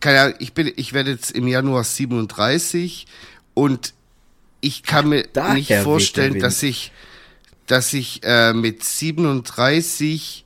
keine 0.00 0.20
Ahnung, 0.20 0.36
ich 0.38 0.52
bin, 0.52 0.72
ich 0.76 0.92
werde 0.92 1.12
jetzt 1.12 1.30
im 1.30 1.46
Januar 1.48 1.84
37 1.84 3.06
und 3.54 3.94
ich 4.60 4.82
kann 4.82 5.08
mir 5.08 5.24
Daher 5.32 5.54
nicht 5.54 5.72
vorstellen, 5.72 6.40
dass 6.40 6.62
ich, 6.62 6.92
dass 7.66 7.92
ich 7.92 8.20
äh, 8.22 8.52
mit 8.52 8.82
37 8.82 10.44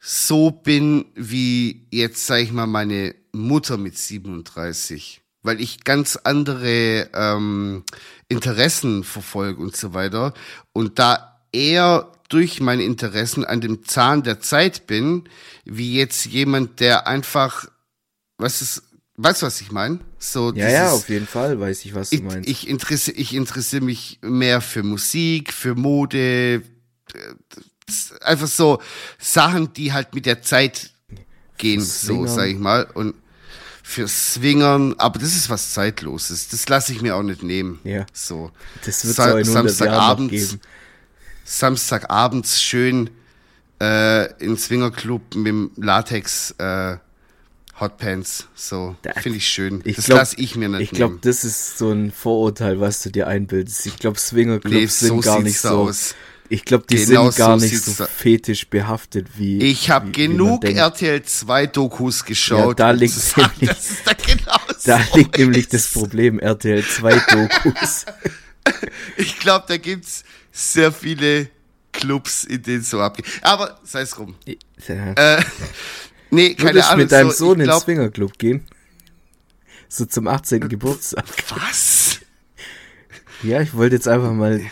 so 0.00 0.50
bin 0.50 1.06
wie 1.14 1.86
jetzt, 1.90 2.26
sag 2.26 2.40
ich 2.40 2.52
mal, 2.52 2.66
meine 2.66 3.14
Mutter 3.32 3.76
mit 3.76 3.98
37. 3.98 5.20
Weil 5.42 5.60
ich 5.60 5.84
ganz 5.84 6.16
andere 6.16 7.10
ähm, 7.12 7.84
Interessen 8.28 9.04
verfolge 9.04 9.60
und 9.60 9.76
so 9.76 9.94
weiter. 9.94 10.32
Und 10.72 10.98
da 10.98 11.40
eher 11.52 12.12
durch 12.28 12.60
meine 12.60 12.84
Interessen 12.84 13.44
an 13.44 13.60
dem 13.60 13.84
Zahn 13.84 14.22
der 14.22 14.40
Zeit 14.40 14.86
bin, 14.86 15.28
wie 15.64 15.96
jetzt 15.96 16.26
jemand, 16.26 16.80
der 16.80 17.06
einfach, 17.06 17.68
was 18.38 18.62
ist, 18.62 18.82
weißt 19.16 19.42
du, 19.42 19.46
was 19.46 19.60
ich 19.60 19.70
meine? 19.72 20.00
So 20.18 20.52
ja, 20.54 20.68
ja, 20.68 20.90
auf 20.92 21.08
jeden 21.08 21.26
Fall 21.26 21.58
weiß 21.60 21.84
ich, 21.84 21.94
was 21.94 22.10
du 22.10 22.16
ich, 22.16 22.22
meinst. 22.22 22.48
ich, 22.48 22.68
interessiere, 22.68 23.16
ich 23.16 23.34
interessiere 23.34 23.84
mich 23.84 24.18
mehr 24.22 24.60
für 24.60 24.82
Musik, 24.82 25.52
für 25.52 25.74
Mode, 25.74 26.62
äh, 26.62 26.62
einfach 28.22 28.48
so 28.48 28.80
Sachen, 29.18 29.72
die 29.72 29.92
halt 29.92 30.14
mit 30.14 30.26
der 30.26 30.42
Zeit 30.42 30.90
gehen, 31.58 31.80
so 31.80 32.06
Swingern. 32.06 32.28
sag 32.34 32.48
ich 32.48 32.58
mal. 32.58 32.84
Und 32.94 33.14
für 33.82 34.08
Swingern, 34.08 34.94
aber 34.98 35.20
das 35.20 35.36
ist 35.36 35.48
was 35.48 35.72
Zeitloses. 35.72 36.48
Das 36.48 36.68
lasse 36.68 36.92
ich 36.92 37.02
mir 37.02 37.14
auch 37.14 37.22
nicht 37.22 37.44
nehmen. 37.44 37.78
Ja. 37.84 38.04
So. 38.12 38.50
das 38.84 39.04
wird 39.06 39.14
Sa- 39.14 39.30
so 39.30 39.36
in 39.38 39.46
100 39.48 39.80
Jahren 39.80 40.24
noch 40.26 40.32
Samstagabends. 40.32 40.58
Samstagabends 41.44 42.60
schön 42.60 43.10
äh, 43.80 44.32
in 44.42 44.56
Swingerclub 44.56 45.34
mit 45.36 45.46
dem 45.46 45.70
Latex 45.76 46.50
äh, 46.58 46.96
Hotpants. 47.78 48.48
So, 48.54 48.96
finde 49.20 49.38
ich 49.38 49.46
schön. 49.48 49.82
Ich 49.84 49.96
das 49.96 50.08
lasse 50.08 50.36
ich 50.38 50.56
mir 50.56 50.68
nicht 50.68 50.80
Ich 50.80 50.90
glaube, 50.90 51.18
das 51.20 51.44
ist 51.44 51.76
so 51.78 51.90
ein 51.92 52.10
Vorurteil, 52.10 52.80
was 52.80 53.02
du 53.02 53.10
dir 53.10 53.26
einbildest. 53.26 53.84
Ich 53.86 53.96
glaube, 53.98 54.18
Swingerclubs 54.18 54.74
Nee, 54.74 54.86
sind 54.86 55.08
so 55.08 55.20
gar 55.20 55.34
sieht's 55.36 55.44
nicht 55.44 55.58
so. 55.60 55.68
aus. 55.68 56.14
Ich 56.48 56.64
glaube, 56.64 56.84
die 56.88 57.04
Genau 57.04 57.30
sind 57.30 57.38
gar 57.38 57.58
so 57.58 57.64
nicht 57.66 57.82
so 57.82 58.04
fetisch 58.06 58.68
behaftet 58.68 59.26
wie. 59.36 59.58
Ich 59.58 59.90
habe 59.90 60.10
genug. 60.12 60.64
RTL 60.64 61.22
2 61.22 61.66
Dokus 61.66 62.24
geschaut. 62.24 62.78
Ja, 62.78 62.86
da 62.86 62.90
liegt 62.92 63.14
sagen, 63.14 63.50
nämlich- 63.60 63.78
da 64.04 64.12
genau 64.12 64.56
Da 64.84 65.00
so 65.10 65.16
liegt 65.18 65.36
nämlich 65.38 65.64
ist. 65.64 65.74
das 65.74 65.88
Problem 65.88 66.38
RTL 66.38 66.84
2 66.84 67.14
Dokus. 67.30 68.06
Ich 69.16 69.38
glaube, 69.38 69.64
da 69.68 69.76
gibt's 69.76 70.24
sehr 70.50 70.90
viele 70.92 71.48
Clubs, 71.92 72.42
in 72.44 72.62
denen 72.64 72.82
so 72.82 73.00
abgeht. 73.00 73.24
Aber 73.42 73.78
sei 73.84 74.00
es 74.00 74.18
rum. 74.18 74.34
Ja. 74.88 75.12
Äh, 75.38 75.42
nee, 76.36 76.54
keine 76.54 76.70
Würdest 76.70 76.88
Ahnung. 76.88 77.00
mit 77.00 77.12
deinem 77.12 77.30
so, 77.30 77.36
Sohn 77.36 77.52
in 77.54 77.58
den 77.60 77.64
glaub, 77.66 77.82
Swingerclub 77.82 78.38
gehen? 78.38 78.66
So 79.88 80.04
zum 80.04 80.28
18. 80.28 80.68
Geburtstag. 80.68 81.24
Was? 81.50 82.20
Ja, 83.42 83.60
ich 83.60 83.74
wollte 83.74 83.94
jetzt 83.94 84.08
einfach 84.08 84.32
mal 84.32 84.62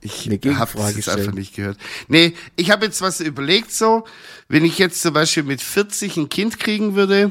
Ich 0.00 0.26
Eine 0.26 0.58
habe 0.58 0.78
es 0.98 1.08
einfach 1.08 1.32
nicht 1.32 1.54
gehört. 1.54 1.78
Nee, 2.08 2.34
ich 2.56 2.70
habe 2.70 2.84
jetzt 2.86 3.00
was 3.00 3.20
überlegt 3.20 3.72
so, 3.72 4.04
wenn 4.48 4.64
ich 4.64 4.78
jetzt 4.78 5.00
zum 5.00 5.14
Beispiel 5.14 5.44
mit 5.44 5.62
40 5.62 6.16
ein 6.16 6.28
Kind 6.28 6.58
kriegen 6.58 6.94
würde, 6.94 7.30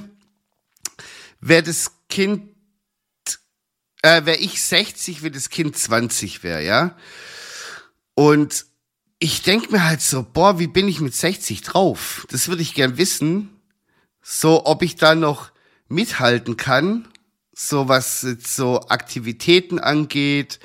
wäre 1.40 1.62
das 1.62 1.92
Kind, 2.10 2.50
äh, 4.02 4.26
wäre 4.26 4.38
ich 4.38 4.62
60, 4.62 5.22
wenn 5.22 5.34
das 5.34 5.50
Kind 5.50 5.78
20 5.78 6.44
wäre, 6.44 6.64
ja. 6.64 6.98
Und 8.16 8.66
ich 9.20 9.44
denk 9.44 9.72
mir 9.72 9.86
halt 9.86 10.02
so, 10.02 10.24
boah, 10.24 10.60
wie 10.60 10.68
bin 10.68 10.88
ich 10.88 11.00
mit 11.00 11.14
60 11.14 11.62
drauf? 11.62 12.26
Das 12.32 12.48
würde 12.48 12.62
ich 12.62 12.74
gern 12.74 12.98
wissen. 12.98 13.50
So, 14.24 14.66
ob 14.66 14.82
ich 14.82 14.96
da 14.96 15.16
noch 15.16 15.52
mithalten 15.90 16.58
kann, 16.58 17.10
so 17.54 17.90
was 17.90 18.24
jetzt 18.24 18.56
so 18.56 18.82
Aktivitäten 18.88 19.80
angeht, 19.80 20.60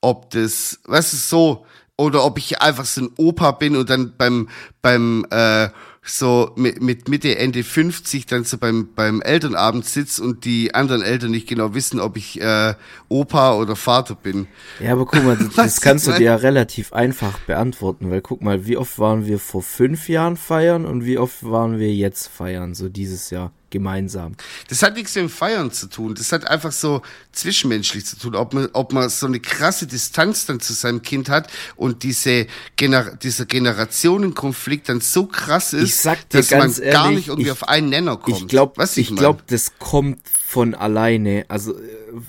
ob 0.00 0.30
das, 0.30 0.80
was 0.84 1.14
ist 1.14 1.30
so, 1.30 1.64
oder 1.96 2.24
ob 2.24 2.38
ich 2.38 2.60
einfach 2.60 2.84
so 2.84 3.02
ein 3.02 3.10
Opa 3.16 3.52
bin 3.52 3.76
und 3.76 3.88
dann 3.88 4.16
beim, 4.16 4.48
beim, 4.82 5.24
äh, 5.30 5.68
so 6.04 6.52
mit, 6.56 6.82
mit 6.82 7.08
Mitte, 7.08 7.38
Ende 7.38 7.64
50 7.64 8.26
dann 8.26 8.44
so 8.44 8.58
beim, 8.58 8.88
beim 8.94 9.22
Elternabend 9.22 9.86
sitz 9.86 10.18
und 10.18 10.44
die 10.44 10.74
anderen 10.74 11.00
Eltern 11.00 11.30
nicht 11.30 11.48
genau 11.48 11.74
wissen, 11.74 11.98
ob 11.98 12.16
ich 12.18 12.40
äh, 12.40 12.74
Opa 13.08 13.54
oder 13.54 13.74
Vater 13.74 14.14
bin. 14.14 14.46
Ja, 14.80 14.92
aber 14.92 15.06
guck 15.06 15.24
mal, 15.24 15.36
das, 15.38 15.54
das 15.54 15.80
kannst 15.80 16.06
du 16.06 16.12
dir 16.12 16.24
ja 16.24 16.36
relativ 16.36 16.92
einfach 16.92 17.38
beantworten, 17.40 18.10
weil 18.10 18.20
guck 18.20 18.42
mal, 18.42 18.66
wie 18.66 18.76
oft 18.76 18.98
waren 18.98 19.26
wir 19.26 19.38
vor 19.38 19.62
fünf 19.62 20.08
Jahren 20.08 20.36
feiern 20.36 20.84
und 20.84 21.06
wie 21.06 21.16
oft 21.16 21.42
waren 21.42 21.78
wir 21.78 21.92
jetzt 21.92 22.28
feiern, 22.28 22.74
so 22.74 22.90
dieses 22.90 23.30
Jahr 23.30 23.52
gemeinsam. 23.74 24.36
Das 24.68 24.82
hat 24.82 24.94
nichts 24.94 25.14
mit 25.16 25.24
dem 25.24 25.28
Feiern 25.28 25.72
zu 25.72 25.88
tun. 25.88 26.14
Das 26.14 26.30
hat 26.32 26.46
einfach 26.48 26.70
so 26.72 27.02
zwischenmenschlich 27.32 28.06
zu 28.06 28.16
tun. 28.16 28.36
Ob 28.36 28.54
man, 28.54 28.68
ob 28.72 28.92
man 28.92 29.08
so 29.10 29.26
eine 29.26 29.40
krasse 29.40 29.86
Distanz 29.88 30.46
dann 30.46 30.60
zu 30.60 30.72
seinem 30.72 31.02
Kind 31.02 31.28
hat 31.28 31.50
und 31.74 32.04
diese 32.04 32.46
Gener 32.76 33.16
dieser 33.16 33.46
Generationenkonflikt 33.46 34.88
dann 34.88 35.00
so 35.00 35.26
krass 35.26 35.72
ist, 35.72 36.06
Ich 36.06 36.12
dass 36.30 36.50
man 36.52 36.72
gar 36.72 36.82
ehrlich, 37.06 37.16
nicht 37.16 37.28
irgendwie 37.28 37.46
ich- 37.48 37.52
auf 37.52 37.68
einen 37.68 37.88
Nenner 37.88 38.16
kommt. 38.16 38.36
Ich 38.38 38.46
glaube, 38.48 38.82
ich 38.94 39.10
mein? 39.10 39.18
glaube, 39.18 39.42
das 39.48 39.72
kommt 39.78 40.20
von 40.46 40.74
alleine. 40.74 41.44
Also 41.48 41.72
äh, 41.76 41.82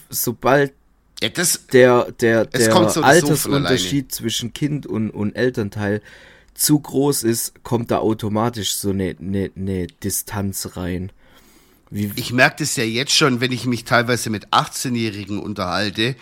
sobald 0.09 0.73
ja, 1.21 1.29
das, 1.29 1.67
der 1.71 2.11
der 2.19 2.45
der 2.45 2.75
Altersunterschied 2.75 4.11
zwischen 4.11 4.51
Kind 4.53 4.85
und 4.87 5.11
und 5.11 5.35
Elternteil 5.35 6.01
zu 6.53 6.79
groß 6.79 7.23
ist, 7.23 7.63
kommt 7.63 7.91
da 7.91 7.99
automatisch 7.99 8.75
so 8.75 8.89
eine 8.89 9.15
eine, 9.19 9.51
eine 9.55 9.87
Distanz 9.87 10.75
rein. 10.75 11.11
Wie, 11.89 12.11
ich 12.15 12.33
merke 12.33 12.57
das 12.59 12.75
ja 12.75 12.83
jetzt 12.83 13.13
schon, 13.13 13.41
wenn 13.41 13.51
ich 13.51 13.65
mich 13.65 13.83
teilweise 13.83 14.29
mit 14.29 14.47
18-Jährigen 14.47 15.39
unterhalte, 15.39 16.15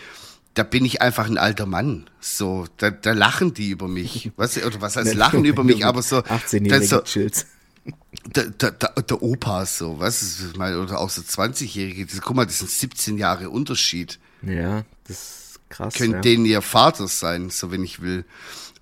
da 0.54 0.62
bin 0.62 0.84
ich 0.84 1.02
einfach 1.02 1.26
ein 1.26 1.38
alter 1.38 1.66
Mann. 1.66 2.08
So, 2.20 2.66
da, 2.76 2.90
da 2.90 3.12
lachen 3.12 3.54
die 3.54 3.70
über 3.70 3.88
mich. 3.88 4.30
Was, 4.36 4.56
oder 4.62 4.80
was 4.80 4.96
heißt 4.96 5.14
lachen 5.14 5.44
über 5.44 5.64
mich, 5.64 5.84
aber 5.84 6.02
so, 6.02 6.18
18-jährige 6.18 6.86
so 6.86 7.00
Chills. 7.00 7.46
der, 8.34 8.50
der, 8.50 8.70
der, 8.70 9.22
Opa 9.22 9.66
so, 9.66 9.98
was 9.98 10.54
oder 10.56 10.98
auch 10.98 11.10
so 11.10 11.20
20-Jährige, 11.20 12.06
das, 12.06 12.20
guck 12.22 12.36
mal, 12.36 12.46
das 12.46 12.60
sind 12.60 12.70
17 12.70 13.18
Jahre 13.18 13.50
Unterschied. 13.50 14.18
Ja, 14.42 14.84
das 15.06 15.18
ist 15.18 15.60
krass. 15.68 15.94
Könnte 15.94 16.16
ja. 16.16 16.22
denen 16.22 16.46
ihr 16.46 16.62
Vater 16.62 17.08
sein, 17.08 17.50
so 17.50 17.70
wenn 17.70 17.84
ich 17.84 18.00
will. 18.00 18.24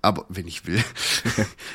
Aber 0.01 0.25
wenn 0.29 0.47
ich 0.47 0.65
will, 0.65 0.83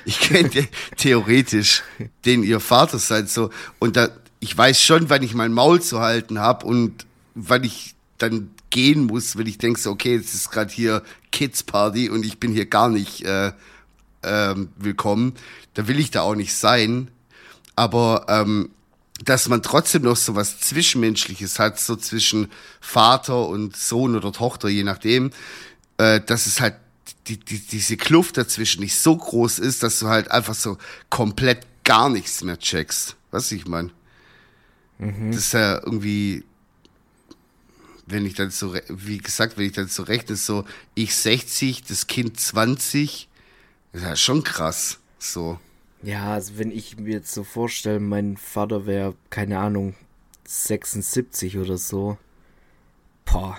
ich 0.05 0.21
könnte 0.21 0.69
theoretisch 0.97 1.83
denen 2.25 2.43
ihr 2.43 2.61
Vater 2.61 2.99
sein, 2.99 3.27
so 3.27 3.51
und 3.79 3.97
da, 3.97 4.11
ich 4.41 4.57
weiß 4.57 4.81
schon, 4.81 5.11
wann 5.11 5.23
ich 5.23 5.35
mein 5.35 5.53
Maul 5.53 5.81
zu 5.83 6.01
halten 6.01 6.39
habe 6.39 6.67
und 6.67 7.07
wann 7.35 7.65
ich 7.65 7.95
dann 8.19 8.51
gehen 8.71 9.07
muss, 9.07 9.37
wenn 9.37 9.47
ich 9.47 9.59
denke, 9.59 9.81
so, 9.81 9.91
okay, 9.91 10.17
jetzt 10.17 10.35
ist 10.35 10.51
gerade 10.51 10.73
hier 10.73 11.03
Kids 11.33 11.63
Party 11.63 12.11
und 12.11 12.25
ich 12.25 12.39
bin 12.39 12.53
hier 12.53 12.67
gar 12.67 12.89
nicht 12.89 13.25
äh, 13.25 13.53
ähm, 14.23 14.69
willkommen. 14.77 15.35
Da 15.75 15.89
will 15.89 15.99
ich 15.99 16.11
da 16.11 16.23
auch 16.23 16.35
nicht 16.35 16.55
sein. 16.55 17.11
Aber 17.77 18.27
ähm, 18.29 18.71
dass 19.25 19.49
man 19.49 19.63
trotzdem 19.63 20.03
noch 20.03 20.17
so 20.17 20.35
was 20.35 20.61
Zwischenmenschliches 20.61 21.59
hat, 21.59 21.81
so 21.81 21.97
zwischen 21.97 22.51
Vater 22.81 23.49
und 23.49 23.77
Sohn 23.77 24.17
oder 24.17 24.33
Tochter, 24.33 24.69
je 24.69 24.85
nachdem, 24.85 25.31
äh, 25.97 26.21
dass 26.21 26.47
es 26.47 26.61
halt 26.61 26.75
die, 27.27 27.39
die, 27.39 27.61
diese 27.61 27.97
Kluft 27.97 28.37
dazwischen 28.37 28.81
nicht 28.81 28.97
so 28.97 29.17
groß 29.17 29.59
ist, 29.59 29.83
dass 29.83 29.99
du 29.99 30.09
halt 30.09 30.31
einfach 30.31 30.55
so 30.55 30.79
komplett 31.11 31.67
gar 31.85 32.09
nichts 32.09 32.43
mehr 32.43 32.59
checkst. 32.59 33.17
Was 33.31 33.53
ich 33.53 33.67
meine? 33.67 33.91
Das 34.99 35.37
ist 35.37 35.53
ja 35.53 35.77
irgendwie, 35.77 36.45
wenn 38.07 38.27
ich 38.27 38.35
dann 38.35 38.51
so, 38.51 38.75
wie 38.89 39.19
gesagt, 39.19 39.57
wenn 39.57 39.67
ich 39.67 39.73
dann 39.73 39.89
so 39.89 40.03
rechne, 40.03 40.37
so 40.37 40.65
ich 40.95 41.15
60, 41.15 41.85
das 41.85 42.07
Kind 42.09 42.39
20, 42.39 43.29
das 43.93 44.03
ist 44.03 44.09
ja 44.09 44.17
schon 44.17 44.43
krass. 44.43 44.99
So. 45.19 45.61
Ja, 46.03 46.35
also 46.35 46.59
wenn 46.59 46.71
ich 46.71 46.99
mir 46.99 47.15
jetzt 47.15 47.33
so 47.33 47.45
vorstelle, 47.45 48.01
mein 48.01 48.37
Vater 48.37 48.87
wäre, 48.87 49.15
keine 49.31 49.59
Ahnung, 49.59 49.95
76 50.47 51.59
oder 51.59 51.77
so. 51.77 52.19
Boah. 53.25 53.59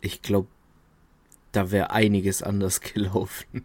Ich 0.00 0.22
glaube, 0.22 0.48
da 1.52 1.70
wäre 1.70 1.90
einiges 1.90 2.42
anders 2.42 2.80
gelaufen. 2.94 3.64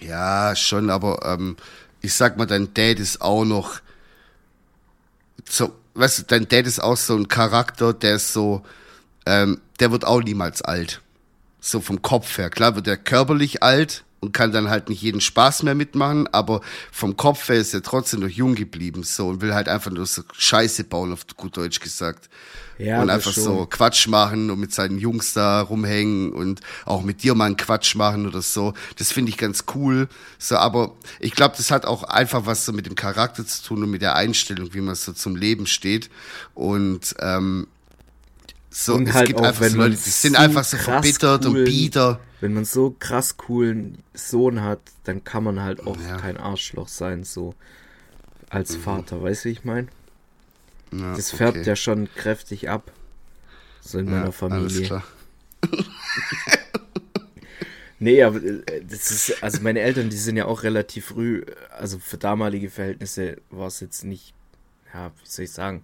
Ja, 0.00 0.54
schon, 0.54 0.90
aber 0.90 1.24
ähm, 1.24 1.56
ich 2.00 2.14
sag 2.14 2.36
mal, 2.36 2.46
dein 2.46 2.72
Dad 2.74 3.00
ist 3.00 3.20
auch 3.20 3.44
noch 3.44 3.80
so, 5.48 5.72
weißt 5.94 6.20
du, 6.20 6.22
dein 6.24 6.48
Dad 6.48 6.66
ist 6.66 6.80
auch 6.80 6.96
so 6.96 7.16
ein 7.16 7.28
Charakter, 7.28 7.92
der 7.92 8.16
ist 8.16 8.32
so, 8.32 8.62
ähm, 9.26 9.60
der 9.80 9.90
wird 9.90 10.04
auch 10.04 10.22
niemals 10.22 10.62
alt. 10.62 11.00
So 11.60 11.80
vom 11.80 12.02
Kopf 12.02 12.38
her. 12.38 12.50
Klar 12.50 12.76
wird 12.76 12.86
er 12.86 12.96
körperlich 12.96 13.62
alt 13.62 14.04
und 14.20 14.32
kann 14.32 14.52
dann 14.52 14.68
halt 14.68 14.88
nicht 14.88 15.02
jeden 15.02 15.20
Spaß 15.20 15.62
mehr 15.62 15.74
mitmachen, 15.74 16.26
aber 16.32 16.60
vom 16.90 17.16
Kopf 17.16 17.48
her 17.48 17.56
ist 17.56 17.74
er 17.74 17.82
trotzdem 17.82 18.20
noch 18.20 18.28
jung 18.28 18.54
geblieben, 18.54 19.02
so, 19.04 19.28
und 19.28 19.40
will 19.40 19.54
halt 19.54 19.68
einfach 19.68 19.90
nur 19.90 20.06
so 20.06 20.22
Scheiße 20.36 20.84
bauen, 20.84 21.12
auf 21.12 21.26
gut 21.36 21.56
Deutsch 21.56 21.80
gesagt. 21.80 22.28
Ja, 22.78 23.02
und 23.02 23.10
einfach 23.10 23.32
schon. 23.32 23.42
so 23.42 23.66
Quatsch 23.66 24.06
machen 24.06 24.50
und 24.52 24.60
mit 24.60 24.72
seinen 24.72 24.98
Jungs 24.98 25.32
da 25.32 25.60
rumhängen 25.62 26.32
und 26.32 26.60
auch 26.84 27.02
mit 27.02 27.24
dir 27.24 27.34
mal 27.34 27.46
einen 27.46 27.56
Quatsch 27.56 27.96
machen 27.96 28.24
oder 28.28 28.40
so. 28.40 28.72
Das 28.96 29.10
finde 29.10 29.30
ich 29.30 29.36
ganz 29.36 29.64
cool. 29.74 30.08
So, 30.38 30.56
aber 30.56 30.94
ich 31.18 31.32
glaube, 31.32 31.56
das 31.56 31.72
hat 31.72 31.86
auch 31.86 32.04
einfach 32.04 32.46
was 32.46 32.64
so 32.64 32.72
mit 32.72 32.86
dem 32.86 32.94
Charakter 32.94 33.44
zu 33.44 33.64
tun 33.64 33.82
und 33.82 33.90
mit 33.90 34.00
der 34.00 34.14
Einstellung, 34.14 34.74
wie 34.74 34.80
man 34.80 34.94
so 34.94 35.12
zum 35.12 35.34
Leben 35.34 35.66
steht. 35.66 36.08
Und 36.54 37.16
ähm, 37.18 37.66
so, 38.70 38.94
Und 38.94 39.08
es 39.08 39.14
halt 39.14 39.26
gibt 39.26 39.40
auch, 39.40 39.44
einfach 39.46 39.66
so 39.66 39.76
Leute, 39.76 39.96
die 39.96 40.10
sind 40.10 40.36
einfach 40.36 40.62
so 40.62 40.76
verbittert 40.76 41.46
und 41.46 41.54
coolen- 41.54 41.64
bieder. 41.64 42.20
Wenn 42.40 42.54
man 42.54 42.64
so 42.64 42.94
krass 42.98 43.36
coolen 43.36 43.98
Sohn 44.14 44.62
hat, 44.62 44.80
dann 45.04 45.24
kann 45.24 45.44
man 45.44 45.60
halt 45.60 45.86
auch 45.86 45.98
Ja. 45.98 46.16
kein 46.18 46.36
Arschloch 46.36 46.88
sein, 46.88 47.24
so 47.24 47.54
als 48.50 48.74
Vater, 48.76 49.22
weißt 49.22 49.44
du, 49.44 49.48
wie 49.48 49.52
ich 49.52 49.64
meine? 49.64 49.88
Ja, 50.92 51.14
Das 51.16 51.30
färbt 51.30 51.58
okay. 51.58 51.68
ja 51.70 51.76
schon 51.76 52.08
kräftig 52.14 52.68
ab. 52.68 52.92
So 53.80 53.98
in 53.98 54.06
Ja, 54.06 54.12
meiner 54.12 54.32
Familie. 54.32 55.02
Nee, 57.98 58.22
aber 58.22 58.38
äh, 58.42 58.62
das 58.88 59.10
ist, 59.10 59.42
also 59.42 59.60
meine 59.62 59.80
Eltern, 59.80 60.08
die 60.10 60.16
sind 60.16 60.36
ja 60.36 60.44
auch 60.46 60.62
relativ 60.62 61.06
früh, 61.06 61.44
also 61.76 61.98
für 61.98 62.16
damalige 62.16 62.70
Verhältnisse 62.70 63.38
war 63.50 63.66
es 63.66 63.80
jetzt 63.80 64.04
nicht, 64.04 64.34
ja, 64.94 65.10
wie 65.22 65.28
soll 65.28 65.44
ich 65.46 65.52
sagen, 65.52 65.82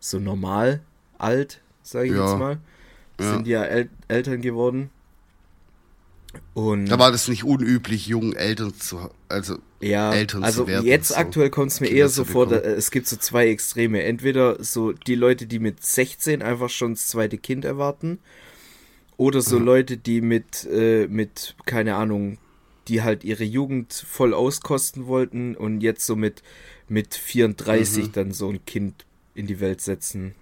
so 0.00 0.18
normal 0.18 0.80
alt, 1.18 1.60
sage 1.82 2.08
ich 2.08 2.14
Ja. 2.14 2.30
jetzt 2.30 2.38
mal. 2.38 2.58
Sind 3.18 3.46
ja 3.46 3.64
El 3.64 3.90
Eltern 4.08 4.42
geworden. 4.42 4.90
Und 6.54 6.86
Da 6.86 6.98
war 6.98 7.12
das 7.12 7.28
nicht 7.28 7.44
unüblich, 7.44 8.06
jungen 8.06 8.34
Eltern 8.34 8.74
zu, 8.74 9.10
also 9.28 9.58
ja, 9.80 10.12
Eltern 10.12 10.42
zu 10.42 10.46
also 10.46 10.66
werden, 10.66 10.86
jetzt 10.86 11.08
so 11.08 11.14
aktuell 11.16 11.50
kommt 11.50 11.72
es 11.72 11.80
mir 11.80 11.86
Kinder 11.86 12.02
eher 12.02 12.08
zu 12.08 12.14
so 12.14 12.24
vor, 12.24 12.46
da, 12.46 12.56
es 12.56 12.90
gibt 12.90 13.06
so 13.06 13.16
zwei 13.16 13.48
Extreme. 13.48 14.02
Entweder 14.02 14.62
so 14.62 14.92
die 14.92 15.14
Leute, 15.14 15.46
die 15.46 15.58
mit 15.58 15.84
16 15.84 16.42
einfach 16.42 16.70
schon 16.70 16.94
das 16.94 17.08
zweite 17.08 17.38
Kind 17.38 17.64
erwarten, 17.64 18.18
oder 19.16 19.40
so 19.40 19.58
Leute, 19.58 19.96
die 19.96 20.20
mit, 20.20 20.64
äh, 20.64 21.06
mit, 21.06 21.54
keine 21.66 21.94
Ahnung, 21.94 22.38
die 22.88 23.02
halt 23.02 23.24
ihre 23.24 23.44
Jugend 23.44 23.92
voll 23.92 24.34
auskosten 24.34 25.06
wollten 25.06 25.54
und 25.56 25.82
jetzt 25.82 26.04
so 26.04 26.16
mit, 26.16 26.42
mit 26.88 27.14
Mhm. 27.14 27.20
34 27.20 28.10
dann 28.12 28.32
so 28.32 28.48
ein 28.50 28.64
Kind 28.66 29.06
in 29.34 29.46
die 29.46 29.60
Welt 29.60 29.80
setzen. 29.80 30.34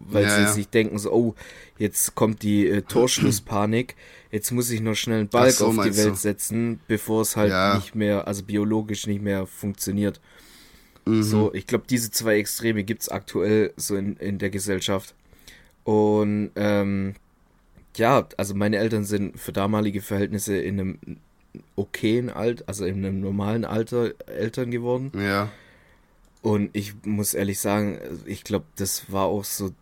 Weil 0.00 0.24
Ja, 0.24 0.30
sie 0.36 0.42
ja. 0.42 0.52
sich 0.52 0.68
denken, 0.68 0.98
so, 0.98 1.12
oh, 1.12 1.34
jetzt 1.78 2.14
kommt 2.14 2.42
die 2.42 2.66
äh, 2.66 2.82
Torschlusspanik, 2.82 3.94
jetzt 4.30 4.50
muss 4.50 4.70
ich 4.70 4.80
noch 4.80 4.94
schnell 4.94 5.20
einen 5.20 5.28
Balk 5.28 5.52
so, 5.52 5.66
auf 5.66 5.74
die 5.74 5.96
Welt 5.96 6.12
du? 6.12 6.14
setzen, 6.14 6.80
bevor 6.88 7.20
es 7.22 7.36
halt 7.36 7.50
Ja. 7.52 7.74
nicht 7.76 7.94
mehr, 7.94 8.26
also 8.26 8.42
biologisch 8.42 9.06
nicht 9.06 9.20
mehr 9.22 9.46
funktioniert. 9.46 10.20
Mhm. 11.04 11.22
So, 11.22 11.52
ich 11.54 11.66
glaube, 11.66 11.84
diese 11.88 12.10
zwei 12.10 12.38
Extreme 12.38 12.82
gibt's 12.84 13.08
aktuell 13.10 13.72
so 13.76 13.94
in, 13.96 14.16
in 14.16 14.38
der 14.38 14.48
Gesellschaft. 14.50 15.14
Und 15.84 16.50
ähm, 16.56 17.14
ja, 17.96 18.26
also 18.36 18.54
meine 18.54 18.76
Eltern 18.78 19.04
sind 19.04 19.38
für 19.38 19.52
damalige 19.52 20.00
Verhältnisse 20.00 20.56
in 20.56 20.80
einem 20.80 20.98
okayen 21.76 22.30
Alter, 22.30 22.64
also 22.68 22.84
in 22.84 23.04
einem 23.04 23.20
normalen 23.20 23.64
Alter 23.64 24.12
Eltern 24.26 24.70
geworden. 24.70 25.12
ja. 25.14 25.50
Und 26.42 26.70
ich 26.72 26.94
muss 27.04 27.34
ehrlich 27.34 27.58
sagen, 27.58 27.98
ich 28.24 28.44
glaube, 28.44 28.64
das 28.76 29.12
war 29.12 29.26
auch 29.26 29.44
so 29.44 29.72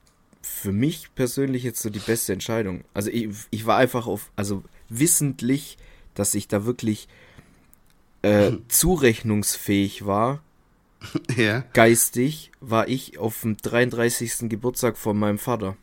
für 0.43 0.73
mich 0.73 1.15
persönlich 1.15 1.63
jetzt 1.63 1.81
so 1.83 1.91
die 1.91 1.99
beste 1.99 2.33
Entscheidung. 2.33 2.85
Also 2.95 3.11
ich, 3.11 3.29
ich 3.51 3.67
war 3.67 3.77
einfach 3.77 4.07
auf, 4.07 4.31
also 4.37 4.63
wissentlich, 4.89 5.79
dass 6.15 6.35
ich 6.35 6.49
da 6.49 6.65
wirklich 6.65 7.09
äh, 8.23 8.53
zurechnungsfähig 8.69 10.07
war, 10.07 10.43
Ja. 11.37 11.61
geistig, 11.75 12.51
war 12.61 12.89
ich 12.89 13.19
auf 13.19 13.43
dem 13.43 13.57
33. 13.57 14.49
Geburtstag 14.49 14.97
von 14.97 15.17
meinem 15.19 15.39
Vater. 15.39 15.77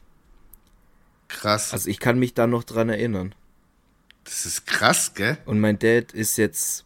Krass. 1.30 1.72
Also 1.74 1.90
ich 1.90 2.00
kann 2.00 2.20
mich 2.20 2.34
da 2.34 2.48
noch 2.48 2.64
dran 2.64 2.90
erinnern. 2.90 3.34
das 4.26 4.46
ist 4.46 4.66
krass, 4.68 5.14
gell? 5.14 5.38
Und 5.46 5.60
mein 5.60 5.80
Dad 5.80 6.12
ist 6.12 6.38
jetzt 6.38 6.84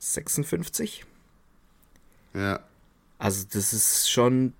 56. 0.00 1.04
Ja. 2.34 2.60
Also 3.18 3.46
das 3.52 3.72
ist 3.72 4.10
schon, 4.10 4.52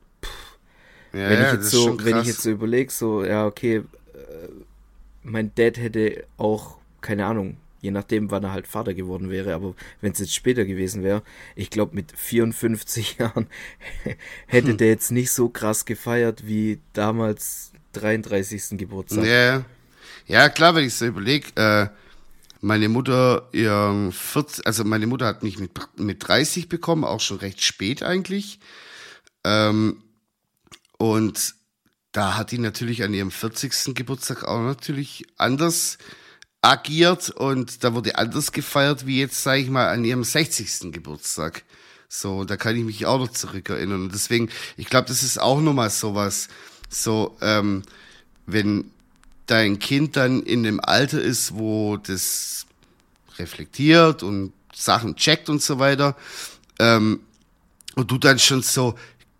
Ja, 1.12 1.28
wenn 1.30 1.42
ich 1.42 1.52
jetzt 1.52 1.70
so, 1.70 1.98
wenn 2.04 2.18
ich 2.20 2.26
jetzt 2.26 2.42
so 2.42 2.50
überlege, 2.50 2.90
so 2.90 3.24
ja 3.24 3.46
okay, 3.46 3.76
äh, 3.76 3.82
mein 5.22 5.54
Dad 5.54 5.76
hätte 5.78 6.24
auch 6.36 6.78
keine 7.00 7.26
Ahnung, 7.26 7.56
je 7.80 7.90
nachdem, 7.90 8.30
wann 8.30 8.44
er 8.44 8.52
halt 8.52 8.66
Vater 8.68 8.94
geworden 8.94 9.28
wäre, 9.28 9.54
aber 9.54 9.74
wenn 10.00 10.12
es 10.12 10.20
jetzt 10.20 10.34
später 10.34 10.64
gewesen 10.64 11.02
wäre, 11.02 11.22
ich 11.56 11.68
glaube 11.68 11.94
mit 11.94 12.12
54 12.16 13.16
Jahren 13.18 13.46
hätte 14.46 14.70
Hm. 14.70 14.76
der 14.78 14.88
jetzt 14.88 15.10
nicht 15.10 15.32
so 15.32 15.48
krass 15.48 15.84
gefeiert 15.84 16.46
wie 16.46 16.78
damals 16.92 17.72
33. 17.92 18.78
Geburtstag. 18.78 19.24
Ja, 19.24 19.64
ja, 20.26 20.48
klar, 20.48 20.74
wenn 20.74 20.86
ich 20.86 20.94
so 20.94 21.06
überlege, 21.06 21.48
äh, 21.56 21.88
meine 22.60 22.88
Mutter, 22.88 23.48
ihr 23.52 24.10
40, 24.12 24.66
also 24.66 24.84
meine 24.84 25.08
Mutter 25.08 25.26
hat 25.26 25.42
mich 25.42 25.58
mit, 25.58 25.72
mit 25.98 26.26
30 26.26 26.68
bekommen, 26.68 27.04
auch 27.04 27.20
schon 27.20 27.38
recht 27.38 27.60
spät 27.62 28.02
eigentlich. 28.04 28.60
Ähm, 29.44 29.96
und 31.03 31.57
da 32.12 32.36
hat 32.36 32.53
die 32.53 32.59
natürlich 32.59 33.03
an 33.03 33.12
ihrem 33.12 33.32
40. 33.32 33.92
Geburtstag 33.92 34.44
auch 34.44 34.61
natürlich 34.61 35.24
anders 35.36 35.98
agiert 36.61 37.28
und 37.30 37.82
da 37.82 37.92
wurde 37.92 38.18
anders 38.18 38.53
gefeiert 38.53 39.05
wie 39.05 39.18
jetzt, 39.18 39.42
sage 39.42 39.62
ich 39.62 39.68
mal, 39.68 39.88
an 39.88 40.05
ihrem 40.05 40.22
60. 40.22 40.92
Geburtstag. 40.92 41.64
So, 42.09 42.44
da 42.44 42.57
kann 42.57 42.76
ich 42.76 42.84
mich 42.84 43.05
auch 43.05 43.18
noch 43.18 43.32
zurückerinnern. 43.32 44.03
Und 44.03 44.14
deswegen, 44.14 44.48
ich 44.76 44.86
glaube, 44.86 45.09
das 45.09 45.24
ist 45.24 45.40
auch 45.40 45.61
nochmal 45.61 45.90
sowas, 45.90 46.46
so, 46.88 47.36
ähm, 47.40 47.82
wenn 48.46 48.88
dein 49.46 49.80
Kind 49.80 50.14
dann 50.14 50.40
in 50.44 50.62
dem 50.62 50.78
Alter 50.78 51.20
ist, 51.20 51.55
wo 51.55 51.96
das 51.96 52.64
reflektiert 53.40 54.22
und 54.22 54.53
Sachen 54.72 55.16
checkt 55.16 55.48
und 55.48 55.62
so 55.62 55.80
weiter, 55.80 56.14
ähm, 56.78 57.22
und 57.94 58.11
du 58.11 58.18
dann 58.18 58.38
schon 58.38 58.62
so 58.62 58.94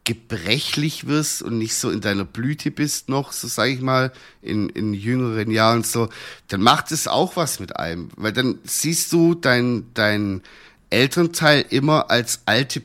gebrechlich 0.05 1.07
wirst 1.07 1.43
und 1.43 1.59
nicht 1.59 1.75
so 1.77 1.91
in 1.91 2.01
deiner 2.01 2.25
Blüte 2.25 2.71
bist 2.71 3.09
noch, 3.09 3.33
so 3.33 3.47
sage 3.47 3.73
ich 3.73 3.81
mal, 3.81 4.13
in, 4.41 4.69
in 4.69 4.95
jüngeren 4.95 5.51
Jahren 5.51 5.85
so, 5.85 6.09
dann 6.49 6.61
macht 6.61 6.91
es 6.91 7.07
auch 7.07 7.37
was 7.37 7.61
mit 7.61 7.77
einem. 7.77 8.09
Weil 8.17 8.33
dann 8.33 8.59
siehst 8.65 9.13
du 9.13 9.35
dein, 9.35 9.87
dein 9.95 10.43
Elternteil 10.91 11.65
immer 11.71 12.11
als 12.11 12.41
alte 12.47 12.83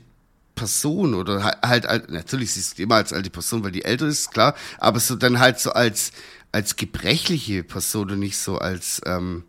Person 0.53 1.13
oder 1.13 1.43
halt, 1.63 1.87
halt, 1.87 2.11
natürlich 2.11 2.53
siehst 2.53 2.77
du 2.77 2.83
immer 2.83 2.95
als 2.95 3.13
alte 3.13 3.29
Person, 3.29 3.63
weil 3.63 3.71
die 3.71 3.85
älter 3.85 4.07
ist, 4.07 4.31
klar, 4.31 4.55
aber 4.77 4.99
so 4.99 5.15
dann 5.15 5.39
halt 5.39 5.59
so 5.59 5.71
als, 5.71 6.11
als 6.51 6.75
gebrechliche 6.75 7.63
Person 7.63 8.11
und 8.11 8.19
nicht 8.19 8.37
so 8.37 8.57
als, 8.57 9.01
ähm, 9.05 9.43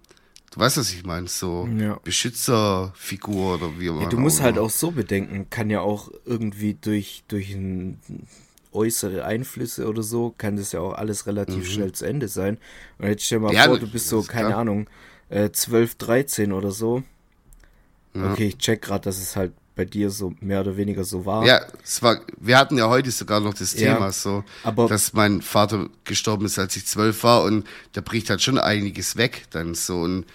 du 0.51 0.61
weißt, 0.61 0.79
was 0.79 0.93
ich 0.93 1.05
meine, 1.05 1.29
so 1.29 1.69
Ja. 1.77 1.99
Beschützerfigur 2.05 3.55
oder 3.55 3.79
wie 3.79 3.91
auch 3.91 3.95
immer. 3.95 4.03
Ja, 4.05 4.09
du 4.09 4.19
musst 4.19 4.41
halt 4.41 4.59
auch 4.59 4.71
so 4.71 4.91
bedenken, 4.91 5.49
kann 5.51 5.71
ja 5.71 5.81
auch 5.81 6.11
irgendwie 6.25 6.77
durch, 6.81 7.25
durch 7.29 7.51
ein, 7.53 7.99
äußere 8.73 9.25
Einflüsse 9.25 9.89
oder 9.89 10.03
so, 10.03 10.35
kann 10.37 10.57
das 10.57 10.73
ja 10.73 10.81
auch 10.81 10.93
alles 10.93 11.27
relativ 11.27 11.69
schnell 11.71 11.93
zu 11.93 12.05
Ende 12.05 12.29
sein. 12.29 12.59
Und 12.99 13.09
jetzt 13.09 13.25
stell 13.25 13.41
mal 13.41 13.49
Mhm. 13.49 13.55
Ja, 13.55 13.65
vor, 13.65 13.79
du 13.79 13.87
bist 13.89 14.09
so, 14.09 14.23
keine 14.23 14.49
klar. 14.49 14.61
Ahnung, 14.61 14.89
äh, 15.31 15.51
12, 15.51 15.95
13 15.97 16.53
oder 16.53 16.71
so. 16.71 17.03
Okay, 18.15 18.49
ich 18.49 18.59
check 18.59 18.83
gerade, 18.83 19.05
dass 19.05 19.19
es 19.19 19.37
halt 19.37 19.53
bei 19.79 19.85
dir 19.85 20.11
so 20.11 20.35
mehr 20.41 20.63
oder 20.63 20.77
weniger 20.77 21.05
so 21.05 21.25
war. 21.25 21.47
Ja, 21.47 21.61
es 21.85 22.03
war, 22.03 22.21
wir 22.37 22.59
hatten 22.59 22.77
ja 22.77 22.89
heute 22.89 23.13
sogar 23.13 23.39
noch 23.39 23.55
das 23.55 23.75
Ja, 23.75 23.95
Thema, 23.95 24.11
so, 24.11 24.43
dass 24.89 25.13
mein 25.13 25.41
Vater 25.41 25.89
gestorben 26.03 26.47
ist, 26.47 26.59
als 26.59 26.75
ich 26.77 26.85
zwölf 26.85 27.23
war 27.23 27.45
und 27.45 27.65
da 27.93 28.01
bricht 28.01 28.29
halt 28.29 28.43
schon 28.43 28.59
einiges 28.59 29.17
weg, 29.17 29.45
dann 29.51 29.77
so 29.77 30.01
und 30.01 30.27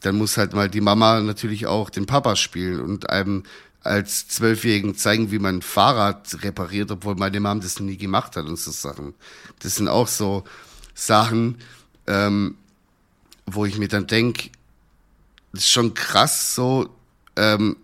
dann 0.00 0.16
muss 0.16 0.36
halt 0.36 0.54
mal 0.54 0.68
die 0.68 0.80
Mama 0.80 1.20
natürlich 1.20 1.68
auch 1.68 1.88
den 1.88 2.06
Papa 2.06 2.34
spielen 2.34 2.80
und 2.80 3.10
einem 3.10 3.44
als 3.80 4.26
Zwölfjährigen 4.26 4.96
zeigen, 4.96 5.30
wie 5.30 5.38
man 5.38 5.58
ein 5.58 5.62
Fahrrad 5.62 6.42
repariert, 6.42 6.90
obwohl 6.90 7.14
meine 7.14 7.38
Mom 7.38 7.60
das 7.60 7.78
nie 7.78 7.96
gemacht 7.96 8.34
hat 8.34 8.46
und 8.46 8.58
so 8.58 8.72
Sachen. 8.72 9.14
Das 9.60 9.76
sind 9.76 9.86
auch 9.86 10.08
so 10.08 10.42
Sachen, 10.94 11.58
ähm, 12.08 12.56
wo 13.46 13.66
ich 13.66 13.78
mir 13.78 13.88
dann 13.88 14.08
denk, 14.08 14.50
das 15.52 15.62
ist 15.62 15.70
schon 15.70 15.94
krass 15.94 16.56
so, 16.56 16.88
ähm, 17.36 17.76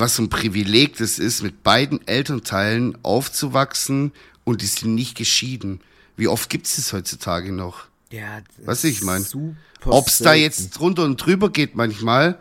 was 0.00 0.18
ein 0.18 0.30
Privileg 0.30 0.96
das 0.96 1.18
ist, 1.18 1.42
mit 1.42 1.62
beiden 1.62 2.06
Elternteilen 2.06 2.98
aufzuwachsen 3.02 4.12
und 4.44 4.62
die 4.62 4.66
sind 4.66 4.94
nicht 4.94 5.16
geschieden. 5.16 5.80
Wie 6.16 6.28
oft 6.28 6.50
gibt's 6.50 6.76
das 6.76 6.92
heutzutage 6.92 7.52
noch? 7.52 7.84
ja 8.10 8.40
Was 8.64 8.84
ich 8.84 9.02
mein. 9.02 9.22
super 9.22 9.56
Ob's 9.86 10.18
da 10.18 10.34
jetzt 10.34 10.70
drunter 10.70 11.04
und 11.04 11.16
drüber 11.16 11.50
geht 11.50 11.74
manchmal, 11.74 12.38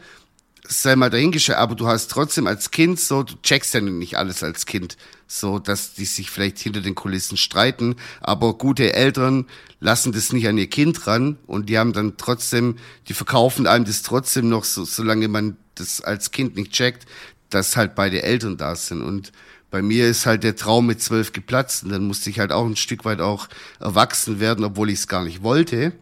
sei 0.68 0.96
mal 0.96 1.10
dahingestellt, 1.10 1.58
aber 1.58 1.76
du 1.76 1.88
hast 1.88 2.12
trotzdem 2.12 2.48
als 2.48 2.72
Kind 2.72 3.00
so, 3.00 3.24
du 3.24 3.36
checkst 3.42 3.74
ja 3.74 3.82
nicht 3.82 4.18
alles 4.18 4.44
als 4.44 4.66
Kind, 4.66 4.98
so, 5.26 5.58
dass 5.58 5.94
die 5.94 6.06
sich 6.06 6.30
vielleicht 6.30 6.60
hinter 6.60 6.82
den 6.82 6.96
Kulissen 6.96 7.38
streiten, 7.38 7.96
aber 8.20 8.58
gute 8.58 8.94
Eltern 8.94 9.46
lassen 9.80 10.12
das 10.12 10.34
nicht 10.34 10.48
an 10.48 10.58
ihr 10.58 10.68
Kind 10.68 11.08
ran 11.08 11.38
und 11.48 11.70
die 11.70 11.78
haben 11.78 11.94
dann 11.94 12.18
trotzdem, 12.18 12.76
die 13.08 13.14
verkaufen 13.14 13.68
einem 13.68 13.86
das 13.86 14.02
trotzdem 14.02 14.50
noch, 14.50 14.66
so, 14.66 14.84
solange 14.84 15.28
man 15.28 15.56
das 15.76 16.02
als 16.02 16.32
Kind 16.32 16.56
nicht 16.56 16.74
checkt, 16.74 17.06
dass 17.50 17.76
halt 17.76 17.96
beide 17.96 18.24
Eltern 18.24 18.58
da 18.58 18.76
sind 18.76 19.02
und 19.02 19.32
bei 19.72 19.82
mir 19.82 20.08
ist 20.08 20.26
halt 20.26 20.44
der 20.44 20.56
Traum 20.56 20.88
mit 20.88 21.02
zwölf 21.02 21.32
geplatzt 21.32 21.84
und 21.84 21.90
dann 21.90 22.08
musste 22.08 22.30
ich 22.30 22.40
halt 22.40 22.52
auch 22.52 22.66
ein 22.66 22.76
Stück 22.76 23.06
weit 23.06 23.22
auch 23.22 23.48
erwachsen 23.80 24.40
werden, 24.40 24.66
obwohl 24.66 24.90
ich 24.90 25.00
es 25.00 25.08
gar 25.08 25.24
nicht 25.24 25.44
wollte. 25.44 25.94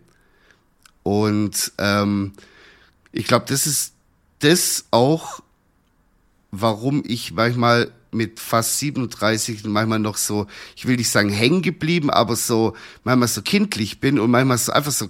Und 1.03 1.73
ähm, 1.77 2.33
ich 3.11 3.27
glaube, 3.27 3.45
das 3.47 3.67
ist 3.67 3.93
das 4.39 4.85
auch, 4.91 5.41
warum 6.51 7.03
ich 7.05 7.33
manchmal 7.33 7.91
mit 8.11 8.39
fast 8.39 8.79
37 8.79 9.65
manchmal 9.65 9.99
noch 9.99 10.17
so, 10.17 10.47
ich 10.75 10.87
will 10.87 10.95
nicht 10.95 11.09
sagen 11.09 11.29
hängen 11.29 11.61
geblieben, 11.61 12.09
aber 12.09 12.35
so 12.35 12.75
manchmal 13.03 13.27
so 13.27 13.41
kindlich 13.41 13.99
bin 13.99 14.17
und 14.17 14.31
manchmal 14.31 14.57
so 14.57 14.71
einfach 14.71 14.91
so 14.91 15.09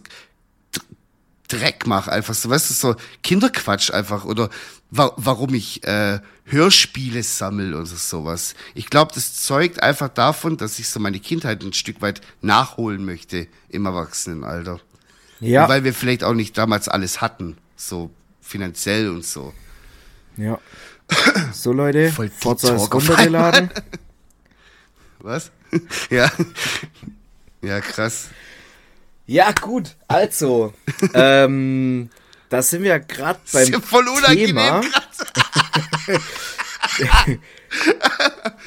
Dreck 1.48 1.88
mache, 1.88 2.12
einfach 2.12 2.34
so, 2.34 2.50
weißt 2.50 2.70
du, 2.70 2.74
so 2.74 2.96
Kinderquatsch 3.24 3.92
einfach 3.92 4.26
oder 4.26 4.50
wa 4.92 5.12
warum 5.18 5.54
ich 5.54 5.84
äh, 5.86 6.20
Hörspiele 6.46 7.24
sammel 7.24 7.74
oder 7.74 7.86
sowas. 7.86 8.56
Ich 8.74 8.90
glaube, 8.90 9.12
das 9.14 9.36
zeugt 9.36 9.82
einfach 9.84 10.10
davon, 10.10 10.58
dass 10.58 10.80
ich 10.80 10.90
so 10.90 11.00
meine 11.00 11.20
Kindheit 11.20 11.64
ein 11.64 11.74
Stück 11.74 12.02
weit 12.02 12.22
nachholen 12.42 13.06
möchte 13.06 13.48
im 13.70 13.86
Erwachsenenalter. 13.86 14.80
Ja, 15.40 15.64
Und 15.64 15.70
weil 15.70 15.84
wir 15.84 15.94
vielleicht 15.94 16.24
auch 16.24 16.34
nicht 16.34 16.58
damals 16.58 16.88
alles 16.88 17.22
hatten, 17.22 17.58
so 17.76 18.12
finanziell 18.42 19.10
und 19.10 19.26
so. 19.26 19.54
ja. 20.38 20.60
So 21.54 21.72
Leute, 21.72 22.12
Voll 22.12 22.30
Forza 22.30 22.76
ist 22.76 22.94
runtergeladen. 22.94 23.70
Was? 25.20 25.52
ja. 26.10 26.30
Ja, 27.62 27.80
krass. 27.80 28.28
Ja, 29.28 29.52
gut. 29.52 29.98
Also, 30.08 30.74
ähm, 31.14 32.10
da 32.50 32.62
sind 32.62 32.84
wir 32.84 33.00
gerade 33.00 33.40
Das 33.44 33.52
beim 33.52 33.64
ist 33.64 33.70
ja 33.70 33.80
voll 33.82 34.08
unangenehm 34.08 34.48
Thema. 34.48 34.82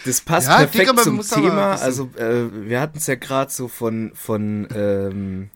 Das 0.05 0.21
passt 0.21 0.47
Ja, 0.47 0.59
perfekt 0.59 0.91
Digga, 0.91 1.03
zum 1.03 1.21
Thema. 1.23 1.73
Also, 1.73 2.11
äh, 2.17 2.69
wir 2.69 2.81
hatten 2.81 2.99
es 2.99 3.07
ja 3.07 3.15
gerade 3.17 3.51
so 3.51 3.67
von, 3.67 4.13
von 4.15 4.69
ähm, 4.75 5.51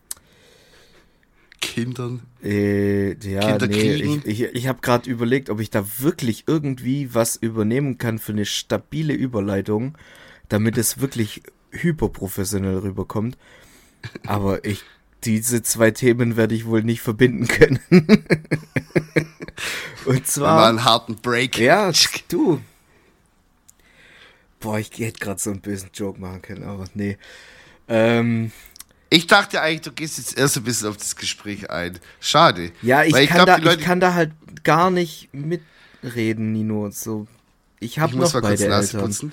Kindern. 1.61 2.21
äh, 2.43 3.13
ja, 3.27 3.57
nee, 3.57 3.93
ich, 3.93 4.25
ich, 4.25 4.41
ich 4.41 4.67
habe 4.67 4.81
gerade 4.81 5.09
überlegt, 5.09 5.49
ob 5.49 5.59
ich 5.59 5.69
da 5.69 5.85
wirklich 5.99 6.45
irgendwie 6.47 7.13
was 7.13 7.35
übernehmen 7.35 7.97
kann 7.97 8.19
für 8.19 8.33
eine 8.33 8.45
stabile 8.45 9.13
Überleitung, 9.13 9.97
damit 10.49 10.77
es 10.77 10.99
wirklich 10.99 11.43
hyperprofessionell 11.71 12.79
rüberkommt. 12.79 13.37
Aber 14.25 14.63
ich, 14.65 14.83
diese 15.23 15.61
zwei 15.63 15.91
Themen 15.91 16.35
werde 16.37 16.55
ich 16.55 16.65
wohl 16.65 16.83
nicht 16.83 17.01
verbinden 17.01 17.47
können. 17.47 17.79
Und 20.05 20.15
Mal 20.15 20.23
zwar. 20.23 20.67
einen 20.69 20.83
harten 20.83 21.15
Break. 21.15 21.57
Ja, 21.57 21.91
du. 22.29 22.61
Boah, 24.59 24.79
ich 24.79 24.91
hätte 24.97 25.19
gerade 25.19 25.39
so 25.39 25.51
einen 25.51 25.61
bösen 25.61 25.89
Joke 25.93 26.19
machen 26.19 26.41
können, 26.41 26.63
aber 26.63 26.85
nee. 26.93 27.17
Ähm, 27.87 28.51
Ich 29.09 29.27
dachte 29.27 29.61
eigentlich, 29.61 29.81
du 29.81 29.91
gehst 29.91 30.17
jetzt 30.17 30.37
erst 30.37 30.57
ein 30.57 30.63
bisschen 30.63 30.89
auf 30.89 30.97
das 30.97 31.15
Gespräch 31.15 31.69
ein. 31.69 31.99
Schade. 32.19 32.71
ja, 32.81 33.03
ich, 33.03 33.13
Weil 33.13 33.27
kann 33.27 33.45
glaub, 33.45 33.61
da, 33.61 33.71
ich 33.73 33.79
kann 33.79 33.99
da 33.99 34.13
halt 34.13 34.31
gar 34.63 34.89
nicht 34.89 35.29
mitreden, 35.33 36.51
Nino. 36.51 36.89
So, 36.91 37.27
ich 37.79 37.99
habe 37.99 38.13
ich 38.13 38.17
muss 38.17 38.33
noch 38.33 38.41
mal 38.41 38.49
kurz 38.49 38.59
beide 38.61 38.69
Nase 38.71 38.87
Eltern. 38.97 39.01
putzen. 39.01 39.31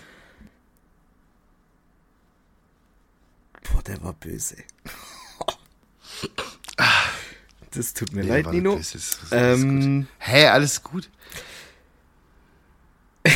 Boah, 3.72 3.82
der 3.82 4.02
war 4.02 4.12
böse. 4.12 4.56
Das 7.74 7.94
tut 7.94 8.12
mir 8.12 8.22
Nee, 8.22 8.28
leid, 8.28 8.52
Nino. 8.52 8.76
böse, 8.76 8.92
das 8.94 9.04
ist 9.22 9.32
alles 9.32 9.60
gut. 9.62 9.70
Ähm, 9.70 10.06
Hä, 10.18 10.46
alles 10.48 10.82
gut? 10.82 11.08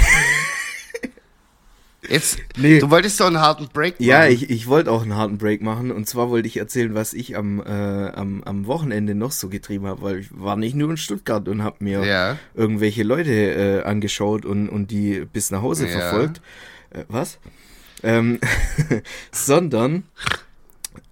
Jetzt, 2.08 2.38
Nee. 2.56 2.78
du 2.78 2.88
wolltest 2.90 3.18
doch 3.18 3.26
einen 3.26 3.40
harten 3.40 3.66
Break 3.72 3.98
machen. 3.98 4.06
ja, 4.08 4.26
ich, 4.28 4.48
ich 4.48 4.68
wollte 4.68 4.92
auch 4.92 5.02
einen 5.02 5.16
harten 5.16 5.38
Break 5.38 5.60
machen. 5.62 5.90
Und 5.90 6.06
zwar 6.08 6.30
wollte 6.30 6.46
ich 6.46 6.56
erzählen, 6.56 6.94
was 6.94 7.12
ich 7.12 7.36
am, 7.36 7.60
äh, 7.60 7.64
am, 8.10 8.44
am 8.44 8.66
Wochenende 8.66 9.16
noch 9.16 9.32
so 9.32 9.48
getrieben 9.48 9.86
habe, 9.86 10.02
weil 10.02 10.18
ich 10.20 10.28
war 10.30 10.54
nicht 10.56 10.74
nur 10.76 10.88
in 10.90 10.98
Stuttgart 10.98 11.48
und 11.48 11.64
habe 11.64 11.82
mir 11.82 12.04
Ja. 12.04 12.38
irgendwelche 12.54 13.02
Leute 13.02 13.32
äh, 13.32 13.82
angeschaut 13.82 14.44
und, 14.44 14.68
und 14.68 14.92
die 14.92 15.24
bis 15.32 15.50
nach 15.50 15.62
Hause 15.62 15.86
Ja. 15.88 15.92
verfolgt. 15.98 16.40
Äh, 16.90 17.04
was? 17.08 17.38
Ähm, 18.02 18.38
sondern 19.32 20.04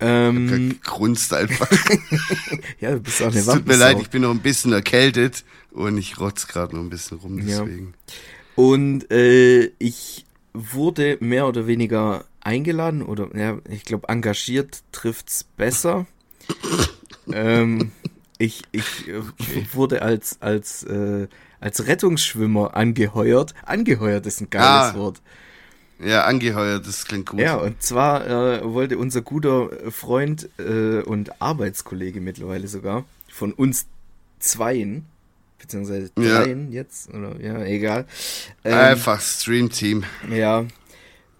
ähm, 0.00 0.78
Grunzt 0.82 1.32
einfach. 1.32 1.70
ja, 2.80 2.92
du 2.92 3.00
bist 3.00 3.22
auch 3.22 3.28
eine 3.28 3.38
Es 3.40 3.46
tut 3.46 3.66
mir 3.66 3.76
leid, 3.76 3.98
ich 4.00 4.10
bin 4.10 4.22
noch 4.22 4.30
ein 4.30 4.40
bisschen 4.40 4.72
erkältet 4.72 5.44
und 5.72 5.98
ich 5.98 6.18
rotz 6.18 6.46
gerade 6.46 6.74
noch 6.74 6.82
ein 6.82 6.90
bisschen 6.90 7.18
rum, 7.18 7.38
Ja. 7.38 7.60
deswegen. 7.64 7.94
Und 8.54 9.10
äh, 9.10 9.72
ich 9.78 10.24
wurde 10.52 11.18
mehr 11.20 11.46
oder 11.48 11.66
weniger 11.66 12.24
eingeladen 12.40 13.02
oder 13.02 13.28
ja, 13.36 13.58
ich 13.68 13.84
glaube 13.84 14.08
engagiert 14.08 14.82
trifft's 14.92 15.44
besser. 15.56 16.06
ähm, 17.32 17.90
ich 18.38 18.62
ich 18.72 19.08
äh, 19.08 19.22
wurde 19.72 20.02
als 20.02 20.40
als 20.40 20.84
äh, 20.84 21.26
als 21.60 21.86
Rettungsschwimmer 21.86 22.76
angeheuert. 22.76 23.54
Angeheuert 23.64 24.26
ist 24.26 24.40
ein 24.40 24.50
geiles 24.50 24.92
Ah. 24.92 24.94
Wort. 24.94 25.20
Ja, 26.04 26.24
angeheuert, 26.24 26.86
das 26.86 27.04
klingt 27.04 27.30
gut. 27.30 27.40
Ja, 27.40 27.56
und 27.56 27.82
zwar 27.82 28.26
äh, 28.26 28.64
wollte 28.64 28.98
unser 28.98 29.22
guter 29.22 29.70
Freund 29.90 30.48
äh, 30.58 31.00
und 31.00 31.40
Arbeitskollege 31.40 32.20
mittlerweile 32.20 32.68
sogar 32.68 33.04
von 33.32 33.52
uns 33.52 33.86
zweien, 34.38 35.06
beziehungsweise 35.58 36.10
Ja. 36.18 36.42
dreien 36.42 36.72
jetzt, 36.72 37.12
oder 37.12 37.40
ja, 37.40 37.62
egal. 37.64 38.06
Ähm, 38.64 38.74
Einfach 38.74 39.20
Stream 39.20 39.70
Team. 39.70 40.04
ja. 40.30 40.64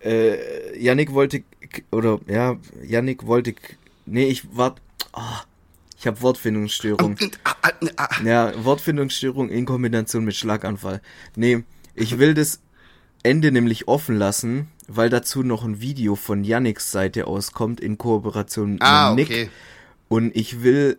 Äh, 0.03 0.79
Yannick 0.79 1.13
wollte, 1.15 1.43
oder 1.91 2.21
ja, 2.27 2.57
Yannick 2.87 3.27
wollte, 3.27 3.55
nee, 4.05 4.27
ich 4.27 4.55
war, 4.57 4.75
ah, 5.13 5.41
ich 5.99 6.07
habe 6.07 6.21
Wortfindungsstörung. 6.21 7.17
Ah, 7.45 7.71
ah. 7.97 8.09
Ja, 8.23 8.53
Wortfindungsstörung 8.65 9.49
in 9.49 9.65
Kombination 9.65 10.25
mit 10.27 10.37
Schlaganfall. 10.37 11.01
Nee, 11.35 11.65
ich 11.95 12.19
will 12.19 12.35
das 12.35 12.61
Ende 13.25 13.51
nämlich 13.51 13.89
offen 13.89 14.17
lassen, 14.17 14.69
weil 14.87 15.09
dazu 15.11 15.43
noch 15.43 15.65
ein 15.65 15.81
Video 15.81 16.15
von 16.15 16.45
Yannicks 16.45 16.93
Seite 16.93 17.27
auskommt 17.27 17.81
in 17.81 17.99
Kooperation 17.99 18.75
mit 18.75 18.83
Ah, 18.83 19.15
Nick. 19.15 19.27
okay. 19.29 19.51
Und 20.09 20.37
ich 20.37 20.63
will 20.63 20.99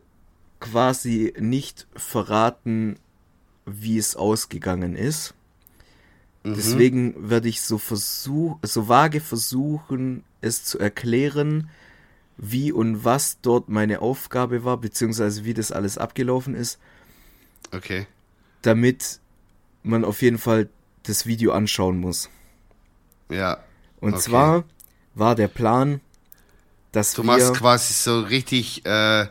quasi 0.60 1.34
nicht 1.40 1.88
verraten, 1.96 2.98
wie 3.66 3.98
es 3.98 4.16
ausgegangen 4.16 4.96
ist. 4.96 5.34
Mhm. 6.44 6.56
Deswegen 6.56 7.30
werde 7.30 7.48
ich 7.48 7.62
so 7.62 7.78
versuch, 7.78 8.58
so 8.64 8.88
vage 8.90 9.22
versuchen, 9.22 10.24
es 10.42 10.64
zu 10.64 10.80
erklären, 10.80 11.70
wie 12.38 12.72
und 12.72 13.06
was 13.06 13.40
dort 13.42 13.70
meine 13.70 14.02
Aufgabe 14.02 14.64
war, 14.66 14.78
beziehungsweise 14.78 15.46
wie 15.46 15.54
das 15.54 15.72
alles 15.72 15.98
abgelaufen 15.98 16.54
ist, 16.56 16.80
Okay. 17.72 18.08
damit 18.64 19.20
man 19.84 20.04
auf 20.04 20.22
jeden 20.22 20.38
Fall 20.38 20.70
das 21.06 21.26
Video 21.26 21.52
anschauen 21.54 22.00
muss. 22.00 22.30
Ja. 23.30 23.58
Und 24.00 24.14
Okay. 24.14 24.24
zwar 24.24 24.64
war 25.14 25.36
der 25.36 25.48
Plan, 25.48 26.02
dass 26.92 27.14
Du 27.14 27.24
wir 27.24 27.28
machst 27.28 27.54
quasi 27.56 27.94
so 27.94 28.20
richtig, 28.22 28.86
äh, 28.86 29.28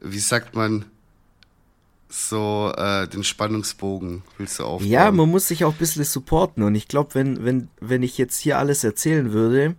wie 0.00 0.18
sagt 0.18 0.54
man, 0.54 0.84
so 2.08 2.72
äh, 2.76 3.08
den 3.08 3.24
Spannungsbogen 3.24 4.22
willst 4.36 4.58
du 4.58 4.64
aufbauen. 4.64 4.90
Ja, 4.90 5.10
man 5.10 5.30
muss 5.30 5.48
sich 5.48 5.64
auch 5.64 5.72
ein 5.72 5.78
bisschen 5.78 6.04
supporten. 6.04 6.62
Und 6.62 6.74
ich 6.74 6.86
glaube, 6.88 7.14
wenn, 7.14 7.44
wenn, 7.44 7.68
wenn 7.80 8.02
ich 8.02 8.18
jetzt 8.18 8.38
hier 8.38 8.58
alles 8.58 8.84
erzählen 8.84 9.32
würde, 9.32 9.74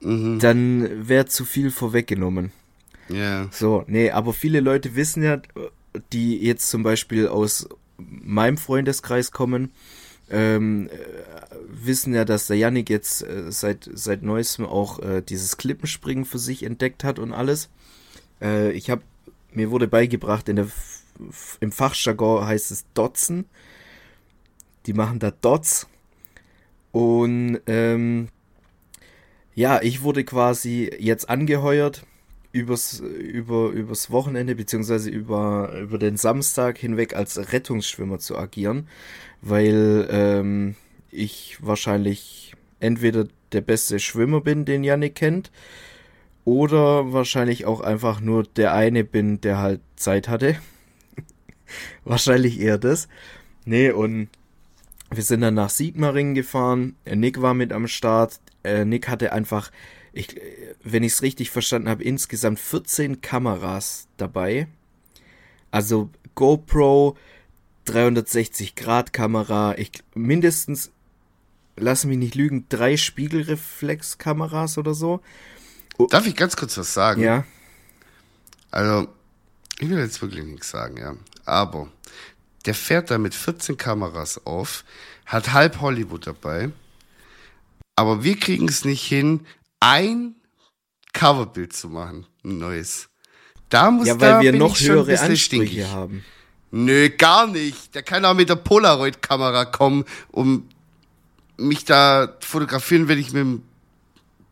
Mhm. 0.00 0.38
dann 0.40 1.08
wäre 1.08 1.24
zu 1.24 1.46
viel 1.46 1.70
vorweggenommen. 1.70 2.52
Ja. 3.08 3.48
So, 3.50 3.82
nee, 3.86 4.10
aber 4.10 4.34
viele 4.34 4.60
Leute 4.60 4.94
wissen 4.94 5.22
ja, 5.22 5.40
die 6.12 6.36
jetzt 6.38 6.68
zum 6.68 6.82
Beispiel 6.82 7.28
aus 7.28 7.66
meinem 7.96 8.58
Freundeskreis 8.58 9.32
kommen, 9.32 9.70
ähm, 10.30 10.88
äh, 10.88 10.96
wissen 11.68 12.14
ja, 12.14 12.24
dass 12.24 12.46
der 12.46 12.56
Yannick 12.56 12.90
jetzt 12.90 13.22
äh, 13.22 13.50
seit, 13.50 13.88
seit 13.92 14.22
neuestem 14.22 14.66
auch 14.66 14.98
äh, 15.00 15.22
dieses 15.22 15.56
Klippenspringen 15.56 16.24
für 16.24 16.38
sich 16.38 16.62
entdeckt 16.62 17.04
hat 17.04 17.18
und 17.18 17.32
alles. 17.32 17.70
Äh, 18.40 18.72
ich 18.72 18.90
habe, 18.90 19.02
mir 19.52 19.70
wurde 19.70 19.88
beigebracht, 19.88 20.48
in 20.48 20.56
der, 20.56 20.68
im 21.60 21.72
Fachjargon 21.72 22.46
heißt 22.46 22.70
es 22.70 22.86
Dotzen. 22.94 23.46
Die 24.86 24.92
machen 24.92 25.18
da 25.18 25.30
Dots. 25.30 25.88
Und 26.92 27.60
ähm, 27.66 28.28
ja, 29.54 29.80
ich 29.82 30.02
wurde 30.02 30.24
quasi 30.24 30.90
jetzt 30.98 31.28
angeheuert 31.28 32.06
übers, 32.52 33.00
über, 33.00 33.70
übers 33.70 34.10
Wochenende 34.10 34.54
beziehungsweise 34.54 35.10
über, 35.10 35.72
über 35.78 35.98
den 35.98 36.16
Samstag 36.16 36.78
hinweg 36.78 37.14
als 37.14 37.52
Rettungsschwimmer 37.52 38.18
zu 38.18 38.36
agieren, 38.38 38.88
weil 39.42 40.08
ähm, 40.10 40.74
ich 41.10 41.58
wahrscheinlich 41.60 42.54
entweder 42.80 43.26
der 43.52 43.60
beste 43.60 43.98
Schwimmer 43.98 44.40
bin, 44.40 44.64
den 44.64 44.84
Yannick 44.84 45.14
kennt, 45.14 45.50
oder 46.44 47.12
wahrscheinlich 47.12 47.66
auch 47.66 47.80
einfach 47.80 48.20
nur 48.20 48.44
der 48.44 48.72
eine 48.72 49.02
bin, 49.02 49.40
der 49.40 49.58
halt 49.58 49.80
Zeit 49.96 50.28
hatte. 50.28 50.56
wahrscheinlich 52.04 52.60
eher 52.60 52.78
das. 52.78 53.08
Nee, 53.64 53.90
und 53.90 54.28
wir 55.10 55.22
sind 55.22 55.40
dann 55.40 55.54
nach 55.54 55.70
Sigmaringen 55.70 56.34
gefahren. 56.34 56.96
Nick 57.04 57.42
war 57.42 57.54
mit 57.54 57.72
am 57.72 57.88
Start. 57.88 58.40
Äh, 58.62 58.84
Nick 58.84 59.08
hatte 59.08 59.32
einfach, 59.32 59.72
ich, 60.12 60.40
wenn 60.84 61.02
ich 61.02 61.14
es 61.14 61.22
richtig 61.22 61.50
verstanden 61.50 61.88
habe, 61.88 62.04
insgesamt 62.04 62.60
14 62.60 63.20
Kameras 63.20 64.06
dabei. 64.16 64.68
Also 65.72 66.10
GoPro, 66.36 67.16
360 67.86 68.74
Grad 68.74 69.12
Kamera, 69.12 69.74
ich 69.78 69.90
mindestens, 70.14 70.90
lass 71.76 72.04
mich 72.04 72.18
nicht 72.18 72.34
lügen, 72.34 72.66
drei 72.68 72.96
Spiegelreflexkameras 72.96 74.78
oder 74.78 74.94
so. 74.94 75.20
Darf 76.10 76.26
ich 76.26 76.36
ganz 76.36 76.56
kurz 76.56 76.76
was 76.76 76.92
sagen? 76.92 77.22
Ja, 77.22 77.44
Also, 78.70 79.08
ich 79.78 79.88
will 79.88 79.98
jetzt 79.98 80.20
wirklich 80.20 80.44
nichts 80.44 80.70
sagen, 80.70 80.98
ja. 80.98 81.16
Aber 81.44 81.88
der 82.66 82.74
fährt 82.74 83.10
da 83.10 83.18
mit 83.18 83.34
14 83.34 83.76
Kameras 83.76 84.44
auf, 84.44 84.84
hat 85.24 85.52
halb 85.52 85.80
Hollywood 85.80 86.26
dabei, 86.26 86.70
aber 87.94 88.22
wir 88.22 88.38
kriegen 88.38 88.68
es 88.68 88.84
nicht 88.84 89.04
hin, 89.04 89.46
ein 89.80 90.34
Coverbild 91.12 91.72
zu 91.72 91.88
machen, 91.88 92.26
ein 92.44 92.58
neues. 92.58 93.08
Da 93.70 93.90
muss 93.90 94.06
ja, 94.06 94.14
da 94.14 94.20
weil 94.20 94.44
wir 94.44 94.52
bin 94.52 94.60
noch 94.60 94.78
höhere 94.78 95.12
Ansprüche 95.12 95.36
stinkig. 95.36 95.86
haben. 95.86 96.24
Nö, 96.70 97.08
gar 97.10 97.46
nicht. 97.46 97.94
Der 97.94 98.02
kann 98.02 98.24
auch 98.24 98.34
mit 98.34 98.48
der 98.48 98.56
Polaroid-Kamera 98.56 99.64
kommen, 99.66 100.04
um 100.30 100.68
mich 101.56 101.84
da 101.84 102.34
fotografieren, 102.40 103.08
wenn 103.08 103.18
ich 103.18 103.32
mit 103.32 103.40
dem 103.40 103.62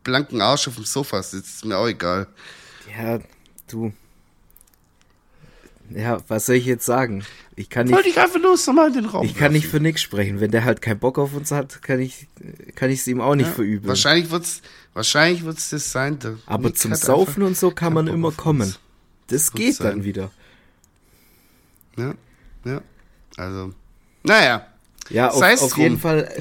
blanken 0.04 0.40
Arsch 0.40 0.68
auf 0.68 0.76
dem 0.76 0.84
Sofa 0.84 1.22
sitze. 1.22 1.48
Ist 1.48 1.64
mir 1.64 1.76
auch 1.76 1.88
egal. 1.88 2.28
Ja, 2.96 3.18
du. 3.68 3.92
Ja, 5.90 6.22
was 6.28 6.46
soll 6.46 6.56
ich 6.56 6.64
jetzt 6.64 6.86
sagen? 6.86 7.24
Ich 7.56 7.68
kann 7.68 7.88
Wollte 7.90 8.08
nicht, 8.08 8.16
ich 8.16 8.22
einfach 8.22 8.40
los 8.40 8.66
nochmal 8.66 8.88
in 8.88 8.94
den 8.94 9.04
Raum 9.04 9.24
ich 9.24 9.36
kann 9.36 9.52
nicht 9.52 9.66
für 9.66 9.80
Nick 9.80 9.98
sprechen. 9.98 10.40
Wenn 10.40 10.50
der 10.50 10.64
halt 10.64 10.82
keinen 10.82 10.98
Bock 10.98 11.18
auf 11.18 11.34
uns 11.34 11.50
hat, 11.50 11.82
kann 11.82 12.00
ich, 12.00 12.26
kann 12.74 12.90
ich 12.90 13.00
es 13.00 13.06
ihm 13.06 13.20
auch 13.20 13.34
nicht 13.34 13.50
verübeln. 13.50 13.88
Wahrscheinlich 13.88 14.30
wird's, 14.30 14.62
wahrscheinlich 14.94 15.44
wird's 15.44 15.70
das 15.70 15.92
sein. 15.92 16.18
Aber 16.46 16.68
Nick 16.68 16.78
zum 16.78 16.94
Saufen 16.94 17.42
und 17.42 17.56
so 17.56 17.70
kann 17.70 17.92
man 17.92 18.06
Bock 18.06 18.14
immer 18.14 18.32
kommen. 18.32 18.74
Das 19.28 19.52
Wird 19.52 19.56
geht 19.56 19.74
sein. 19.76 19.88
dann 19.88 20.04
wieder. 20.04 20.30
Ja, 21.96 22.14
ja. 22.64 22.82
Also, 23.36 23.72
naja. 24.22 24.66
Ja, 25.10 25.30
auf, 25.30 25.62
auf 25.62 25.76
jeden 25.76 25.98
Fall. 25.98 26.28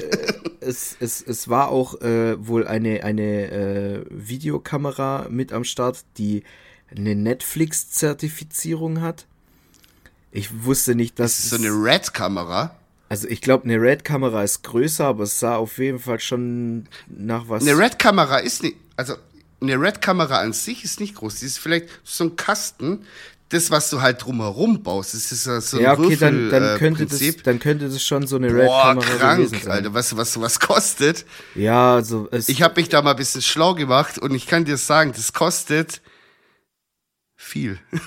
Äh, 0.64 0.68
es, 0.68 0.96
es, 0.98 1.20
es 1.20 1.48
war 1.50 1.68
auch 1.68 2.00
äh, 2.00 2.46
wohl 2.46 2.66
eine, 2.66 3.04
eine 3.04 3.50
äh, 3.50 4.04
Videokamera 4.08 5.26
mit 5.28 5.52
am 5.52 5.62
Start, 5.62 6.06
die 6.16 6.42
eine 6.90 7.14
Netflix-Zertifizierung 7.14 9.02
hat. 9.02 9.26
Ich 10.32 10.64
wusste 10.64 10.94
nicht, 10.94 11.18
dass. 11.18 11.36
Das 11.36 11.44
ist 11.44 11.50
so 11.50 11.56
eine 11.56 11.68
Red-Kamera. 11.68 12.76
also 13.10 13.28
ich 13.28 13.42
glaube, 13.42 13.64
eine 13.64 13.78
Red-Kamera 13.78 14.42
ist 14.42 14.62
größer, 14.62 15.04
aber 15.04 15.24
es 15.24 15.38
sah 15.38 15.56
auf 15.56 15.76
jeden 15.76 15.98
Fall 15.98 16.20
schon 16.20 16.88
nach 17.08 17.48
was. 17.48 17.62
Eine 17.62 17.78
Red-Kamera 17.78 18.38
ist 18.38 18.62
nicht, 18.62 18.76
also 18.96 19.16
eine 19.60 19.80
Red-Kamera 19.80 20.38
an 20.38 20.52
sich 20.52 20.84
ist 20.84 21.00
nicht 21.00 21.14
groß. 21.16 21.40
Die 21.40 21.46
ist 21.46 21.58
vielleicht 21.58 21.88
so 22.04 22.24
ein 22.24 22.36
Kasten. 22.36 23.04
Das, 23.50 23.70
was 23.70 23.90
du 23.90 24.00
halt 24.00 24.24
drumherum 24.24 24.82
baust, 24.82 25.14
das 25.14 25.30
ist 25.30 25.46
ja 25.46 25.60
so 25.60 25.76
ein 25.76 25.82
ja, 25.82 25.92
okay, 25.92 26.16
dann, 26.16 26.34
Würfel, 26.34 26.50
dann, 26.50 26.76
äh, 26.76 26.78
könnte 26.78 27.06
das, 27.06 27.18
Prinzip. 27.18 27.44
dann 27.44 27.58
könnte 27.60 27.88
das 27.88 28.02
schon 28.02 28.26
so 28.26 28.36
eine 28.36 28.48
Red-Kamera 28.48 29.34
gewesen 29.34 29.50
krank, 29.52 29.64
sein. 29.64 29.72
Alter. 29.72 29.90
Du, 29.90 29.94
was 29.94 30.32
sowas 30.32 30.58
kostet? 30.60 31.24
Ja, 31.54 31.94
also 31.94 32.26
es, 32.30 32.48
Ich 32.48 32.62
habe 32.62 32.80
mich 32.80 32.88
da 32.88 33.02
mal 33.02 33.10
ein 33.12 33.16
bisschen 33.16 33.42
schlau 33.42 33.74
gemacht 33.74 34.18
und 34.18 34.34
ich 34.34 34.46
kann 34.46 34.64
dir 34.64 34.76
sagen, 34.78 35.12
das 35.14 35.32
kostet 35.32 36.00
Viel. 37.36 37.78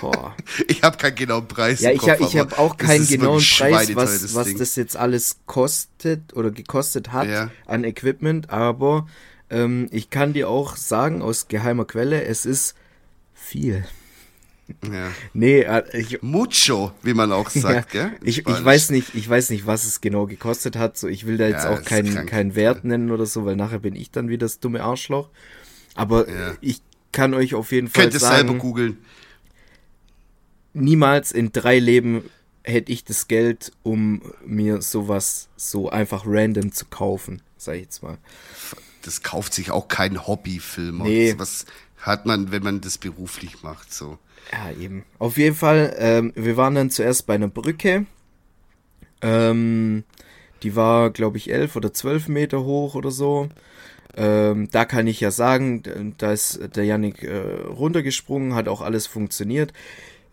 Boah. 0.00 0.34
Ich 0.68 0.82
habe 0.82 0.96
keinen 0.96 1.14
genauen 1.16 1.48
Preis. 1.48 1.80
Ja, 1.80 1.90
ich, 1.90 1.98
Kopf, 2.00 2.18
hab- 2.20 2.34
habe 2.34 2.58
auch 2.58 2.74
das 2.76 2.86
keinen 2.88 3.06
genauen 3.06 3.42
Preis, 3.42 3.94
was, 3.94 4.34
was 4.34 4.46
Ding. 4.46 4.58
das 4.58 4.76
jetzt 4.76 4.96
alles 4.96 5.38
kostet 5.46 6.34
oder 6.34 6.50
gekostet 6.50 7.12
hat 7.12 7.28
Ja. 7.28 7.50
an 7.66 7.84
Equipment, 7.84 8.50
aber 8.50 9.06
ähm, 9.50 9.88
ich 9.90 10.10
kann 10.10 10.32
dir 10.32 10.48
auch 10.48 10.76
sagen 10.76 11.22
aus 11.22 11.48
geheimer 11.48 11.84
Quelle, 11.84 12.24
es 12.24 12.46
ist 12.46 12.74
viel. 13.42 13.84
Ja. 14.90 15.10
Nee, 15.34 15.60
äh, 15.62 15.82
ich, 15.98 16.22
Mucho, 16.22 16.92
wie 17.02 17.12
man 17.14 17.32
auch 17.32 17.50
sagt, 17.50 17.92
ja, 17.94 18.08
gell? 18.08 18.18
Ich, 18.22 18.38
ich 18.46 18.64
weiß 18.64 18.90
nicht, 18.90 19.14
ich 19.14 19.28
weiß 19.28 19.50
nicht, 19.50 19.66
was 19.66 19.84
es 19.84 20.00
genau 20.00 20.26
gekostet 20.26 20.76
hat. 20.76 20.96
So, 20.96 21.08
ich 21.08 21.26
will 21.26 21.36
da 21.36 21.46
jetzt 21.48 21.64
Ja, 21.64 21.74
auch 21.74 21.82
keinen 21.82 22.14
krank. 22.14 22.30
keinen 22.30 22.54
Wert 22.54 22.84
nennen 22.84 23.10
oder 23.10 23.26
so, 23.26 23.44
weil 23.44 23.56
nachher 23.56 23.80
bin 23.80 23.94
ich 23.96 24.10
dann 24.10 24.28
wieder 24.28 24.46
das 24.46 24.60
dumme 24.60 24.82
Arschloch. 24.82 25.28
Aber 25.94 26.28
Ja. 26.28 26.54
ich 26.60 26.80
kann 27.10 27.34
euch 27.34 27.54
auf 27.54 27.72
jeden 27.72 27.88
Fall 27.88 28.04
Könnt 28.04 28.14
ihr 28.14 28.20
selber 28.20 28.54
googeln. 28.54 28.98
niemals 30.72 31.32
in 31.32 31.52
drei 31.52 31.78
Leben 31.78 32.30
hätte 32.64 32.92
ich 32.92 33.04
das 33.04 33.28
Geld, 33.28 33.72
um 33.82 34.22
mir 34.46 34.80
sowas 34.82 35.48
so 35.56 35.90
einfach 35.90 36.22
random 36.26 36.72
zu 36.72 36.86
kaufen, 36.86 37.42
sag 37.56 37.74
ich 37.74 37.82
jetzt 37.82 38.02
mal. 38.02 38.18
Das 39.02 39.22
kauft 39.22 39.52
sich 39.52 39.70
auch 39.72 39.88
kein 39.88 40.26
Hobbyfilmer. 40.26 41.04
Nee. 41.04 41.34
Was 41.36 41.66
hat 42.02 42.26
man, 42.26 42.52
wenn 42.52 42.62
man 42.62 42.80
das 42.80 42.98
beruflich 42.98 43.62
macht, 43.62 43.94
so. 43.94 44.18
Ja, 44.52 44.70
eben. 44.78 45.04
Auf 45.18 45.38
jeden 45.38 45.54
Fall, 45.54 45.94
ähm, 45.98 46.32
wir 46.34 46.56
waren 46.56 46.74
dann 46.74 46.90
zuerst 46.90 47.26
bei 47.26 47.34
einer 47.34 47.48
Brücke. 47.48 48.06
Ähm, 49.22 50.04
die 50.64 50.74
war, 50.76 51.10
glaube 51.10 51.38
ich, 51.38 51.50
elf 51.50 51.76
oder 51.76 51.94
zwölf 51.94 52.28
Meter 52.28 52.64
hoch 52.64 52.96
oder 52.96 53.12
so. 53.12 53.48
Ähm, 54.16 54.68
da 54.70 54.84
kann 54.84 55.06
ich 55.06 55.20
ja 55.20 55.30
sagen, 55.30 56.14
da 56.18 56.32
ist 56.32 56.76
der 56.76 56.84
Yannick 56.84 57.22
äh, 57.22 57.38
runtergesprungen, 57.66 58.54
hat 58.54 58.68
auch 58.68 58.80
alles 58.80 59.06
funktioniert. 59.06 59.72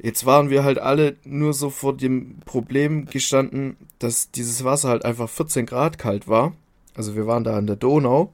Jetzt 0.02 0.26
waren 0.26 0.50
wir 0.50 0.64
halt 0.64 0.80
alle 0.80 1.18
nur 1.24 1.54
so 1.54 1.70
vor 1.70 1.96
dem 1.96 2.40
Problem 2.46 3.06
gestanden, 3.06 3.78
dass 4.00 4.32
dieses 4.32 4.64
Wasser 4.64 4.90
halt 4.90 5.06
einfach 5.06 5.30
14 5.30 5.66
Grad 5.66 5.98
kalt 5.98 6.28
war. 6.28 6.54
Also 6.96 7.16
wir 7.16 7.28
waren 7.28 7.44
da 7.44 7.56
an 7.56 7.68
der 7.68 7.76
Donau 7.76 8.34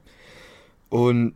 und 0.88 1.34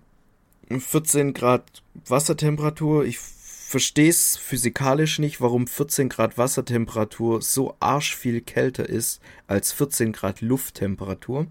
14 0.79 1.35
Grad 1.35 1.83
Wassertemperatur. 2.07 3.05
Ich 3.05 3.18
verstehe 3.18 4.11
es 4.11 4.37
physikalisch 4.37 5.18
nicht, 5.18 5.41
warum 5.41 5.66
14 5.66 6.09
Grad 6.09 6.39
Wassertemperatur 6.39 7.43
so 7.43 7.77
arsch 7.81 8.16
viel 8.16 8.41
kälter 8.41 8.89
ist 8.89 9.21
als 9.47 9.73
14 9.73 10.12
Grad 10.12 10.41
Lufttemperatur. 10.41 11.47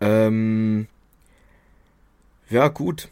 Ähm, 0.00 0.86
ja, 2.50 2.68
gut. 2.68 3.08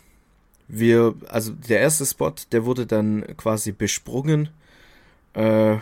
Wir, 0.68 1.14
also 1.28 1.52
der 1.52 1.80
erste 1.80 2.06
Spot, 2.06 2.34
der 2.52 2.64
wurde 2.64 2.86
dann 2.86 3.24
quasi 3.36 3.72
besprungen. 3.72 4.48
Äh, 5.34 5.78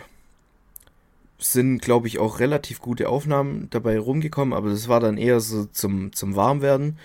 sind, 1.39 1.81
glaube 1.81 2.07
ich, 2.07 2.19
auch 2.19 2.39
relativ 2.39 2.79
gute 2.81 3.09
Aufnahmen 3.09 3.67
dabei 3.71 3.97
rumgekommen, 3.97 4.53
aber 4.53 4.69
das 4.69 4.87
war 4.87 4.99
dann 4.99 5.17
eher 5.17 5.39
so 5.39 5.65
zum, 5.65 6.13
zum 6.13 6.35
Warmwerden. 6.35 6.99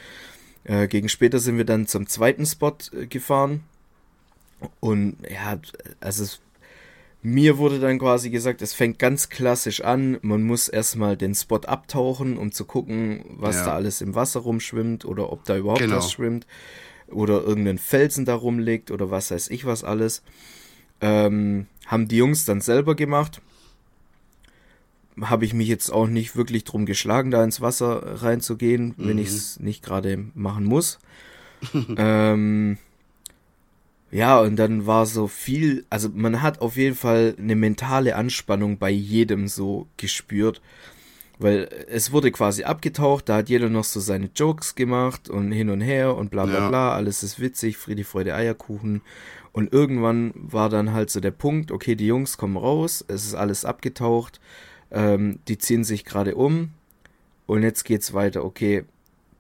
Äh, 0.69 0.89
gegen 0.89 1.09
später 1.09 1.39
sind 1.39 1.59
wir 1.59 1.65
dann 1.65 1.87
zum 1.87 2.07
zweiten 2.09 2.45
Spot 2.45 2.77
äh, 2.93 3.07
gefahren. 3.07 3.63
Und 4.81 5.17
ja, 5.31 5.59
also 6.01 6.25
es, 6.25 6.41
mir 7.23 7.57
wurde 7.59 7.79
dann 7.79 7.99
quasi 7.99 8.31
gesagt, 8.31 8.63
es 8.63 8.73
fängt 8.75 8.99
ganz 8.99 9.29
klassisch 9.29 9.81
an. 9.83 10.19
Man 10.23 10.43
muss 10.43 10.69
erstmal 10.69 11.17
den 11.17 11.35
Spot 11.35 11.61
abtauchen, 11.61 12.37
um 12.37 12.51
zu 12.53 12.65
gucken, 12.65 13.25
was 13.29 13.57
Ja. 13.57 13.67
da 13.67 13.75
alles 13.75 14.01
im 14.01 14.15
Wasser 14.15 14.41
rumschwimmt 14.41 15.05
oder 15.05 15.33
ob 15.33 15.45
da 15.45 15.57
überhaupt 15.57 15.81
Genau. 15.81 15.97
was 15.99 16.11
schwimmt. 16.11 16.47
Oder 17.09 17.43
irgendein 17.43 17.79
Felsen 17.79 18.25
da 18.25 18.35
rumliegt 18.35 18.91
oder 18.91 19.11
was 19.11 19.31
weiß 19.31 19.49
ich 19.51 19.65
was 19.67 19.85
alles. 19.85 20.23
Ähm, 21.01 21.67
haben 21.87 22.09
die 22.09 22.17
Jungs 22.17 22.45
dann 22.45 22.61
selber 22.61 22.97
gemacht. 22.97 23.41
Habe 25.21 25.45
ich 25.47 25.55
mich 25.55 25.69
jetzt 25.69 25.91
auch 25.91 26.07
nicht 26.09 26.37
wirklich 26.37 26.65
drum 26.65 26.85
geschlagen, 26.85 27.31
da 27.31 27.43
ins 27.43 27.61
Wasser 27.61 28.23
reinzugehen, 28.23 28.95
wenn 28.99 29.17
Mhm. 29.17 29.23
ich 29.23 29.29
es 29.29 29.61
nicht 29.61 29.83
gerade 29.83 30.27
machen 30.35 30.65
muss. 30.65 30.99
ähm, 31.97 32.77
ja, 34.11 34.41
und 34.41 34.57
dann 34.57 34.87
war 34.87 35.07
so 35.07 35.27
viel, 35.27 35.85
also 35.91 36.09
man 36.15 36.43
hat 36.43 36.61
auf 36.61 36.77
jeden 36.77 36.95
Fall 36.97 37.35
eine 37.39 37.57
mentale 37.57 38.15
Anspannung 38.17 38.79
bei 38.79 38.91
jedem 38.91 39.49
so 39.49 39.87
gespürt, 39.97 40.61
weil 41.39 41.69
es 41.89 42.13
wurde 42.13 42.31
quasi 42.31 42.65
abgetaucht, 42.65 43.29
da 43.29 43.37
hat 43.37 43.49
jeder 43.49 43.69
noch 43.69 43.85
so 43.85 44.01
seine 44.01 44.31
Jokes 44.35 44.75
gemacht 44.75 45.29
und 45.29 45.51
hin 45.53 45.71
und 45.71 45.81
her 45.81 46.15
und 46.17 46.31
bla 46.31 46.47
bla 46.47 46.61
Ja. 46.61 46.69
bla, 46.69 46.93
alles 46.95 47.23
ist 47.23 47.41
witzig, 47.41 47.77
Friede, 47.77 48.05
Freude, 48.05 48.35
Eierkuchen. 48.35 49.03
Und 49.53 49.73
irgendwann 49.73 50.33
war 50.35 50.69
dann 50.69 50.93
halt 50.93 51.11
so 51.11 51.21
der 51.21 51.31
Punkt, 51.31 51.73
okay, 51.73 51.95
die 51.95 52.07
Jungs 52.07 52.37
kommen 52.37 52.57
raus, 52.59 53.05
es 53.09 53.25
ist 53.27 53.35
alles 53.35 53.65
abgetaucht, 53.65 54.41
ähm, 54.91 55.39
die 55.49 55.59
ziehen 55.59 55.85
sich 55.85 56.05
gerade 56.05 56.35
um 56.35 56.71
und 57.47 57.63
jetzt 57.63 57.85
geht's 57.85 58.13
weiter, 58.15 58.45
okay, 58.45 58.85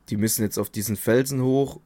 die 0.08 0.16
müssen 0.16 0.42
jetzt 0.42 0.58
auf 0.58 0.70
diesen 0.70 0.96
Felsen 0.96 1.42
hoch 1.42 1.80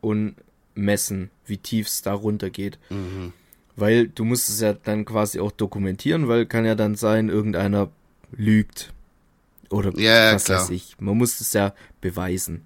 und 0.00 0.36
messen, 0.74 1.30
wie 1.46 1.58
tief 1.58 1.86
es 1.88 2.02
da 2.02 2.12
runter 2.14 2.50
geht. 2.50 2.78
Mhm. 2.90 3.32
Weil 3.76 4.08
du 4.08 4.24
musst 4.24 4.48
es 4.48 4.60
ja 4.60 4.72
dann 4.72 5.04
quasi 5.04 5.38
auch 5.40 5.52
dokumentieren, 5.52 6.28
weil 6.28 6.46
kann 6.46 6.64
ja 6.64 6.74
dann 6.74 6.94
sein, 6.94 7.28
irgendeiner 7.28 7.90
lügt. 8.32 8.92
Oder 9.68 9.92
Ja, 9.98 10.34
was 10.34 10.44
klar. 10.44 10.60
weiß 10.62 10.70
ich. 10.70 10.96
Man 10.98 11.16
muss 11.18 11.40
es 11.40 11.52
ja 11.52 11.74
beweisen. 12.00 12.62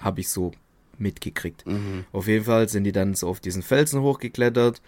Habe 0.00 0.20
ich 0.20 0.28
so 0.30 0.52
mitgekriegt. 0.98 1.66
Mhm. 1.66 2.04
Auf 2.12 2.26
jeden 2.26 2.44
Fall 2.44 2.68
sind 2.68 2.84
die 2.84 2.92
dann 2.92 3.14
so 3.14 3.28
auf 3.28 3.38
diesen 3.40 3.62
Felsen 3.62 4.00
hochgeklettert, 4.00 4.80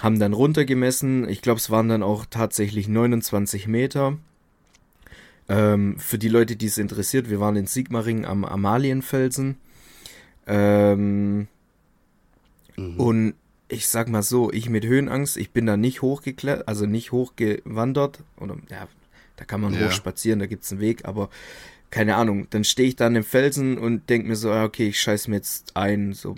haben 0.00 0.18
dann 0.18 0.32
runtergemessen. 0.32 1.28
Ich 1.28 1.42
glaube, 1.42 1.58
es 1.58 1.70
waren 1.70 1.88
dann 1.88 2.02
auch 2.02 2.26
tatsächlich 2.26 2.88
29 2.88 3.66
Meter. 3.66 4.18
Ähm, 5.48 5.98
für 5.98 6.18
die 6.18 6.28
Leute, 6.28 6.56
die 6.56 6.66
es 6.66 6.78
interessiert, 6.78 7.30
wir 7.30 7.40
waren 7.40 7.56
in 7.56 7.66
Sigmaringen 7.66 8.24
am 8.24 8.44
Amalienfelsen. 8.44 9.56
Ähm, 10.46 11.48
Mhm. 12.76 13.00
und 13.00 13.34
ich 13.68 13.88
sag 13.88 14.08
mal 14.08 14.22
so, 14.22 14.52
ich 14.52 14.70
mit 14.70 14.84
Höhenangst, 14.86 15.36
ich 15.36 15.50
bin 15.50 15.66
da 15.66 15.76
nicht 15.76 16.00
hochgeklettert, 16.00 16.68
also 16.68 16.86
nicht 16.86 17.12
hochgewandert. 17.12 18.20
Oder 18.38 18.56
ja, 18.70 18.86
da 19.36 19.44
kann 19.44 19.60
man 19.60 19.74
Ja. 19.74 19.86
hoch 19.86 19.90
spazieren, 19.92 20.38
da 20.38 20.46
gibt's 20.46 20.70
einen 20.70 20.80
Weg, 20.80 21.04
aber 21.04 21.28
keine 21.90 22.16
Ahnung. 22.16 22.46
Dann 22.50 22.64
stehe 22.64 22.88
ich 22.88 22.96
da 22.96 23.06
an 23.06 23.14
dem 23.14 23.24
Felsen 23.24 23.78
und 23.78 24.08
denk 24.08 24.26
mir 24.26 24.36
so, 24.36 24.48
ja, 24.50 24.64
okay, 24.64 24.88
ich 24.88 25.00
scheiß 25.00 25.28
mir 25.28 25.36
jetzt 25.36 25.76
ein. 25.76 26.12
So. 26.12 26.36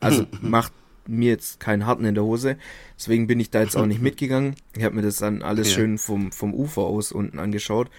Also 0.00 0.26
macht 0.40 0.72
mir 1.06 1.30
jetzt 1.30 1.60
keinen 1.60 1.86
Harten 1.86 2.04
in 2.04 2.14
der 2.14 2.24
Hose. 2.24 2.56
Deswegen 2.98 3.26
bin 3.26 3.40
ich 3.40 3.50
da 3.50 3.62
jetzt 3.62 3.76
auch 3.76 3.86
nicht 3.86 4.00
mitgegangen. 4.02 4.54
Ich 4.76 4.84
habe 4.84 4.94
mir 4.94 5.02
das 5.02 5.16
dann 5.16 5.42
alles 5.42 5.68
Ja. 5.70 5.74
schön 5.76 5.98
vom, 5.98 6.32
vom 6.32 6.54
Ufer 6.54 6.82
aus 6.82 7.12
unten 7.12 7.38
angeschaut. 7.38 7.90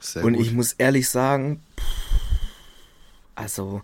Sehr 0.00 0.24
und 0.24 0.34
gut. 0.34 0.44
ich 0.44 0.52
muss 0.52 0.72
ehrlich 0.74 1.08
sagen, 1.08 1.62
also 3.34 3.82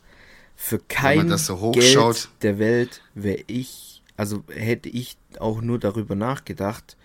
für 0.54 0.78
kein 0.78 1.36
so 1.36 1.70
Geld 1.72 2.28
der 2.42 2.58
Welt 2.58 3.02
wäre 3.14 3.42
ich, 3.46 4.02
also 4.16 4.42
hätte 4.48 4.88
ich 4.88 5.18
auch 5.38 5.60
nur 5.60 5.78
darüber 5.78 6.14
nachgedacht, 6.14 6.96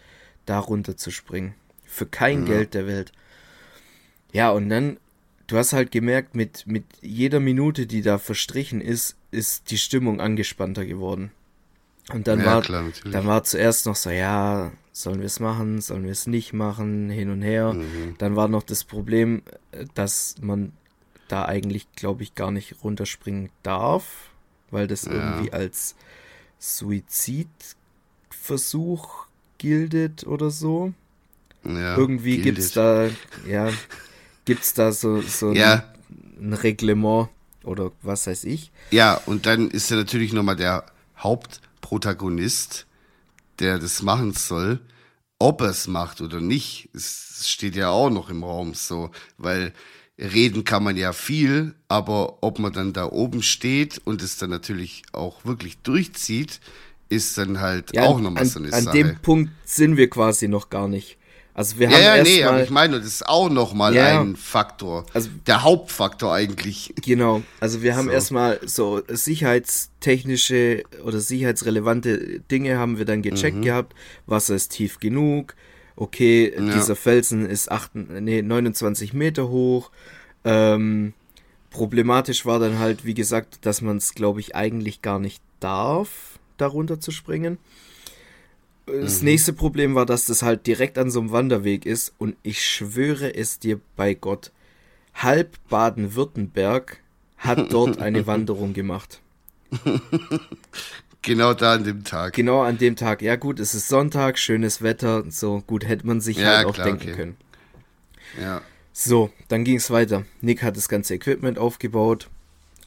da 0.46 0.60
runter 0.60 0.96
zu 0.98 1.12
springen. 1.12 1.54
Für 1.86 2.06
kein 2.06 2.48
Ja. 2.48 2.54
Geld 2.54 2.74
der 2.74 2.88
Welt. 2.88 3.12
Ja, 4.32 4.52
und 4.52 4.70
dann, 4.70 4.98
du 5.48 5.58
hast 5.58 5.74
halt 5.74 5.92
gemerkt, 5.92 6.36
mit, 6.36 6.66
mit 6.66 6.86
jeder 7.02 7.42
Minute, 7.42 7.86
die 7.86 8.02
da 8.02 8.18
verstrichen 8.18 8.80
ist, 8.80 9.18
ist 9.32 9.72
die 9.72 9.78
Stimmung 9.78 10.20
angespannter 10.22 10.86
geworden. 10.86 11.32
Und 12.14 12.28
dann 12.28 12.40
ja, 12.40 12.46
war, 12.46 12.62
klar, 12.62 12.84
dann 13.10 13.26
war 13.26 13.44
zuerst 13.44 13.86
noch 13.86 13.96
so, 13.96 14.10
ja, 14.10 14.72
sollen 14.92 15.20
wir 15.20 15.28
es 15.28 15.40
machen, 15.40 15.80
sollen 15.82 16.04
wir 16.04 16.12
es 16.12 16.28
nicht 16.28 16.52
machen, 16.54 17.10
hin 17.10 17.30
und 17.30 17.42
her. 17.42 17.74
Mhm. 17.74 18.16
Dann 18.18 18.36
war 18.36 18.48
noch 18.50 18.64
das 18.64 18.84
Problem, 18.84 19.42
dass 19.94 20.36
man 20.42 20.74
da 21.30 21.46
eigentlich, 21.46 21.88
glaube 21.96 22.24
ich, 22.24 22.36
gar 22.36 22.52
nicht 22.52 22.84
runterspringen 22.84 23.50
darf, 23.64 24.32
weil 24.70 24.88
das 24.88 25.06
Ja. 25.06 25.12
irgendwie 25.12 25.54
als 25.54 25.96
Suizidversuch 28.42 29.28
gildet 29.58 30.26
oder 30.28 30.50
so. 30.52 30.94
ja, 31.64 31.96
irgendwie 31.96 32.38
gildet. 32.38 32.56
gibt's 32.56 32.72
da, 32.74 33.08
ja, 33.48 33.70
gibt's 34.46 34.74
da 34.74 34.92
so, 34.92 35.22
so 35.22 35.50
ein, 35.50 35.56
Ja. 35.56 35.94
ein 36.40 36.54
Reglement 36.54 37.30
oder 37.64 37.92
was 38.02 38.28
weiß 38.28 38.44
ich. 38.46 38.72
Ja, 38.92 39.16
und 39.26 39.46
dann 39.46 39.70
ist 39.70 39.90
ja 39.90 39.98
natürlich 39.98 40.34
nochmal 40.34 40.56
der 40.56 40.86
Hauptprotagonist, 41.18 42.86
der 43.60 43.80
das 43.80 44.02
machen 44.02 44.34
soll. 44.34 44.80
Ob 45.40 45.62
er 45.62 45.70
es 45.70 45.88
macht 45.88 46.22
oder 46.22 46.40
nicht, 46.40 46.90
es 46.94 47.46
steht 47.50 47.76
ja 47.76 47.90
auch 47.90 48.10
noch 48.12 48.30
im 48.30 48.44
Raum 48.44 48.74
so, 48.76 49.10
weil 49.38 49.74
reden 50.20 50.64
kann 50.64 50.84
man 50.84 50.98
ja 50.98 51.14
viel, 51.14 51.74
aber 51.88 52.44
ob 52.44 52.60
man 52.60 52.74
dann 52.74 52.94
da 52.94 53.06
oben 53.06 53.42
steht 53.42 54.00
und 54.06 54.22
es 54.22 54.38
dann 54.38 54.52
natürlich 54.52 55.02
auch 55.14 55.44
wirklich 55.46 55.80
durchzieht, 55.80 56.60
ist 57.10 57.38
dann 57.40 57.60
halt 57.60 57.96
Ja, 57.96 58.04
auch 58.04 58.18
an, 58.18 58.24
nochmal 58.24 58.46
so 58.46 58.60
eine 58.60 58.72
an 58.72 58.84
Sache. 58.84 58.98
dem 58.98 59.20
Punkt 59.22 59.52
sind 59.66 59.98
wir 59.98 60.10
quasi 60.10 60.48
noch 60.48 60.70
gar 60.70 60.88
nicht. 60.88 61.18
Also 61.54 61.80
wir 61.80 61.90
Ja, 61.90 61.96
haben 61.98 62.04
ja, 62.04 62.24
nee, 62.24 62.30
erstmal 62.38 62.54
aber 62.54 62.64
ich 62.64 62.70
meine, 62.70 62.98
das 63.00 63.08
ist 63.08 63.28
auch 63.28 63.50
nochmal 63.50 63.94
Ja. 63.94 64.22
ein 64.22 64.36
Faktor. 64.38 65.06
Also- 65.14 65.30
der 65.48 65.64
Hauptfaktor 65.64 66.34
eigentlich. 66.34 66.94
Genau, 67.04 67.42
also 67.60 67.82
wir 67.82 67.96
haben 67.96 68.06
So. 68.06 68.12
erstmal 68.12 68.60
so 68.66 69.02
sicherheitstechnische 69.08 70.84
oder 71.04 71.20
sicherheitsrelevante 71.20 72.40
Dinge 72.52 72.78
haben 72.78 72.98
wir 72.98 73.06
dann 73.06 73.22
gecheckt 73.22 73.62
gehabt. 73.62 73.94
Wasser 74.26 74.56
ist 74.56 74.70
tief 74.72 75.00
genug. 75.00 75.56
Okay, 75.96 76.54
Mhm. 76.58 76.68
Ja. 76.70 76.74
dieser 76.76 76.96
Felsen 76.96 77.46
ist 77.48 77.72
acht, 77.72 77.92
nee, 77.96 78.42
29 78.42 79.14
Meter 79.14 79.50
hoch. 79.50 79.92
Ähm, 80.46 81.14
problematisch 81.70 82.46
war 82.46 82.60
dann 82.60 82.80
halt, 82.80 83.06
wie 83.06 83.14
gesagt, 83.14 83.66
dass 83.66 83.82
man 83.82 83.98
es, 83.98 84.16
glaube 84.16 84.40
ich, 84.40 84.56
eigentlich 84.56 85.02
gar 85.02 85.20
nicht 85.20 85.42
darf, 85.60 86.40
darunter 86.58 87.00
zu 87.00 87.12
springen. 87.12 87.58
Das 89.00 89.22
nächste 89.22 89.54
Problem 89.54 89.96
war, 89.96 90.06
dass 90.06 90.26
das 90.26 90.42
halt 90.42 90.68
direkt 90.68 90.98
an 90.98 91.10
so 91.12 91.20
einem 91.20 91.32
Wanderweg 91.32 91.86
ist 91.86 92.14
und 92.18 92.36
ich 92.44 92.64
schwöre 92.64 93.34
es 93.36 93.60
dir 93.60 93.80
bei 93.96 94.14
Gott, 94.14 94.52
halb 95.14 95.58
Baden-Württemberg 95.70 97.00
hat 97.38 97.72
dort 97.72 98.00
eine 98.00 98.28
Wanderung 98.28 98.74
gemacht. 98.74 99.22
Genau 101.24 101.54
da 101.54 101.74
an 101.74 101.84
dem 101.84 102.04
Tag. 102.04 102.34
Genau 102.34 102.62
an 102.62 102.80
dem 102.80 102.96
Tag. 102.96 103.22
Ja 103.22 103.36
gut, 103.36 103.60
es 103.60 103.76
ist 103.76 103.88
Sonntag, 103.88 104.40
schönes 104.40 104.82
Wetter, 104.82 105.24
so 105.30 105.62
gut 105.68 105.88
hätte 105.88 106.08
man 106.08 106.20
sich 106.20 106.38
Ja, 106.38 106.58
halt 106.58 106.66
auch 106.66 106.74
klar, 106.74 106.88
denken 106.88 107.04
okay. 107.10 107.16
können. 107.16 107.38
Ja. 108.42 108.62
So, 108.92 109.30
dann 109.48 109.64
ging 109.64 109.78
es 109.78 109.92
weiter. 109.92 110.26
Nick 110.42 110.64
hat 110.64 110.78
das 110.78 110.90
ganze 110.90 111.14
Equipment 111.14 111.60
aufgebaut. 111.60 112.28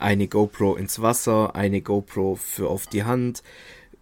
Eine 0.01 0.27
GoPro 0.27 0.75
ins 0.75 1.01
Wasser, 1.01 1.55
eine 1.55 1.81
GoPro 1.81 2.35
für 2.35 2.69
auf 2.69 2.89
die 2.89 3.05
Hand. 3.05 3.45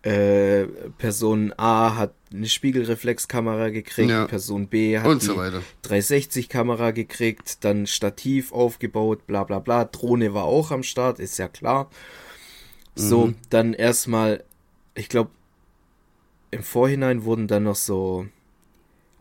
Äh, 0.02 0.64
Person 0.98 1.52
A 1.56 1.94
hat 1.96 2.12
eine 2.32 2.48
Spiegelreflexkamera 2.48 3.68
gekriegt, 3.68 4.10
Ja. 4.10 4.26
Person 4.26 4.66
B 4.66 4.98
hat 4.98 5.06
Und 5.06 5.22
so 5.22 5.36
weiter. 5.36 5.62
360-Kamera 5.84 6.90
gekriegt, 6.90 7.62
dann 7.64 7.86
Stativ 7.86 8.52
aufgebaut, 8.52 9.26
bla 9.28 9.44
bla 9.44 9.60
bla. 9.60 9.84
Drohne 9.84 10.34
war 10.34 10.44
auch 10.44 10.72
am 10.72 10.82
Start, 10.82 11.20
ist 11.20 11.38
ja 11.38 11.46
klar. 11.46 11.88
So, 12.96 13.28
Mhm. 13.28 13.36
dann 13.50 13.74
erstmal, 13.74 14.42
ich 14.94 15.08
glaube, 15.08 15.30
im 16.50 16.62
Vorhinein 16.64 17.24
wurden 17.24 17.46
dann 17.46 17.62
noch 17.62 17.76
so 17.76 18.26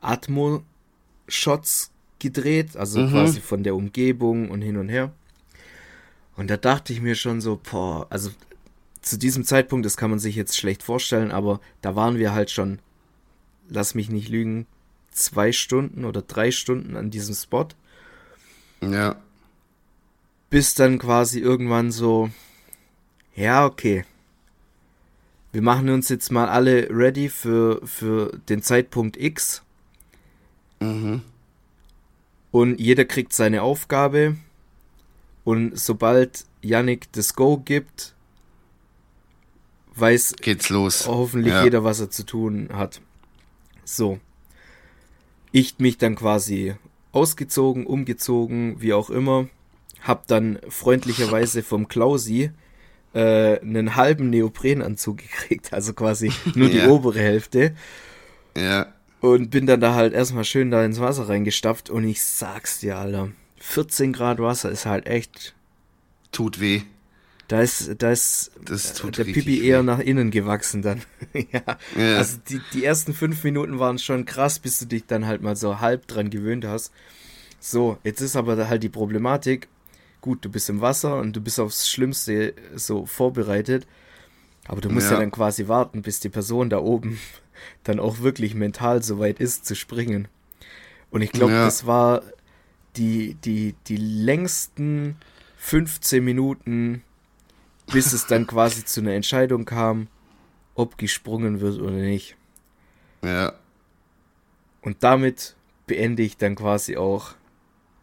Atmo-Shots 0.01 1.91
gedreht, 2.19 2.75
also 2.75 2.99
Mhm. 3.01 3.09
quasi 3.11 3.39
von 3.39 3.63
der 3.63 3.75
Umgebung 3.75 4.49
und 4.49 4.61
hin 4.61 4.77
und 4.77 4.89
her. 4.89 5.11
Und 6.35 6.49
da 6.49 6.57
dachte 6.57 6.93
ich 6.93 7.01
mir 7.01 7.15
schon 7.15 7.41
so, 7.41 7.59
boah, 7.71 8.07
also 8.09 8.31
zu 9.01 9.17
diesem 9.17 9.43
Zeitpunkt, 9.43 9.85
das 9.85 9.97
kann 9.97 10.09
man 10.09 10.19
sich 10.19 10.35
jetzt 10.35 10.57
schlecht 10.57 10.83
vorstellen, 10.83 11.31
aber 11.31 11.59
da 11.81 11.95
waren 11.95 12.17
wir 12.17 12.33
halt 12.33 12.51
schon, 12.51 12.79
lass 13.69 13.95
mich 13.95 14.09
nicht 14.09 14.29
lügen, 14.29 14.67
zwei 15.11 15.51
Stunden 15.51 16.05
oder 16.05 16.21
drei 16.21 16.51
Stunden 16.51 16.95
an 16.95 17.09
diesem 17.09 17.35
Spot, 17.35 17.67
Ja. 18.81 19.15
bis 20.49 20.75
dann 20.75 20.99
quasi 20.99 21.39
irgendwann 21.39 21.91
so, 21.91 22.29
ja, 23.35 23.65
okay. 23.65 24.05
Wir 25.51 25.61
machen 25.61 25.89
uns 25.89 26.07
jetzt 26.09 26.31
mal 26.31 26.47
alle 26.47 26.87
ready 26.89 27.27
für, 27.27 27.85
für 27.85 28.39
den 28.49 28.61
Zeitpunkt 28.61 29.17
X 29.17 29.63
Mhm. 30.79 31.21
und 32.51 32.79
jeder 32.79 33.05
kriegt 33.05 33.33
seine 33.33 33.61
Aufgabe 33.61 34.37
und 35.43 35.77
sobald 35.77 36.45
Yannick 36.61 37.11
das 37.11 37.35
Go 37.35 37.57
gibt, 37.57 38.13
weiß 39.95 40.35
Geht's 40.41 40.69
los. 40.69 41.07
hoffentlich 41.07 41.53
Ja. 41.53 41.63
jeder, 41.63 41.83
was 41.83 41.99
er 41.99 42.09
zu 42.09 42.23
tun 42.25 42.69
hat. 42.73 43.01
So. 43.83 44.19
Ich 45.51 45.79
mich 45.79 45.97
dann 45.97 46.15
quasi 46.15 46.75
ausgezogen, 47.11 47.85
umgezogen, 47.85 48.79
wie 48.81 48.93
auch 48.93 49.09
immer. 49.09 49.47
Hab 50.01 50.27
dann 50.27 50.59
freundlicherweise 50.69 51.61
vom 51.61 51.87
Klausi 51.87 52.51
äh, 53.13 53.59
einen 53.59 53.95
halben 53.97 54.29
Neoprenanzug 54.29 55.17
gekriegt, 55.21 55.73
also 55.73 55.93
quasi 55.93 56.31
nur 56.55 56.69
die 56.69 56.77
Ja. 56.77 56.87
obere 56.87 57.19
Hälfte. 57.19 57.75
Ja. 58.57 58.93
Und 59.19 59.51
bin 59.51 59.67
dann 59.67 59.81
da 59.81 59.93
halt 59.93 60.13
erstmal 60.13 60.45
schön 60.45 60.71
da 60.71 60.83
ins 60.83 60.99
Wasser 60.99 61.27
reingestapft 61.29 61.89
und 61.89 62.05
ich 62.05 62.23
sag's 62.23 62.79
dir, 62.79 62.97
Alter. 62.97 63.29
14 63.59 64.13
Grad 64.13 64.39
Wasser 64.39 64.71
ist 64.71 64.85
halt 64.87 65.05
echt. 65.05 65.53
Tut 66.31 66.59
weh. 66.59 66.81
Da 67.51 67.61
ist, 67.61 67.95
da 67.99 68.11
ist 68.11 68.51
tut 68.97 69.17
der 69.17 69.25
Pipi 69.25 69.61
eher 69.67 69.83
nach 69.83 69.99
innen 69.99 70.31
gewachsen 70.31 70.81
dann. 70.81 71.01
ja. 71.33 71.61
Ja. 71.97 72.15
Also 72.17 72.37
die, 72.47 72.61
die 72.73 72.85
ersten 72.85 73.13
fünf 73.13 73.43
Minuten 73.43 73.77
waren 73.77 73.99
schon 73.99 74.23
krass, 74.23 74.57
bis 74.59 74.79
du 74.79 74.85
dich 74.85 75.05
dann 75.05 75.25
halt 75.27 75.41
mal 75.41 75.57
so 75.57 75.81
halb 75.81 76.07
dran 76.07 76.29
gewöhnt 76.29 76.63
hast. 76.65 76.93
So, 77.59 77.97
jetzt 78.05 78.21
ist 78.21 78.37
aber 78.37 78.69
halt 78.69 78.83
die 78.83 78.89
Problematik. 78.89 79.67
Gut, 80.21 80.45
du 80.45 80.49
bist 80.49 80.69
im 80.69 80.79
Wasser 80.79 81.17
und 81.19 81.35
du 81.35 81.41
bist 81.41 81.59
aufs 81.59 81.89
Schlimmste 81.89 82.53
so 82.75 83.05
vorbereitet. 83.05 83.85
Aber 84.67 84.79
du 84.79 84.89
musst 84.89 85.07
ja, 85.07 85.13
Ja. 85.15 85.19
dann 85.19 85.31
quasi 85.31 85.67
warten, 85.67 86.03
bis 86.03 86.21
die 86.21 86.29
Person 86.29 86.69
da 86.69 86.79
oben 86.79 87.19
dann 87.83 87.99
auch 87.99 88.19
wirklich 88.19 88.55
mental 88.55 89.03
so 89.03 89.19
weit 89.19 89.39
ist 89.41 89.65
zu 89.65 89.75
springen. 89.75 90.29
Und 91.09 91.21
ich 91.21 91.33
glaube, 91.33 91.51
Ja. 91.51 91.65
das 91.65 91.85
war 91.85 92.21
die, 92.95 93.33
die, 93.43 93.75
die 93.87 93.97
längsten 93.97 95.17
15 95.57 96.23
Minuten, 96.23 97.03
bis 97.87 98.13
es 98.13 98.27
dann 98.27 98.47
quasi 98.47 98.85
zu 98.85 99.01
einer 99.01 99.13
Entscheidung 99.13 99.65
kam, 99.65 100.07
ob 100.75 100.97
gesprungen 100.97 101.59
wird 101.61 101.79
oder 101.79 101.91
nicht. 101.91 102.35
Ja. 103.23 103.53
Und 104.81 105.03
damit 105.03 105.55
beende 105.87 106.23
ich 106.23 106.37
dann 106.37 106.55
quasi 106.55 106.97
auch 106.97 107.33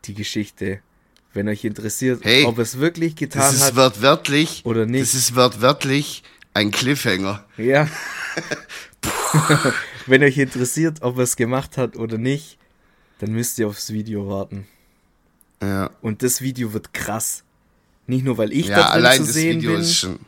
die 0.05 0.15
Geschichte. 0.15 0.81
Wenn 1.33 1.49
euch 1.49 1.65
interessiert, 1.65 2.25
Hey, 2.25 2.45
ob 2.45 2.59
es 2.59 2.79
wirklich 2.79 3.15
getan 3.17 3.43
Das 3.43 3.55
ist 3.55 3.63
hat. 3.63 3.77
wortwörtlich. 3.77 4.63
oder 4.65 4.87
nicht. 4.87 5.03
Das 5.03 5.15
ist 5.15 5.35
wortwörtlich 5.37 6.23
ein 6.55 6.71
Cliffhanger. 6.71 7.45
Ja. 7.57 7.89
Wenn 10.07 10.23
euch 10.23 10.39
interessiert, 10.39 11.03
ob 11.03 11.19
er 11.19 11.25
es 11.25 11.37
gemacht 11.37 11.77
hat 11.77 11.97
oder 11.97 12.19
nicht, 12.19 12.59
dann 13.19 13.33
müsst 13.33 13.59
ihr 13.59 13.69
aufs 13.69 13.93
Video 13.93 14.29
warten. 14.29 14.67
Ja. 15.63 15.91
Und 16.01 16.23
das 16.23 16.41
Video 16.41 16.73
wird 16.73 16.95
krass. 16.95 17.45
Nicht 18.09 18.25
nur, 18.25 18.37
weil 18.39 18.53
ich 18.53 18.67
Ja, 18.67 18.77
da 18.77 18.83
drin 18.85 18.93
allein 19.05 19.17
zu 19.21 19.25
das 19.27 19.35
sehen 19.35 19.59
Video 19.59 19.73
bin, 19.73 19.81
ist 19.83 19.95
schon. 19.97 20.19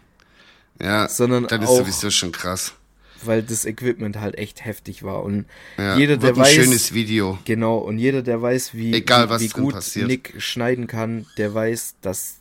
Ja, 0.81 1.09
sondern 1.09 1.47
dann 1.49 1.63
ist 1.63 1.69
auch- 1.69 1.79
sowieso 1.79 2.11
schon 2.11 2.31
krass. 2.31 2.75
weil 3.23 3.43
das 3.43 3.67
Equipment 3.67 4.17
halt 4.19 4.39
echt 4.39 4.65
heftig 4.65 5.03
war. 5.03 5.23
Und 5.25 5.45
Ja. 5.77 5.95
jeder, 5.99 6.17
der 6.17 6.35
weiß, 6.37 6.53
schönes 6.55 6.95
Video. 6.95 7.39
Genau, 7.45 7.77
und 7.77 7.99
jeder, 7.99 8.23
der 8.23 8.41
weiß, 8.41 8.73
wie, 8.73 8.95
Egal, 8.95 9.27
wie, 9.27 9.31
was 9.31 9.43
wie 9.43 9.49
gut 9.49 9.75
passiert. 9.75 10.07
Nick 10.07 10.35
schneiden 10.39 10.87
kann, 10.87 11.27
der 11.37 11.53
weiß, 11.53 11.97
dass 12.01 12.37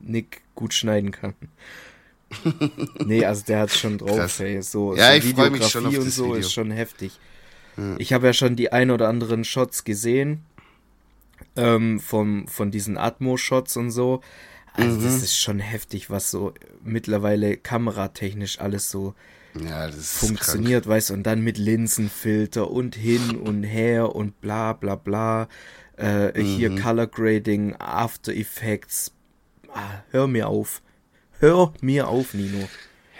Nick 0.00 0.40
gut 0.56 0.74
schneiden 0.74 1.12
kann. 1.12 1.34
nee, 3.04 3.24
also 3.24 3.44
der 3.46 3.60
hat 3.60 3.70
schon 3.70 3.98
drauf, 3.98 4.40
ey. 4.40 4.60
So, 4.62 4.96
Ja, 4.96 5.12
so 5.12 5.16
ich 5.18 5.34
freu 5.34 5.50
mich 5.50 5.68
schon 5.68 5.86
auf 5.86 5.96
und 5.96 6.04
das 6.06 6.16
so 6.16 6.24
Video. 6.24 6.36
ist 6.38 6.52
schon 6.52 6.70
heftig. 6.72 7.12
Ich 7.98 8.12
habe 8.12 8.26
ja 8.26 8.32
schon 8.32 8.56
die 8.56 8.72
ein 8.72 8.90
oder 8.90 9.08
anderen 9.08 9.44
Shots 9.44 9.84
gesehen. 9.84 10.44
Ähm, 11.56 12.00
vom, 12.00 12.48
von 12.48 12.70
diesen 12.72 12.96
Atmo-Shots 12.98 13.76
und 13.76 13.90
so. 13.92 14.20
Also 14.76 14.98
Mhm. 14.98 15.04
das 15.04 15.22
ist 15.22 15.36
schon 15.38 15.60
heftig, 15.60 16.10
was 16.10 16.30
so 16.30 16.52
mittlerweile 16.82 17.56
kameratechnisch 17.56 18.60
alles 18.60 18.90
so 18.90 19.14
Ja, 19.64 19.88
funktioniert, 19.90 20.86
weißt 20.88 21.10
du, 21.10 21.14
und 21.14 21.22
dann 21.24 21.42
mit 21.42 21.58
Linsenfilter 21.58 22.70
und 22.70 22.96
hin 22.96 23.36
und 23.36 23.62
her 23.62 24.14
und 24.14 24.40
bla 24.40 24.72
bla 24.72 24.96
bla. 24.96 25.48
Äh, 25.96 26.42
Hier 26.42 26.70
Mhm. 26.70 26.76
Color 26.76 27.06
Grading, 27.06 27.76
After 27.78 28.32
Effects. 28.34 29.12
Ah, 29.72 30.02
hör 30.10 30.26
mir 30.26 30.48
auf. 30.48 30.82
Hör 31.38 31.72
mir 31.80 32.08
auf, 32.08 32.34
Nino. 32.34 32.68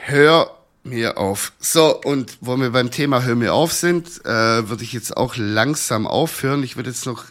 Hör 0.06 0.63
mir 0.84 1.18
auf. 1.18 1.52
So, 1.58 2.00
und 2.02 2.38
wo 2.40 2.56
wir 2.56 2.70
beim 2.70 2.90
Thema 2.90 3.22
Hör 3.22 3.34
mir 3.34 3.54
auf 3.54 3.72
sind, 3.72 4.24
äh, 4.24 4.68
würde 4.68 4.84
ich 4.84 4.92
jetzt 4.92 5.16
auch 5.16 5.36
langsam 5.36 6.06
aufhören. 6.06 6.62
Ich 6.62 6.76
würde 6.76 6.90
jetzt 6.90 7.06
noch 7.06 7.24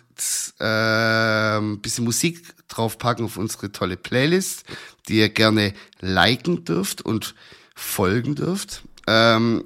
äh, 0.60 1.58
ein 1.58 1.80
bisschen 1.80 2.04
Musik 2.04 2.44
draufpacken 2.68 3.26
auf 3.26 3.38
unsere 3.38 3.72
tolle 3.72 3.96
Playlist, 3.96 4.64
die 5.08 5.20
ihr 5.20 5.30
gerne 5.30 5.74
liken 6.00 6.66
dürft 6.66 7.02
und 7.04 7.36
folgen 7.76 8.36
dürft. 8.36 8.84
Ähm, 9.08 9.66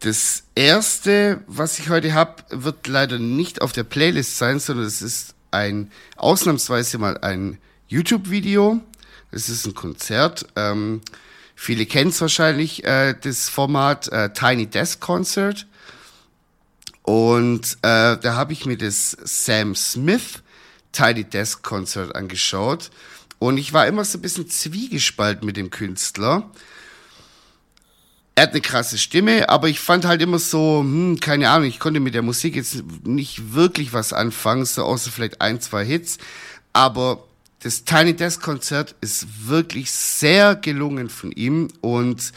das 0.00 0.44
erste, 0.54 1.42
was 1.46 1.78
ich 1.78 1.88
heute 1.88 2.14
habe, 2.14 2.42
wird 2.50 2.86
leider 2.88 3.18
nicht 3.18 3.62
auf 3.62 3.72
der 3.72 3.84
Playlist 3.84 4.38
sein, 4.38 4.58
sondern 4.58 4.86
es 4.86 5.02
ist 5.02 5.34
ein 5.50 5.90
ausnahmsweise 6.16 6.98
mal 6.98 7.18
ein 7.18 7.58
YouTube-Video. 7.88 8.80
Es 9.30 9.48
ist 9.48 9.66
ein 9.66 9.74
Konzert. 9.74 10.46
Ähm, 10.56 11.02
viele 11.62 11.86
kennen 11.86 12.10
es 12.10 12.20
wahrscheinlich, 12.20 12.82
äh, 12.84 13.14
das 13.20 13.48
Format 13.48 14.08
äh, 14.08 14.32
Tiny 14.32 14.66
Desk 14.66 15.00
Concert. 15.00 15.68
Und 17.02 17.78
äh, 17.82 18.16
da 18.18 18.34
habe 18.34 18.52
ich 18.52 18.66
mir 18.66 18.76
das 18.76 19.16
Sam 19.22 19.76
Smith 19.76 20.42
Tiny 20.90 21.22
Desk 21.22 21.62
Concert 21.62 22.16
angeschaut. 22.16 22.90
Und 23.38 23.58
ich 23.58 23.72
war 23.72 23.86
immer 23.86 24.04
so 24.04 24.18
ein 24.18 24.22
bisschen 24.22 24.50
zwiegespalten 24.50 25.46
mit 25.46 25.56
dem 25.56 25.70
Künstler. 25.70 26.50
er 28.34 28.42
hat 28.42 28.50
eine 28.50 28.60
krasse 28.60 28.98
Stimme, 28.98 29.48
aber 29.48 29.68
ich 29.68 29.78
fand 29.78 30.04
halt 30.04 30.20
immer 30.20 30.40
so, 30.40 30.80
hm, 30.80 31.20
keine 31.20 31.50
Ahnung, 31.50 31.68
ich 31.68 31.78
konnte 31.78 32.00
mit 32.00 32.14
der 32.14 32.22
Musik 32.22 32.56
jetzt 32.56 32.82
nicht 33.04 33.54
wirklich 33.54 33.92
was 33.92 34.12
anfangen, 34.12 34.64
so 34.64 34.82
außer 34.82 35.12
vielleicht 35.12 35.40
ein, 35.40 35.60
zwei 35.60 35.84
Hits. 35.84 36.18
Aber 36.72 37.22
das 37.62 37.84
Tiny 37.84 38.14
Desk 38.14 38.42
Konzert 38.42 38.96
ist 39.00 39.48
wirklich 39.48 39.90
sehr 39.92 40.56
gelungen 40.56 41.08
von 41.08 41.30
ihm 41.30 41.68
und 41.80 42.32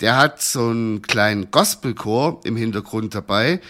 der 0.00 0.16
hat 0.16 0.42
so 0.42 0.68
einen 0.68 1.02
kleinen 1.02 1.52
Gospelchor 1.52 2.40
im 2.44 2.56
Hintergrund 2.56 3.14
dabei 3.14 3.60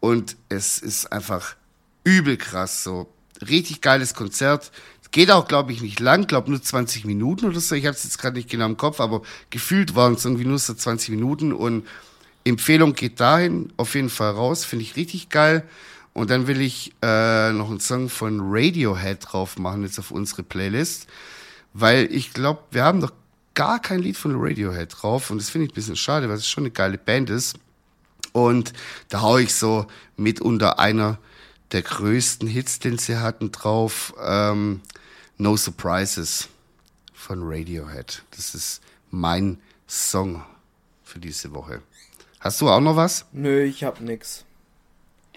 und 0.00 0.36
es 0.48 0.78
ist 0.78 1.12
einfach 1.12 1.54
übel 2.02 2.36
krass 2.36 2.82
so. 2.82 3.08
Richtig 3.48 3.80
geiles 3.80 4.14
Konzert. 4.14 4.72
Geht 5.12 5.30
auch, 5.30 5.48
glaube 5.48 5.72
ich, 5.72 5.82
nicht 5.82 6.00
lang, 6.00 6.26
glaube 6.26 6.50
nur 6.50 6.62
20 6.62 7.04
Minuten 7.04 7.46
oder 7.46 7.60
so. 7.60 7.74
Ich 7.74 7.86
habe 7.86 7.96
es 7.96 8.04
jetzt 8.04 8.18
gerade 8.18 8.36
nicht 8.36 8.50
genau 8.50 8.66
im 8.66 8.76
Kopf, 8.76 9.00
aber 9.00 9.22
gefühlt 9.50 9.94
waren 9.94 10.14
es 10.14 10.24
irgendwie 10.24 10.44
nur 10.44 10.58
so 10.58 10.74
20 10.74 11.10
Minuten. 11.10 11.52
Und 11.52 11.86
Empfehlung 12.44 12.92
geht 12.92 13.18
dahin, 13.18 13.72
auf 13.76 13.94
jeden 13.94 14.10
Fall 14.10 14.32
raus, 14.32 14.64
finde 14.64 14.84
ich 14.84 14.96
richtig 14.96 15.28
geil. 15.28 15.64
Und 16.12 16.30
dann 16.30 16.46
will 16.46 16.60
ich 16.60 16.92
äh, 17.02 17.52
noch 17.52 17.70
einen 17.70 17.80
Song 17.80 18.08
von 18.08 18.40
Radiohead 18.42 19.18
drauf 19.20 19.58
machen, 19.58 19.84
jetzt 19.84 19.98
auf 19.98 20.10
unsere 20.10 20.42
Playlist. 20.42 21.06
Weil 21.72 22.12
ich 22.12 22.32
glaube, 22.32 22.62
wir 22.72 22.84
haben 22.84 22.98
noch 22.98 23.12
gar 23.54 23.80
kein 23.80 24.00
Lied 24.00 24.16
von 24.16 24.34
Radiohead 24.36 24.88
drauf. 25.00 25.30
Und 25.30 25.38
das 25.38 25.50
finde 25.50 25.66
ich 25.66 25.72
ein 25.72 25.74
bisschen 25.74 25.96
schade, 25.96 26.28
weil 26.28 26.36
es 26.36 26.48
schon 26.48 26.64
eine 26.64 26.72
geile 26.72 26.98
Band 26.98 27.30
ist. 27.30 27.56
Und 28.32 28.72
da 29.08 29.22
hau 29.22 29.38
ich 29.38 29.54
so 29.54 29.86
mitunter 30.16 30.78
einer 30.78 31.18
der 31.72 31.82
größten 31.82 32.48
Hits, 32.48 32.80
den 32.80 32.98
sie 32.98 33.18
hatten, 33.18 33.52
drauf. 33.52 34.14
Ähm, 34.20 34.80
No 35.38 35.56
Surprises 35.56 36.48
von 37.14 37.40
Radiohead. 37.42 38.22
Das 38.32 38.54
ist 38.54 38.82
mein 39.10 39.58
Song 39.88 40.44
für 41.02 41.18
diese 41.18 41.52
Woche. 41.52 41.82
Hast 42.40 42.60
du 42.60 42.68
auch 42.68 42.80
noch 42.80 42.96
was? 42.96 43.26
Nö, 43.32 43.62
ich 43.62 43.84
hab 43.84 44.00
nix. 44.00 44.44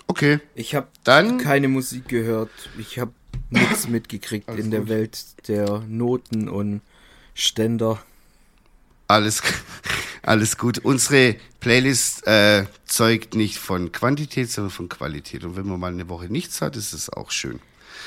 Okay. 0.08 0.40
Ich 0.56 0.76
hab 0.76 0.90
Dann- 1.04 1.38
keine 1.38 1.68
Musik 1.68 2.08
gehört. 2.08 2.52
Ich 2.78 3.00
hab 3.00 3.10
nichts 3.50 3.88
mitgekriegt 3.88 4.48
Alles 4.50 4.64
in 4.66 4.72
der 4.72 4.82
gut. 4.82 4.90
Welt 4.90 5.18
der 5.48 5.80
Noten 5.88 6.50
und 6.50 6.82
Ständer. 7.34 8.02
Alles, 9.08 9.42
alles 10.22 10.58
gut. 10.58 10.80
Unsere 10.80 11.36
Playlist 11.60 12.26
äh, 12.28 12.66
zeugt 12.86 13.36
nicht 13.36 13.58
von 13.58 13.92
Quantität, 13.92 14.52
sondern 14.52 14.72
von 14.72 14.90
Qualität. 14.90 15.44
Und 15.44 15.56
wenn 15.56 15.68
man 15.68 15.80
mal 15.80 15.92
eine 15.92 16.10
Woche 16.10 16.26
nichts 16.26 16.62
hat, 16.62 16.76
ist 16.76 16.94
es 16.94 17.10
auch 17.10 17.32
schön. 17.32 17.60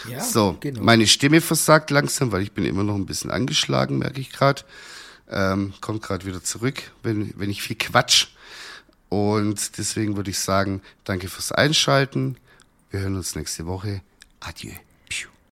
Ja, 0.09 0.22
so, 0.22 0.57
genau. 0.61 0.82
meine 0.82 1.07
Stimme 1.07 1.40
versagt 1.40 1.90
langsam, 1.90 2.30
weil 2.30 2.42
ich 2.42 2.53
bin 2.53 2.64
immer 2.64 2.84
noch 2.84 2.94
ein 2.94 3.07
bisschen 3.07 3.30
angeschlagen, 3.30 3.99
merke 3.99 4.20
ich 4.20 4.30
gerade. 4.30 4.62
Ähm, 5.28 5.72
kommt 5.80 6.03
gerade 6.03 6.24
wieder 6.26 6.42
zurück, 6.44 6.82
wenn, 7.03 7.32
wenn 7.36 7.51
ich 7.51 7.62
viel 7.62 7.76
quatsch. 7.76 8.28
Und 9.09 9.78
deswegen 9.78 10.16
würde 10.16 10.30
ich 10.30 10.38
sagen, 10.38 10.82
danke 11.04 11.28
fürs 11.28 11.52
Einschalten. 11.52 12.36
Wir 12.90 13.00
hören 13.00 13.16
uns 13.16 13.34
nächste 13.34 13.66
Woche. 13.66 14.02
Adieu. 14.40 14.72